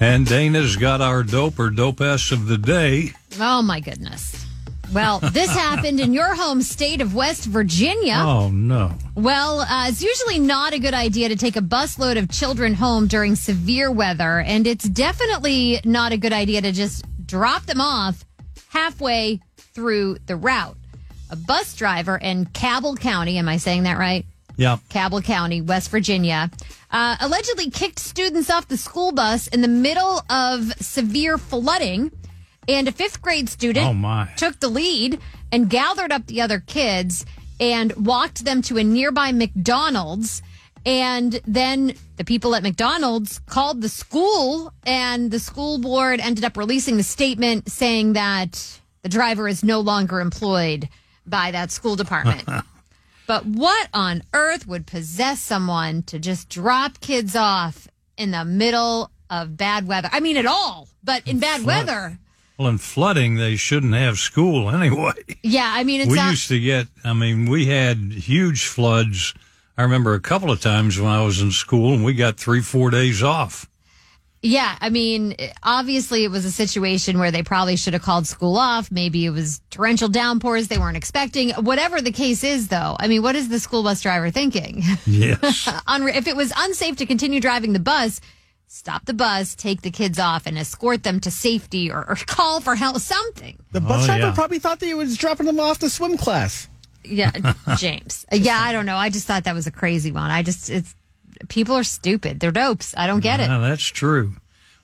And 0.01 0.25
Dana's 0.27 0.75
got 0.75 0.99
our 0.99 1.23
dope 1.23 1.59
or 1.59 1.69
dopest 1.69 2.33
of 2.33 2.47
the 2.47 2.57
day. 2.57 3.13
Oh, 3.39 3.61
my 3.61 3.79
goodness. 3.79 4.45
Well, 4.91 5.19
this 5.19 5.49
happened 5.55 6.01
in 6.01 6.11
your 6.11 6.35
home 6.35 6.61
state 6.61 6.99
of 6.99 7.15
West 7.15 7.45
Virginia. 7.45 8.17
Oh, 8.17 8.49
no. 8.49 8.91
Well, 9.15 9.61
uh, 9.61 9.87
it's 9.87 10.03
usually 10.03 10.39
not 10.39 10.73
a 10.73 10.79
good 10.79 10.93
idea 10.93 11.29
to 11.29 11.37
take 11.37 11.55
a 11.55 11.61
busload 11.61 12.17
of 12.17 12.29
children 12.29 12.73
home 12.73 13.07
during 13.07 13.37
severe 13.37 13.93
weather, 13.93 14.41
and 14.41 14.67
it's 14.67 14.89
definitely 14.89 15.79
not 15.85 16.11
a 16.11 16.17
good 16.17 16.33
idea 16.33 16.59
to 16.59 16.73
just 16.73 17.05
drop 17.25 17.65
them 17.65 17.79
off 17.79 18.25
halfway 18.71 19.39
through 19.55 20.17
the 20.25 20.35
route 20.35 20.75
a 21.33 21.35
bus 21.35 21.75
driver 21.75 22.15
in 22.15 22.45
Cabell 22.45 22.95
County. 22.95 23.39
Am 23.39 23.49
I 23.49 23.57
saying 23.57 23.83
that 23.83 23.97
right? 23.97 24.23
Yeah. 24.55 24.77
Cabell 24.89 25.21
County, 25.21 25.61
West 25.61 25.89
Virginia, 25.89 26.51
uh, 26.91 27.17
allegedly 27.19 27.71
kicked 27.71 27.97
students 27.97 28.51
off 28.51 28.67
the 28.67 28.77
school 28.77 29.11
bus 29.11 29.47
in 29.47 29.61
the 29.61 29.67
middle 29.67 30.21
of 30.29 30.71
severe 30.73 31.39
flooding. 31.39 32.11
And 32.67 32.87
a 32.87 32.91
fifth 32.91 33.19
grade 33.21 33.49
student 33.49 33.87
oh 33.87 33.93
my. 33.93 34.29
took 34.37 34.59
the 34.59 34.69
lead 34.69 35.19
and 35.51 35.69
gathered 35.69 36.11
up 36.11 36.27
the 36.27 36.39
other 36.41 36.59
kids 36.59 37.25
and 37.59 37.93
walked 37.95 38.45
them 38.45 38.61
to 38.63 38.77
a 38.77 38.83
nearby 38.83 39.31
McDonald's. 39.31 40.43
And 40.85 41.41
then 41.47 41.95
the 42.17 42.23
people 42.23 42.53
at 42.53 42.61
McDonald's 42.61 43.39
called 43.47 43.81
the 43.81 43.89
school, 43.89 44.71
and 44.85 45.31
the 45.31 45.39
school 45.39 45.79
board 45.79 46.19
ended 46.19 46.43
up 46.43 46.57
releasing 46.57 46.97
the 46.97 47.03
statement 47.03 47.71
saying 47.71 48.13
that 48.13 48.79
the 49.01 49.09
driver 49.09 49.47
is 49.47 49.63
no 49.63 49.79
longer 49.79 50.19
employed 50.19 50.89
by 51.25 51.51
that 51.51 51.71
school 51.71 51.95
department. 51.95 52.43
but 53.27 53.45
what 53.45 53.89
on 53.93 54.23
earth 54.33 54.67
would 54.67 54.85
possess 54.85 55.41
someone 55.41 56.03
to 56.03 56.19
just 56.19 56.49
drop 56.49 56.99
kids 56.99 57.35
off 57.35 57.87
in 58.17 58.31
the 58.31 58.45
middle 58.45 59.11
of 59.29 59.57
bad 59.57 59.87
weather? 59.87 60.09
I 60.11 60.19
mean, 60.19 60.37
at 60.37 60.45
all, 60.45 60.87
but 61.03 61.27
in 61.27 61.39
bad 61.39 61.65
weather. 61.65 62.17
Well, 62.57 62.67
in 62.67 62.77
flooding, 62.77 63.35
they 63.35 63.55
shouldn't 63.55 63.93
have 63.93 64.17
school 64.17 64.69
anyway. 64.75 65.13
Yeah, 65.41 65.71
I 65.73 65.83
mean, 65.83 66.01
it's 66.01 66.11
we 66.11 66.17
not. 66.17 66.31
used 66.31 66.47
to 66.49 66.59
get, 66.59 66.87
I 67.03 67.13
mean, 67.13 67.49
we 67.49 67.65
had 67.65 67.97
huge 67.97 68.65
floods. 68.65 69.33
I 69.77 69.81
remember 69.83 70.13
a 70.13 70.19
couple 70.19 70.51
of 70.51 70.61
times 70.61 70.99
when 70.99 71.11
I 71.11 71.23
was 71.23 71.41
in 71.41 71.51
school 71.51 71.93
and 71.93 72.05
we 72.05 72.13
got 72.13 72.37
three, 72.37 72.61
four 72.61 72.91
days 72.91 73.23
off. 73.23 73.67
Yeah, 74.45 74.77
I 74.81 74.89
mean, 74.89 75.35
obviously 75.63 76.25
it 76.25 76.27
was 76.31 76.43
a 76.43 76.51
situation 76.51 77.17
where 77.17 77.31
they 77.31 77.43
probably 77.43 77.77
should 77.77 77.93
have 77.93 78.01
called 78.03 78.27
school 78.27 78.57
off. 78.57 78.91
Maybe 78.91 79.25
it 79.25 79.29
was 79.29 79.61
torrential 79.69 80.09
downpours 80.09 80.67
they 80.67 80.77
weren't 80.77 80.97
expecting. 80.97 81.51
Whatever 81.51 82.01
the 82.01 82.11
case 82.11 82.43
is, 82.43 82.67
though, 82.67 82.97
I 82.99 83.07
mean, 83.07 83.21
what 83.23 83.37
is 83.37 83.47
the 83.47 83.57
school 83.59 83.83
bus 83.83 84.01
driver 84.01 84.29
thinking? 84.31 84.83
Yes. 85.07 85.67
If 85.87 86.27
it 86.27 86.35
was 86.35 86.51
unsafe 86.57 86.97
to 86.97 87.05
continue 87.05 87.39
driving 87.39 87.71
the 87.71 87.79
bus, 87.79 88.19
stop 88.67 89.05
the 89.05 89.13
bus, 89.13 89.55
take 89.55 89.81
the 89.81 89.91
kids 89.91 90.19
off, 90.19 90.45
and 90.45 90.57
escort 90.57 91.03
them 91.03 91.21
to 91.21 91.31
safety 91.31 91.89
or, 91.89 91.99
or 92.09 92.15
call 92.27 92.59
for 92.59 92.75
help, 92.75 92.97
something. 92.99 93.57
The 93.71 93.79
bus 93.79 94.03
Oh, 94.03 94.05
driver 94.07 94.25
yeah. 94.27 94.33
probably 94.33 94.59
thought 94.59 94.81
that 94.81 94.85
he 94.87 94.93
was 94.93 95.15
dropping 95.17 95.45
them 95.45 95.59
off 95.61 95.79
to 95.79 95.89
swim 95.89 96.17
class. 96.17 96.67
Yeah, 97.05 97.31
James. 97.77 98.25
Yeah, 98.33 98.59
I 98.59 98.73
don't 98.73 98.85
know. 98.85 98.97
I 98.97 99.09
just 99.09 99.25
thought 99.25 99.45
that 99.45 99.55
was 99.55 99.67
a 99.67 99.71
crazy 99.71 100.11
one. 100.11 100.31
I 100.31 100.41
just, 100.43 100.69
it's, 100.69 100.93
people 101.49 101.75
are 101.75 101.83
stupid. 101.83 102.39
They're 102.39 102.51
dopes. 102.51 102.93
I 102.97 103.07
don't 103.07 103.19
get 103.21 103.39
it. 103.39 103.47
That's 103.47 103.83
true. 103.85 104.33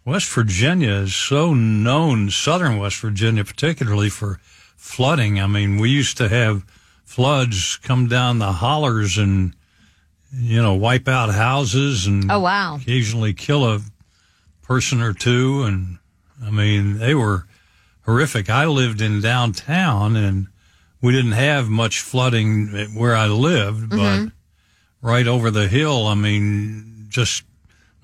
West 0.05 0.29
Virginia 0.29 0.91
is 0.91 1.15
so 1.15 1.53
known, 1.53 2.29
southern 2.29 2.77
West 2.77 2.97
Virginia, 2.99 3.43
particularly 3.43 4.09
for 4.09 4.39
flooding. 4.75 5.39
I 5.39 5.47
mean, 5.47 5.77
we 5.77 5.89
used 5.89 6.17
to 6.17 6.29
have 6.29 6.63
floods 7.05 7.77
come 7.77 8.07
down 8.07 8.39
the 8.39 8.53
hollers 8.53 9.17
and, 9.17 9.53
you 10.33 10.61
know, 10.61 10.73
wipe 10.73 11.07
out 11.07 11.33
houses 11.33 12.07
and 12.07 12.31
Oh, 12.31 12.39
wow. 12.39 12.75
occasionally 12.77 13.33
kill 13.33 13.65
a 13.65 13.81
person 14.63 15.01
or 15.01 15.13
two. 15.13 15.63
And 15.63 15.97
I 16.43 16.49
mean, 16.49 16.97
they 16.97 17.13
were 17.13 17.45
horrific. 18.05 18.49
I 18.49 18.65
lived 18.65 19.01
in 19.01 19.21
downtown 19.21 20.15
and 20.15 20.47
we 21.01 21.11
didn't 21.13 21.33
have 21.33 21.69
much 21.69 21.99
flooding 22.01 22.67
where 22.95 23.15
I 23.15 23.27
lived, 23.27 23.89
Mm-hmm. 23.91 24.25
but 24.25 24.33
right 25.01 25.27
over 25.27 25.51
the 25.51 25.67
hill, 25.67 26.07
I 26.07 26.15
mean, 26.15 27.05
just 27.09 27.43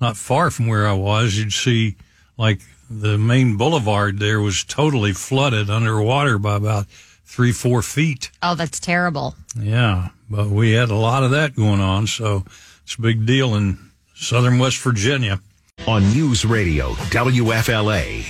not 0.00 0.16
far 0.16 0.50
from 0.50 0.66
where 0.66 0.86
I 0.86 0.92
was, 0.92 1.36
you'd 1.36 1.52
see 1.52 1.96
like 2.36 2.60
the 2.90 3.18
main 3.18 3.56
boulevard 3.56 4.18
there 4.18 4.40
was 4.40 4.64
totally 4.64 5.12
flooded 5.12 5.70
underwater 5.70 6.38
by 6.38 6.56
about 6.56 6.86
three, 7.24 7.52
four 7.52 7.82
feet. 7.82 8.30
Oh, 8.42 8.54
that's 8.54 8.78
terrible. 8.78 9.34
Yeah, 9.58 10.08
but 10.30 10.48
we 10.48 10.72
had 10.72 10.90
a 10.90 10.94
lot 10.94 11.22
of 11.22 11.32
that 11.32 11.56
going 11.56 11.80
on, 11.80 12.06
so 12.06 12.44
it's 12.84 12.94
a 12.94 13.00
big 13.00 13.26
deal 13.26 13.54
in 13.54 13.78
southern 14.14 14.58
West 14.58 14.78
Virginia. 14.78 15.40
On 15.86 16.02
News 16.14 16.44
Radio 16.46 16.92
WFLA. 17.10 18.24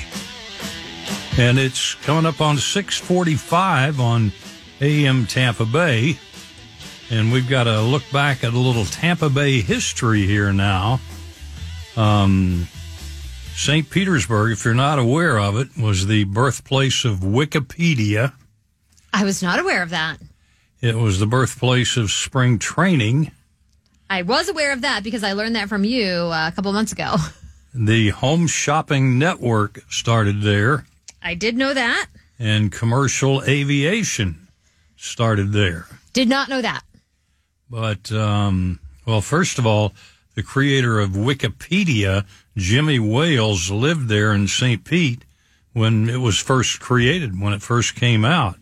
And 1.39 1.59
it's 1.59 1.95
coming 1.95 2.27
up 2.27 2.41
on 2.41 2.57
645 2.57 4.01
on 4.01 4.33
AM 4.81 5.27
Tampa 5.27 5.64
Bay. 5.64 6.19
And 7.11 7.30
we've 7.32 7.48
got 7.48 7.64
to 7.64 7.80
look 7.82 8.02
back 8.12 8.42
at 8.42 8.52
a 8.52 8.59
little 8.59 8.84
Tampa 8.84 9.28
Bay 9.30 9.61
history 9.61 10.26
here 10.26 10.52
now. 10.52 11.00
Um, 11.96 12.66
St. 13.54 13.88
Petersburg, 13.88 14.52
if 14.52 14.64
you're 14.64 14.74
not 14.74 14.98
aware 14.98 15.38
of 15.38 15.57
it, 15.57 15.68
was 15.78 16.07
the 16.07 16.24
birthplace 16.24 17.04
of 17.04 17.20
Wikipedia. 17.20 18.32
I 19.12 19.24
was 19.24 19.42
not 19.42 19.59
aware 19.61 19.82
of 19.82 19.90
that. 19.90 20.18
It 20.80 20.96
was 20.96 21.20
the 21.20 21.26
birthplace 21.26 21.96
of 21.96 22.11
spring 22.11 22.59
training. 22.59 23.30
I 24.11 24.22
was 24.22 24.48
aware 24.48 24.72
of 24.72 24.82
that 24.82 25.02
because 25.02 25.24
I 25.24 25.32
learned 25.32 25.57
that 25.57 25.68
from 25.68 25.84
you 25.84 26.07
uh, 26.07 26.48
a 26.48 26.52
couple 26.54 26.72
months 26.72 26.92
ago. 26.92 27.16
The 27.78 28.09
Home 28.09 28.46
Shopping 28.46 29.18
Network 29.18 29.82
started 29.90 30.40
there, 30.40 30.86
I 31.22 31.34
did 31.34 31.59
know 31.59 31.74
that. 31.74 32.07
and 32.38 32.72
commercial 32.72 33.42
aviation 33.44 34.48
started 34.96 35.52
there. 35.52 35.86
Did 36.14 36.26
not 36.26 36.48
know 36.48 36.62
that. 36.62 36.80
But, 37.69 38.12
um, 38.12 38.81
well, 39.07 39.21
first 39.21 39.59
of 39.59 39.67
all, 39.67 39.93
the 40.35 40.43
creator 40.43 41.01
of 41.01 41.11
Wikipedia, 41.11 42.25
Jimmy 42.57 42.99
Wales, 42.99 43.71
lived 43.71 44.09
there 44.09 44.33
in 44.33 44.49
St. 44.49 44.85
Pete 44.85 45.25
when 45.73 46.09
it 46.09 46.19
was 46.19 46.39
first 46.39 46.81
created, 46.81 47.41
when 47.41 47.53
it 47.53 47.62
first 47.62 47.95
came 47.97 48.25
out. 48.25 48.57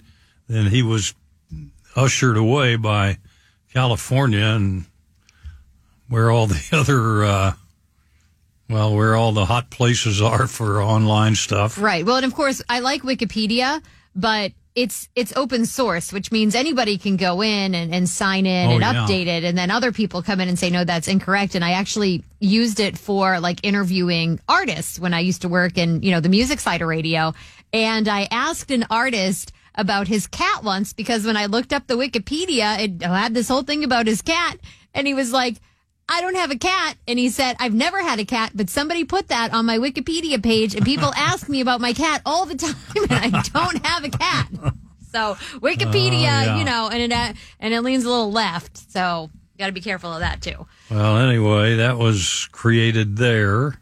Then 0.48 0.66
he 0.66 0.82
was 0.82 1.14
ushered 1.96 2.36
away 2.36 2.76
by 2.76 3.18
California 3.72 4.44
and 4.44 4.86
where 6.08 6.30
all 6.30 6.46
the 6.46 6.62
other, 6.72 7.24
uh, 7.24 7.52
well, 8.68 8.94
where 8.94 9.16
all 9.16 9.32
the 9.32 9.44
hot 9.44 9.70
places 9.70 10.22
are 10.22 10.46
for 10.46 10.82
online 10.82 11.34
stuff. 11.34 11.78
Right. 11.78 12.04
Well, 12.04 12.16
and 12.16 12.26
of 12.26 12.34
course, 12.34 12.62
I 12.68 12.80
like 12.80 13.02
Wikipedia, 13.02 13.82
but 14.14 14.52
it's 14.74 15.08
it's 15.14 15.32
open 15.36 15.66
source, 15.66 16.12
which 16.12 16.32
means 16.32 16.54
anybody 16.54 16.98
can 16.98 17.16
go 17.16 17.42
in 17.42 17.74
and, 17.74 17.94
and 17.94 18.08
sign 18.08 18.44
in 18.44 18.70
Oh, 18.70 18.72
and 18.72 18.80
yeah. 18.80 18.94
update 19.06 19.26
it, 19.26 19.44
and 19.44 19.56
then 19.56 19.70
other 19.70 19.92
people 19.92 20.22
come 20.22 20.40
in 20.40 20.48
and 20.48 20.58
say 20.58 20.68
no, 20.70 20.84
that's 20.84 21.06
incorrect. 21.08 21.54
And 21.54 21.64
I 21.64 21.72
actually 21.72 22.24
used 22.40 22.80
it 22.80 22.98
for 22.98 23.38
like 23.40 23.60
interviewing 23.62 24.40
artists 24.48 24.98
when 24.98 25.14
I 25.14 25.20
used 25.20 25.42
to 25.42 25.48
work 25.48 25.78
in 25.78 26.02
you 26.02 26.10
know 26.10 26.20
the 26.20 26.28
music 26.28 26.58
side 26.60 26.82
of 26.82 26.88
radio, 26.88 27.32
and 27.72 28.08
I 28.08 28.26
asked 28.30 28.70
an 28.72 28.84
artist 28.90 29.52
about 29.76 30.08
his 30.08 30.26
cat 30.26 30.64
once 30.64 30.92
because 30.92 31.24
when 31.24 31.36
I 31.36 31.46
looked 31.46 31.72
up 31.72 31.86
the 31.86 31.94
Wikipedia, 31.96 32.78
it 32.80 33.02
had 33.02 33.34
this 33.34 33.48
whole 33.48 33.62
thing 33.62 33.84
about 33.84 34.06
his 34.06 34.22
cat, 34.22 34.58
and 34.94 35.06
he 35.06 35.14
was 35.14 35.32
like. 35.32 35.56
I 36.08 36.20
don't 36.20 36.36
have 36.36 36.50
a 36.50 36.58
cat. 36.58 36.96
And 37.08 37.18
he 37.18 37.28
said, 37.30 37.56
I've 37.58 37.72
never 37.74 38.02
had 38.02 38.18
a 38.18 38.24
cat, 38.24 38.52
but 38.54 38.68
somebody 38.70 39.04
put 39.04 39.28
that 39.28 39.52
on 39.54 39.64
my 39.66 39.78
Wikipedia 39.78 40.42
page 40.42 40.74
and 40.74 40.84
people 40.84 41.12
ask 41.16 41.48
me 41.48 41.60
about 41.60 41.80
my 41.80 41.92
cat 41.92 42.20
all 42.26 42.44
the 42.46 42.56
time 42.56 42.74
and 43.10 43.12
I 43.12 43.42
don't 43.42 43.86
have 43.86 44.04
a 44.04 44.10
cat. 44.10 44.48
So 45.12 45.34
Wikipedia, 45.60 46.12
Oh, 46.12 46.44
yeah. 46.44 46.58
you 46.58 46.64
know, 46.64 46.88
and 46.92 47.12
it, 47.12 47.36
and 47.60 47.72
it 47.74 47.80
leans 47.82 48.04
a 48.04 48.08
little 48.10 48.32
left. 48.32 48.90
So 48.90 49.30
got 49.58 49.66
to 49.66 49.72
be 49.72 49.80
careful 49.80 50.12
of 50.12 50.20
that 50.20 50.42
too. 50.42 50.66
Well, 50.90 51.16
anyway, 51.18 51.76
that 51.76 51.96
was 51.96 52.48
created 52.52 53.16
there. 53.16 53.80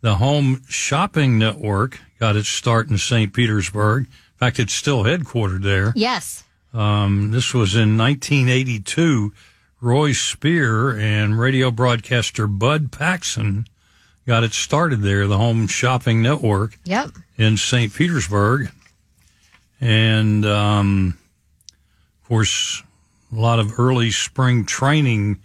The 0.00 0.14
Home 0.14 0.62
Shopping 0.68 1.38
Network 1.38 1.98
got 2.18 2.36
its 2.36 2.48
start 2.48 2.88
in 2.88 2.96
St. 2.96 3.34
Petersburg. 3.34 4.04
In 4.06 4.38
fact, 4.38 4.58
it's 4.58 4.72
still 4.72 5.04
headquartered 5.04 5.62
there. 5.62 5.92
Yes. 5.94 6.44
Um, 6.72 7.32
this 7.32 7.52
was 7.52 7.74
in 7.74 7.98
1982. 7.98 9.32
Roy 9.80 10.12
Speer 10.12 10.90
and 10.98 11.38
radio 11.38 11.70
broadcaster 11.70 12.46
Bud 12.46 12.92
Paxson 12.92 13.66
got 14.26 14.44
it 14.44 14.52
started 14.52 15.02
there, 15.02 15.26
the 15.26 15.38
Home 15.38 15.66
Shopping 15.66 16.20
Network 16.22 16.78
Yep. 16.84 17.10
in 17.38 17.56
St. 17.56 17.92
Petersburg. 17.94 18.70
And, 19.80 20.44
um, 20.44 21.18
of 22.22 22.28
course, 22.28 22.82
a 23.32 23.36
lot 23.40 23.58
of 23.58 23.78
early 23.80 24.10
spring 24.10 24.66
training 24.66 25.38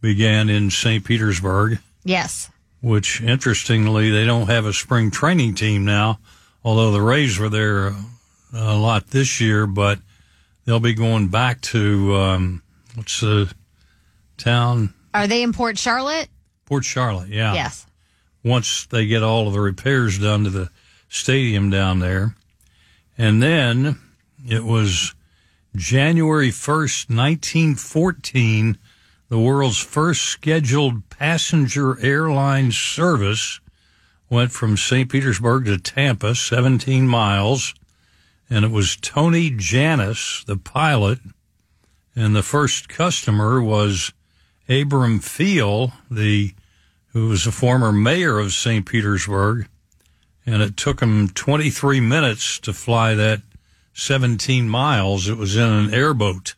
began 0.00 0.48
in 0.48 0.70
St. 0.70 1.04
Petersburg, 1.04 1.80
Yes. 2.04 2.48
which 2.80 3.20
interestingly, 3.20 4.10
they 4.10 4.24
don't 4.24 4.46
have 4.46 4.64
a 4.66 4.72
spring 4.72 5.10
training 5.10 5.54
team 5.56 5.84
now, 5.84 6.20
although 6.64 6.92
the 6.92 7.02
Rays 7.02 7.38
were 7.38 7.48
there 7.48 7.88
a, 7.88 7.94
a 8.52 8.76
lot 8.76 9.08
this 9.08 9.40
year, 9.40 9.66
but 9.66 9.98
they'll 10.64 10.80
be 10.80 10.94
going 10.94 11.26
back 11.28 11.60
to, 11.62 12.14
um, 12.16 12.62
what's 12.94 13.20
the 13.20 13.52
town? 14.40 14.92
Are 15.14 15.26
they 15.26 15.42
in 15.42 15.52
Port 15.52 15.78
Charlotte? 15.78 16.28
Port 16.66 16.84
Charlotte, 16.84 17.28
yeah 17.28 17.54
Yes. 17.54 17.86
once 18.44 18.86
they 18.86 19.06
get 19.06 19.22
all 19.22 19.46
of 19.48 19.52
the 19.52 19.60
repairs 19.60 20.18
done 20.18 20.44
to 20.44 20.50
the 20.50 20.70
stadium 21.08 21.70
down 21.70 21.98
there. 21.98 22.34
And 23.18 23.42
then 23.42 23.98
it 24.48 24.64
was 24.64 25.14
January 25.76 26.50
1st, 26.50 27.08
1914, 27.10 28.78
the 29.28 29.38
world's 29.38 29.78
first 29.78 30.22
scheduled 30.22 31.08
passenger 31.10 32.00
airline 32.00 32.72
service 32.72 33.60
went 34.28 34.50
from 34.52 34.76
St. 34.76 35.10
Petersburg 35.10 35.66
to 35.66 35.78
Tampa, 35.78 36.34
17 36.34 37.06
miles. 37.06 37.74
And 38.48 38.64
it 38.64 38.70
was 38.72 38.96
Tony 38.96 39.50
Jannus, 39.50 40.42
the 40.46 40.56
pilot. 40.56 41.20
And 42.16 42.34
the 42.34 42.42
first 42.42 42.88
customer 42.88 43.62
was 43.62 44.12
Abram 44.70 45.18
Pheil, 45.18 45.92
the 46.08 46.54
who 47.08 47.28
was 47.28 47.44
a 47.44 47.50
former 47.50 47.90
mayor 47.90 48.38
of 48.38 48.52
St. 48.52 48.86
Petersburg, 48.86 49.66
and 50.46 50.62
it 50.62 50.76
took 50.76 51.00
him 51.00 51.28
23 51.28 51.98
minutes 51.98 52.60
to 52.60 52.72
fly 52.72 53.14
that 53.14 53.42
17 53.94 54.68
miles. 54.68 55.28
It 55.28 55.36
was 55.36 55.56
in 55.56 55.68
an 55.68 55.92
airboat. 55.92 56.54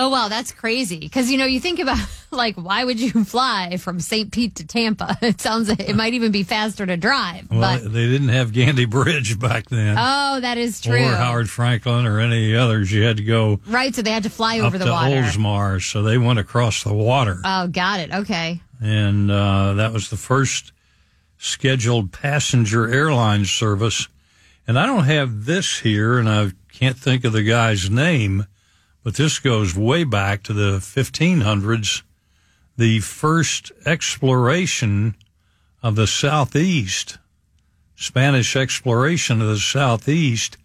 Oh, 0.00 0.08
wow. 0.08 0.28
That's 0.28 0.50
crazy. 0.52 0.98
Because, 0.98 1.30
you 1.30 1.36
know, 1.38 1.44
you 1.44 1.60
think 1.60 1.78
about, 1.78 1.98
like, 2.30 2.56
why 2.56 2.84
would 2.84 2.98
you 2.98 3.24
fly 3.24 3.76
from 3.76 4.00
St. 4.00 4.32
Pete 4.32 4.56
to 4.56 4.66
Tampa? 4.66 5.18
It 5.22 5.40
sounds 5.40 5.68
like 5.68 5.80
it 5.80 5.94
might 5.94 6.14
even 6.14 6.32
be 6.32 6.42
faster 6.42 6.84
to 6.86 6.96
drive. 6.96 7.50
Well, 7.50 7.60
but, 7.82 7.92
they 7.92 8.08
didn't 8.08 8.30
have 8.30 8.52
Gandy 8.52 8.84
Bridge 8.86 9.38
back 9.38 9.68
then, 9.68 9.96
oh, 9.98 10.40
that 10.40 10.56
is 10.58 10.80
true. 10.80 10.96
or 11.04 11.14
Howard 11.14 11.46
Frankland, 11.48 12.06
or 12.06 12.18
any 12.18 12.56
others. 12.56 12.90
You 12.90 13.02
had 13.02 13.18
to 13.18 13.24
go 13.24 13.60
Right. 13.66 13.94
So 13.94 14.02
they 14.02 14.10
had 14.10 14.22
to 14.24 14.30
fly 14.30 14.60
over 14.60 14.78
the 14.78 14.86
to 14.86 14.90
water. 14.90 15.16
Oldsmar, 15.16 15.82
so 15.82 16.02
they 16.02 16.18
went 16.18 16.38
across 16.38 16.82
the 16.82 16.94
water. 16.94 17.40
Oh, 17.44 17.68
got 17.68 18.00
it. 18.00 18.12
Okay. 18.12 18.60
and 18.80 19.30
uh, 19.30 19.74
that 19.74 19.92
was 19.92 20.08
the 20.10 20.16
first 20.16 20.72
scheduled 21.38 22.12
passenger 22.12 22.88
airline 22.92 23.44
service. 23.44 24.08
And 24.66 24.78
I 24.78 24.86
don't 24.86 25.04
have 25.04 25.44
this 25.46 25.80
here, 25.80 26.18
and 26.18 26.28
I 26.28 26.50
can't 26.72 26.96
think 26.96 27.24
of 27.24 27.32
the 27.32 27.42
guy's 27.42 27.90
name, 27.90 28.46
but 29.02 29.14
this 29.14 29.38
goes 29.38 29.74
way 29.74 30.04
back 30.04 30.42
to 30.44 30.52
the 30.52 30.78
1500s. 30.78 32.02
The 32.76 33.00
first 33.00 33.72
exploration 33.84 35.14
of 35.82 35.96
the 35.96 36.06
Southeast, 36.06 37.18
Spanish 37.96 38.56
exploration 38.56 39.40
of 39.40 39.48
the 39.48 39.58
Southeast, 39.58 40.56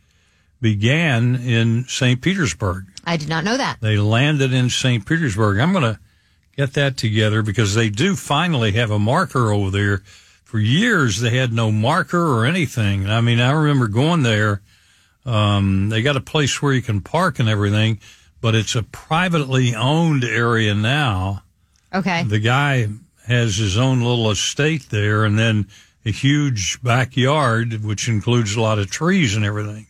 began 0.61 1.35
in 1.35 1.85
St. 1.87 2.21
Petersburg. 2.21 2.85
I 3.05 3.17
did 3.17 3.29
not 3.29 3.43
know 3.43 3.57
that. 3.57 3.77
They 3.81 3.97
landed 3.97 4.53
in 4.53 4.69
St. 4.69 5.05
Petersburg. 5.05 5.59
I'm 5.59 5.71
going 5.71 5.83
to 5.83 5.99
get 6.55 6.73
that 6.73 6.97
together 6.97 7.41
because 7.41 7.75
they 7.75 7.89
do 7.89 8.15
finally 8.15 8.71
have 8.73 8.91
a 8.91 8.99
marker 8.99 9.51
over 9.51 9.69
there. 9.69 9.97
For 10.43 10.59
years, 10.59 11.19
they 11.19 11.37
had 11.37 11.51
no 11.51 11.71
marker 11.71 12.33
or 12.33 12.45
anything. 12.45 13.09
I 13.09 13.21
mean, 13.21 13.39
I 13.39 13.51
remember 13.51 13.87
going 13.87 14.23
there. 14.23 14.61
Um, 15.25 15.89
they 15.89 16.01
got 16.01 16.15
a 16.15 16.21
place 16.21 16.61
where 16.61 16.73
you 16.73 16.81
can 16.81 17.01
park 17.01 17.39
and 17.39 17.49
everything, 17.49 17.99
but 18.45 18.53
it's 18.53 18.75
a 18.75 18.83
privately 18.83 19.73
owned 19.73 20.23
area 20.23 20.75
now. 20.75 21.41
Okay. 21.91 22.21
The 22.25 22.37
guy 22.37 22.87
has 23.25 23.55
his 23.55 23.75
own 23.75 24.01
little 24.01 24.29
estate 24.29 24.89
there 24.91 25.25
and 25.25 25.39
then 25.39 25.67
a 26.05 26.11
huge 26.11 26.79
backyard, 26.83 27.83
which 27.83 28.07
includes 28.07 28.55
a 28.55 28.61
lot 28.61 28.77
of 28.77 28.91
trees 28.91 29.35
and 29.35 29.43
everything. 29.43 29.87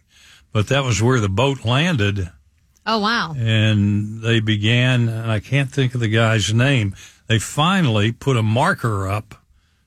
But 0.53 0.68
that 0.68 0.86
was 0.86 1.01
where 1.01 1.20
the 1.20 1.28
boat 1.28 1.66
landed 1.66 2.30
Oh, 2.86 2.99
wow. 2.99 3.34
and 3.38 4.22
they 4.22 4.39
began, 4.39 5.10
and 5.10 5.30
I 5.30 5.41
can't 5.41 5.70
think 5.70 5.93
of 5.93 5.99
the 5.99 6.08
guy's 6.08 6.53
name. 6.53 6.95
They 7.28 7.39
finally 7.39 8.14
put 8.14 8.38
a 8.38 8.41
marker 8.41 9.10
up 9.10 9.36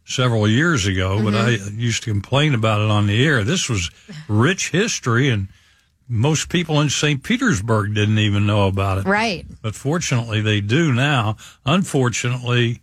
several 0.04 0.46
years 0.46 0.84
ago, 0.84 1.22
but 1.22 1.32
mm-hmm. 1.32 1.68
I 1.68 1.70
used 1.70 2.02
to 2.02 2.10
complain 2.10 2.52
about 2.52 2.82
it 2.82 2.90
on 2.90 3.06
the 3.06 3.24
air. 3.24 3.44
This 3.44 3.70
was 3.70 3.90
rich 4.28 4.72
history, 4.72 5.30
and 5.30 5.48
most 6.08 6.48
people 6.48 6.80
in 6.80 6.88
St. 6.88 7.22
Petersburg 7.22 7.94
didn't 7.94 8.18
even 8.18 8.46
know 8.46 8.66
about 8.66 8.98
it. 8.98 9.04
Right. 9.06 9.46
But 9.62 9.74
fortunately, 9.74 10.40
they 10.40 10.60
do 10.60 10.92
now. 10.92 11.36
Unfortunately, 11.66 12.80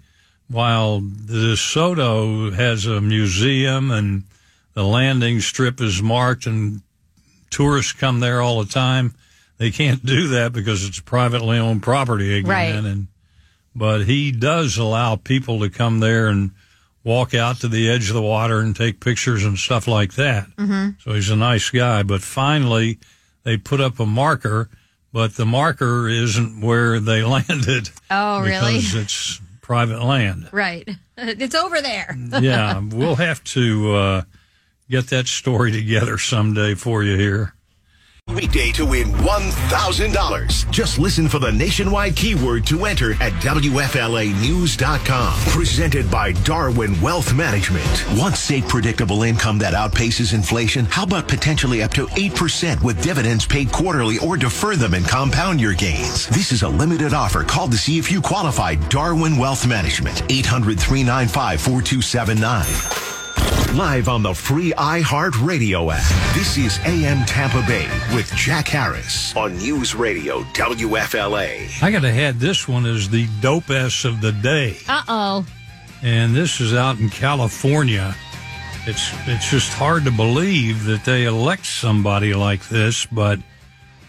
while 0.47 0.99
the 0.99 1.53
DeSoto 1.53 2.53
has 2.53 2.86
a 2.86 3.01
museum 3.01 3.89
and 3.91 4.23
the 4.73 4.84
landing 4.84 5.39
strip 5.39 5.82
is 5.82 6.01
marked 6.01 6.45
and 6.45 6.82
tourists 7.49 7.93
come 7.93 8.19
there 8.19 8.41
all 8.41 8.63
the 8.63 8.71
time, 8.71 9.15
they 9.57 9.71
can't 9.71 10.05
do 10.05 10.28
that 10.30 10.53
because 10.53 10.86
it's 10.86 10.99
privately 10.99 11.57
owned 11.57 11.82
property 11.82 12.38
again. 12.38 12.51
Right. 12.51 12.76
And 12.76 13.07
but 13.76 14.05
he 14.05 14.32
does 14.32 14.78
allow 14.78 15.15
people 15.15 15.59
to 15.59 15.69
come 15.69 15.99
there 15.99 16.28
and 16.28 16.51
walk 17.03 17.34
out 17.34 17.57
to 17.57 17.67
the 17.67 17.89
edge 17.89 18.09
of 18.09 18.15
the 18.15 18.21
water 18.21 18.59
and 18.59 18.76
take 18.76 18.99
pictures 18.99 19.43
and 19.43 19.57
stuff 19.57 19.88
like 19.88 20.13
that. 20.13 20.47
Mm-hmm. 20.57 20.91
So 20.99 21.13
he's 21.13 21.30
a 21.30 21.36
nice 21.36 21.69
guy. 21.69 22.03
But 22.03 22.21
finally, 22.21 22.99
they 23.45 23.55
put 23.55 23.79
up 23.79 23.99
a 24.01 24.05
marker, 24.05 24.69
but 25.13 25.35
the 25.35 25.45
marker 25.45 26.09
isn't 26.09 26.59
where 26.59 26.99
they 26.99 27.23
landed. 27.35 27.89
Oh, 28.11 28.41
really? 28.41 28.75
Because 28.75 28.95
it's 28.95 29.41
private 29.61 30.03
land. 30.03 30.49
Right. 30.51 30.87
It's 31.17 31.55
over 31.55 31.81
there. 31.81 32.13
yeah, 32.41 32.77
we'll 32.77 33.15
have 33.15 33.41
to 33.45 33.93
uh, 33.93 34.21
get 34.89 35.07
that 35.11 35.27
story 35.27 35.71
together 35.71 36.17
someday 36.17 36.75
for 36.75 37.03
you 37.03 37.15
here. 37.17 37.55
Weekday 38.36 38.71
to 38.71 38.86
win 38.86 39.07
$1,000. 39.11 40.71
Just 40.71 40.97
listen 40.99 41.30
for 41.30 41.39
the 41.39 41.51
nationwide 41.51 42.15
keyword 42.17 42.65
to 42.67 42.86
enter 42.86 43.13
at 43.21 43.32
WFLAnews.com. 43.41 45.34
Presented 45.51 46.11
by 46.11 46.32
Darwin 46.32 46.99
Wealth 47.01 47.34
Management. 47.34 47.86
Want 48.17 48.36
safe, 48.36 48.67
predictable 48.67 49.23
income 49.23 49.57
that 49.59 49.73
outpaces 49.73 50.34
inflation? 50.34 50.86
How 50.86 51.03
about 51.03 51.28
potentially 51.30 51.82
up 51.84 51.91
to 51.91 52.07
8% 52.07 52.84
with 52.84 53.01
dividends 53.01 53.45
paid 53.45 53.71
quarterly 53.71 54.17
or 54.17 54.36
defer 54.38 54.76
them 54.76 54.95
and 54.95 55.07
compound 55.07 55.61
your 55.61 55.73
gains? 55.73 56.28
This 56.28 56.51
is 56.51 56.63
a 56.63 56.69
limited 56.69 57.13
offer. 57.13 57.43
Call 57.43 57.69
to 57.69 57.78
see 57.78 57.97
if 57.99 58.11
you 58.11 58.21
qualify. 58.21 58.76
Darwin 58.89 59.38
Wealth 59.38 59.65
Management. 59.65 60.23
800 60.30 60.78
395 60.80 61.61
4279. 61.61 63.14
Live 63.74 64.07
on 64.07 64.24
the 64.24 64.34
free 64.34 64.72
iHeartRadio 64.74 65.93
app. 65.93 66.34
This 66.36 66.57
is 66.57 66.80
AM 66.86 67.26
Tampa 67.26 67.61
Bay 67.68 67.89
with 68.16 68.34
Jack 68.34 68.70
Harris 68.70 69.36
on 69.36 69.57
News 69.57 69.93
Radio 69.93 70.43
WFLA. 70.53 71.84
I 71.84 71.91
got 71.91 72.01
to 72.03 72.09
add 72.09 72.39
this 72.39 72.70
one 72.70 72.86
as 72.86 73.09
the 73.09 73.28
dope 73.41 73.70
S 73.70 74.05
of 74.05 74.22
the 74.22 74.32
day. 74.32 74.78
Uh 74.88 75.01
oh. 75.09 75.45
and 76.01 76.34
this 76.34 76.61
is 76.61 76.74
out 76.74 76.99
in 76.99 77.09
California. 77.09 78.16
It's 78.88 79.11
it's 79.28 79.49
just 79.51 79.74
hard 79.74 80.05
to 80.05 80.11
believe 80.11 80.86
that 80.86 81.03
they 81.03 81.26
elect 81.26 81.66
somebody 81.66 82.34
like 82.34 82.66
this, 82.70 83.05
but 83.07 83.39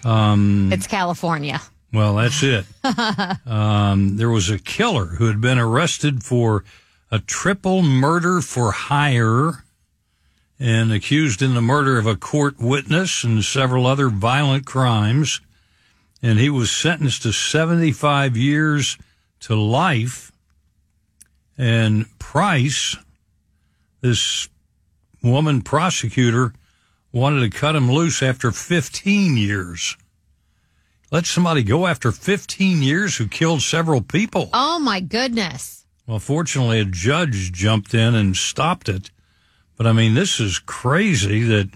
um, 0.04 0.70
It's 0.72 0.86
California. 0.86 1.60
well, 1.92 2.14
that's 2.16 2.40
it. 2.44 2.66
um, 3.46 4.16
there 4.16 4.30
was 4.30 4.48
a 4.48 4.60
killer 4.60 5.06
who 5.06 5.26
had 5.26 5.40
been 5.40 5.58
arrested 5.58 6.22
for 6.22 6.62
a 7.10 7.18
triple 7.18 7.82
murder 7.82 8.40
for 8.40 8.72
hire 8.72 9.64
and 10.58 10.92
accused 10.92 11.42
in 11.42 11.54
the 11.54 11.60
murder 11.60 11.98
of 11.98 12.06
a 12.06 12.16
court 12.16 12.58
witness 12.58 13.22
and 13.24 13.44
several 13.44 13.86
other 13.86 14.08
violent 14.08 14.66
crimes. 14.66 15.40
And 16.22 16.38
he 16.38 16.50
was 16.50 16.70
sentenced 16.70 17.22
to 17.22 17.32
75 17.32 18.36
years 18.36 18.96
to 19.40 19.54
life. 19.54 20.32
And 21.58 22.06
Price, 22.18 22.96
this 24.00 24.48
woman 25.22 25.62
prosecutor, 25.62 26.52
wanted 27.12 27.40
to 27.50 27.58
cut 27.58 27.76
him 27.76 27.90
loose 27.90 28.22
after 28.22 28.50
15 28.50 29.36
years. 29.36 29.96
Let 31.10 31.26
somebody 31.26 31.62
go 31.62 31.86
after 31.86 32.10
15 32.12 32.82
years 32.82 33.16
who 33.16 33.28
killed 33.28 33.62
several 33.62 34.00
people. 34.00 34.50
Oh, 34.52 34.78
my 34.78 35.00
goodness. 35.00 35.85
Well, 36.06 36.18
fortunately, 36.20 36.80
a 36.80 36.84
judge 36.84 37.52
jumped 37.52 37.92
in 37.94 38.14
and 38.14 38.36
stopped 38.36 38.88
it. 38.88 39.10
But 39.76 39.86
I 39.86 39.92
mean, 39.92 40.14
this 40.14 40.38
is 40.40 40.58
crazy 40.58 41.42
that 41.44 41.68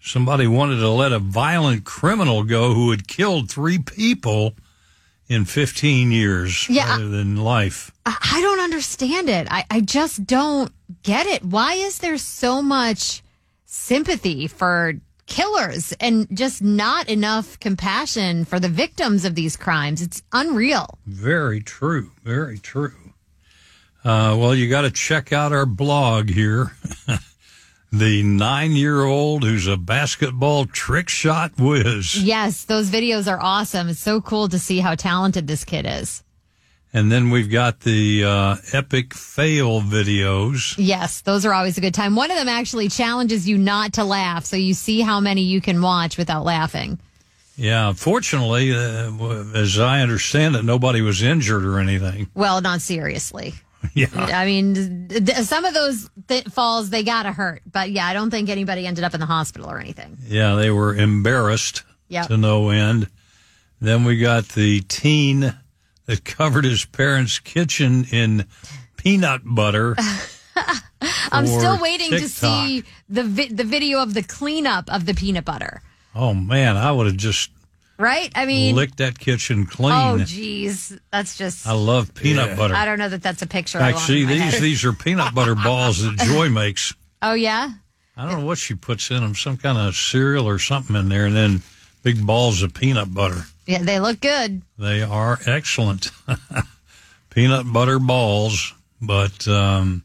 somebody 0.00 0.46
wanted 0.46 0.76
to 0.76 0.88
let 0.90 1.12
a 1.12 1.18
violent 1.18 1.84
criminal 1.84 2.42
go 2.44 2.74
who 2.74 2.90
had 2.90 3.08
killed 3.08 3.50
three 3.50 3.78
people 3.78 4.54
in 5.28 5.44
15 5.46 6.10
years 6.12 6.68
Yeah. 6.68 6.90
rather 6.90 7.08
than 7.08 7.36
life. 7.36 7.90
I, 8.04 8.16
I 8.34 8.40
don't 8.42 8.60
understand 8.60 9.30
it. 9.30 9.46
I, 9.50 9.64
I 9.70 9.80
just 9.80 10.26
don't 10.26 10.70
get 11.02 11.26
it. 11.26 11.42
Why 11.44 11.74
is 11.74 11.98
there 11.98 12.18
so 12.18 12.60
much 12.60 13.22
sympathy 13.64 14.46
for 14.46 14.94
killers 15.26 15.94
and 16.00 16.28
just 16.36 16.60
not 16.62 17.08
enough 17.08 17.58
compassion 17.60 18.44
for 18.44 18.60
the 18.60 18.68
victims 18.68 19.24
of 19.24 19.34
these 19.34 19.56
crimes? 19.56 20.02
It's 20.02 20.22
unreal. 20.32 20.98
Very 21.06 21.60
true. 21.62 22.10
Very 22.22 22.58
true. 22.58 22.92
Uh, 24.04 24.36
well, 24.38 24.54
you 24.54 24.68
got 24.68 24.82
to 24.82 24.90
check 24.90 25.32
out 25.32 25.52
our 25.52 25.64
blog 25.64 26.28
here. 26.28 26.72
the 27.92 28.22
nine 28.22 28.72
year 28.72 29.02
old 29.02 29.44
who's 29.44 29.66
a 29.66 29.78
basketball 29.78 30.66
trick 30.66 31.08
shot 31.08 31.52
whiz. 31.58 32.22
Yes, 32.22 32.64
those 32.64 32.90
videos 32.90 33.30
are 33.30 33.40
awesome. 33.40 33.88
It's 33.88 34.00
so 34.00 34.20
cool 34.20 34.48
to 34.48 34.58
see 34.58 34.80
how 34.80 34.94
talented 34.94 35.46
this 35.46 35.64
kid 35.64 35.86
is. 35.88 36.22
And 36.92 37.10
then 37.10 37.30
we've 37.30 37.50
got 37.50 37.80
the 37.80 38.24
uh, 38.24 38.56
epic 38.72 39.14
fail 39.14 39.80
videos. 39.80 40.74
Yes, 40.76 41.22
those 41.22 41.44
are 41.44 41.52
always 41.52 41.76
a 41.76 41.80
good 41.80 41.94
time. 41.94 42.14
One 42.14 42.30
of 42.30 42.36
them 42.36 42.48
actually 42.48 42.88
challenges 42.88 43.48
you 43.48 43.58
not 43.58 43.94
to 43.94 44.04
laugh, 44.04 44.44
so 44.44 44.56
you 44.56 44.74
see 44.74 45.00
how 45.00 45.18
many 45.18 45.42
you 45.42 45.60
can 45.60 45.82
watch 45.82 46.16
without 46.18 46.44
laughing. 46.44 47.00
Yeah, 47.56 47.94
fortunately, 47.94 48.72
uh, 48.72 49.10
as 49.54 49.78
I 49.78 50.02
understand 50.02 50.56
it, 50.56 50.64
nobody 50.64 51.00
was 51.00 51.22
injured 51.22 51.64
or 51.64 51.80
anything. 51.80 52.28
Well, 52.34 52.60
not 52.60 52.80
seriously. 52.80 53.54
Yeah. 53.94 54.08
I 54.14 54.44
mean, 54.46 55.08
some 55.44 55.64
of 55.64 55.74
those 55.74 56.08
th- 56.28 56.46
falls 56.48 56.90
they 56.90 57.02
gotta 57.04 57.32
hurt, 57.32 57.62
but 57.70 57.90
yeah, 57.90 58.06
I 58.06 58.12
don't 58.12 58.30
think 58.30 58.48
anybody 58.48 58.86
ended 58.86 59.04
up 59.04 59.14
in 59.14 59.20
the 59.20 59.26
hospital 59.26 59.70
or 59.70 59.78
anything. 59.78 60.16
Yeah, 60.26 60.54
they 60.54 60.70
were 60.70 60.94
embarrassed 60.94 61.82
Yep. 62.08 62.26
to 62.28 62.36
no 62.36 62.70
end. 62.70 63.08
Then 63.80 64.04
we 64.04 64.18
got 64.18 64.48
the 64.48 64.80
teen 64.82 65.54
that 66.06 66.24
covered 66.24 66.64
his 66.64 66.84
parents' 66.84 67.38
kitchen 67.38 68.04
in 68.10 68.46
peanut 68.96 69.42
butter. 69.44 69.96
I'm 71.30 71.46
still 71.46 71.78
waiting 71.80 72.10
to 72.10 72.28
see 72.28 72.84
the 73.08 73.24
vi- 73.24 73.48
the 73.52 73.64
video 73.64 74.00
of 74.02 74.14
the 74.14 74.22
cleanup 74.22 74.90
of 74.92 75.04
the 75.06 75.14
peanut 75.14 75.44
butter. 75.44 75.82
Oh 76.14 76.32
man, 76.34 76.76
I 76.76 76.92
would 76.92 77.06
have 77.06 77.16
just 77.16 77.50
Right? 77.96 78.32
I 78.34 78.46
mean, 78.46 78.74
licked 78.74 78.96
that 78.98 79.18
kitchen 79.18 79.66
clean. 79.66 79.92
oh 79.92 80.18
geez, 80.24 80.98
that's 81.12 81.38
just. 81.38 81.66
I 81.66 81.72
love 81.72 82.14
peanut 82.14 82.56
butter. 82.56 82.74
I 82.74 82.84
don't 82.84 82.98
know 82.98 83.08
that 83.08 83.22
that's 83.22 83.42
a 83.42 83.46
picture. 83.46 83.78
Actually, 83.78 83.84
I 83.84 83.92
fact, 83.92 83.96
want 83.96 84.06
see 84.06 84.20
in 84.22 84.26
my 84.26 84.32
these 84.32 84.52
head. 84.54 84.62
these 84.62 84.84
are 84.84 84.92
peanut 84.92 85.34
butter 85.34 85.54
balls 85.54 86.02
that 86.02 86.16
Joy 86.26 86.48
makes. 86.48 86.92
Oh 87.22 87.34
yeah. 87.34 87.70
I 88.16 88.28
don't 88.28 88.40
know 88.40 88.46
what 88.46 88.58
she 88.58 88.74
puts 88.74 89.10
in 89.10 89.22
them, 89.22 89.34
some 89.34 89.56
kind 89.56 89.76
of 89.78 89.96
cereal 89.96 90.48
or 90.48 90.58
something 90.58 90.94
in 90.94 91.08
there, 91.08 91.26
and 91.26 91.34
then 91.34 91.62
big 92.02 92.24
balls 92.24 92.62
of 92.62 92.72
peanut 92.74 93.12
butter. 93.12 93.42
Yeah, 93.66 93.82
they 93.82 93.98
look 93.98 94.20
good. 94.20 94.62
They 94.78 95.02
are 95.02 95.38
excellent. 95.46 96.10
peanut 97.30 97.72
butter 97.72 97.98
balls. 97.98 98.72
But 99.00 99.48
um, 99.48 100.04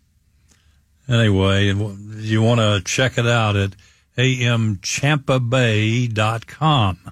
anyway, 1.08 1.66
you 1.68 2.42
want 2.42 2.62
to 2.62 2.82
check 2.84 3.20
it 3.20 3.28
out 3.28 3.56
at 3.56 3.76
amtampabay.com. 4.18 7.12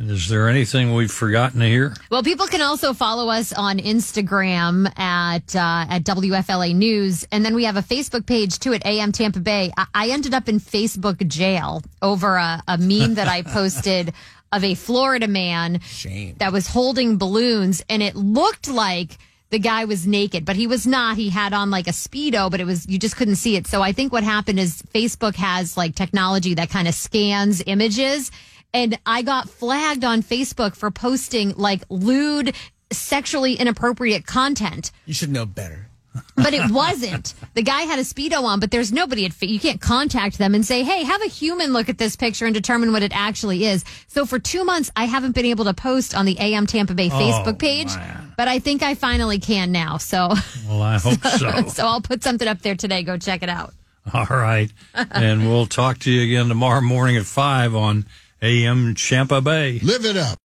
And 0.00 0.10
is 0.10 0.30
there 0.30 0.48
anything 0.48 0.94
we've 0.94 1.12
forgotten 1.12 1.60
here? 1.60 1.92
Well, 2.10 2.22
people 2.22 2.46
can 2.46 2.62
also 2.62 2.94
follow 2.94 3.28
us 3.28 3.52
on 3.52 3.76
Instagram 3.78 4.86
at 4.98 5.54
uh, 5.54 5.92
at 5.92 6.04
WFLA 6.04 6.74
News, 6.74 7.26
and 7.30 7.44
then 7.44 7.54
we 7.54 7.64
have 7.64 7.76
a 7.76 7.82
Facebook 7.82 8.24
page 8.24 8.58
too 8.58 8.72
at 8.72 8.86
AM 8.86 9.12
Tampa 9.12 9.40
Bay. 9.40 9.70
I, 9.76 9.86
I 9.92 10.08
ended 10.08 10.32
up 10.32 10.48
in 10.48 10.58
Facebook 10.58 11.28
jail 11.28 11.82
over 12.00 12.36
a, 12.36 12.62
a 12.66 12.78
meme 12.78 13.16
that 13.16 13.28
I 13.28 13.42
posted 13.58 14.14
of 14.50 14.64
a 14.64 14.74
Florida 14.74 15.28
man 15.28 15.80
Shame. 15.82 16.36
that 16.38 16.50
was 16.50 16.66
holding 16.66 17.18
balloons, 17.18 17.84
and 17.90 18.02
it 18.02 18.16
looked 18.16 18.68
like 18.68 19.18
the 19.50 19.58
guy 19.58 19.84
was 19.84 20.06
naked, 20.06 20.46
but 20.46 20.56
he 20.56 20.66
was 20.66 20.86
not. 20.86 21.18
He 21.18 21.28
had 21.28 21.52
on 21.52 21.68
like 21.68 21.88
a 21.88 21.92
speedo, 21.92 22.50
but 22.50 22.58
it 22.58 22.64
was 22.64 22.88
you 22.88 22.98
just 22.98 23.16
couldn't 23.16 23.36
see 23.36 23.54
it. 23.56 23.66
So 23.66 23.82
I 23.82 23.92
think 23.92 24.14
what 24.14 24.24
happened 24.24 24.60
is 24.60 24.80
Facebook 24.94 25.34
has 25.34 25.76
like 25.76 25.94
technology 25.94 26.54
that 26.54 26.70
kind 26.70 26.88
of 26.88 26.94
scans 26.94 27.62
images, 27.66 28.30
and 28.72 28.98
I 29.06 29.22
got 29.22 29.48
flagged 29.48 30.04
on 30.04 30.22
Facebook 30.22 30.76
for 30.76 30.90
posting 30.90 31.54
like 31.56 31.82
lewd, 31.88 32.54
sexually 32.92 33.54
inappropriate 33.54 34.26
content 34.26 34.90
You 35.06 35.14
should 35.14 35.30
know 35.30 35.46
better. 35.46 35.86
but 36.34 36.52
it 36.52 36.70
wasn't. 36.72 37.34
The 37.54 37.62
guy 37.62 37.82
had 37.82 38.00
a 38.00 38.02
speedo 38.02 38.42
on, 38.42 38.58
but 38.58 38.72
there's 38.72 38.92
nobody 38.92 39.26
at. 39.26 39.40
You 39.42 39.60
can't 39.60 39.80
contact 39.80 40.38
them 40.38 40.56
and 40.56 40.66
say, 40.66 40.82
"Hey, 40.82 41.04
have 41.04 41.22
a 41.22 41.28
human 41.28 41.72
look 41.72 41.88
at 41.88 41.98
this 41.98 42.16
picture 42.16 42.46
and 42.46 42.54
determine 42.54 42.90
what 42.92 43.04
it 43.04 43.12
actually 43.14 43.64
is." 43.64 43.84
So 44.08 44.26
for 44.26 44.40
two 44.40 44.64
months, 44.64 44.90
I 44.96 45.04
haven't 45.04 45.36
been 45.36 45.46
able 45.46 45.66
to 45.66 45.74
post 45.74 46.16
on 46.16 46.26
the 46.26 46.36
AM 46.40 46.66
Tampa 46.66 46.94
Bay 46.94 47.10
oh, 47.12 47.16
Facebook 47.16 47.60
page, 47.60 47.92
but 48.36 48.48
I 48.48 48.58
think 48.58 48.82
I 48.82 48.96
finally 48.96 49.38
can 49.38 49.70
now. 49.70 49.98
So, 49.98 50.34
Well, 50.66 50.82
I 50.82 50.98
hope 50.98 51.22
so. 51.38 51.68
so 51.68 51.86
I'll 51.86 52.00
put 52.00 52.24
something 52.24 52.48
up 52.48 52.60
there 52.62 52.74
today. 52.74 53.04
Go 53.04 53.16
check 53.16 53.44
it 53.44 53.48
out. 53.48 53.72
All 54.12 54.26
right. 54.30 54.72
and 54.94 55.48
we'll 55.48 55.66
talk 55.66 55.98
to 56.00 56.10
you 56.10 56.24
again 56.24 56.48
tomorrow 56.48 56.80
morning 56.80 57.16
at 57.18 57.24
5 57.26 57.76
on 57.76 58.06
AM 58.42 58.94
Tampa 58.94 59.40
Bay. 59.40 59.80
Live 59.80 60.04
it 60.04 60.16
up. 60.16 60.38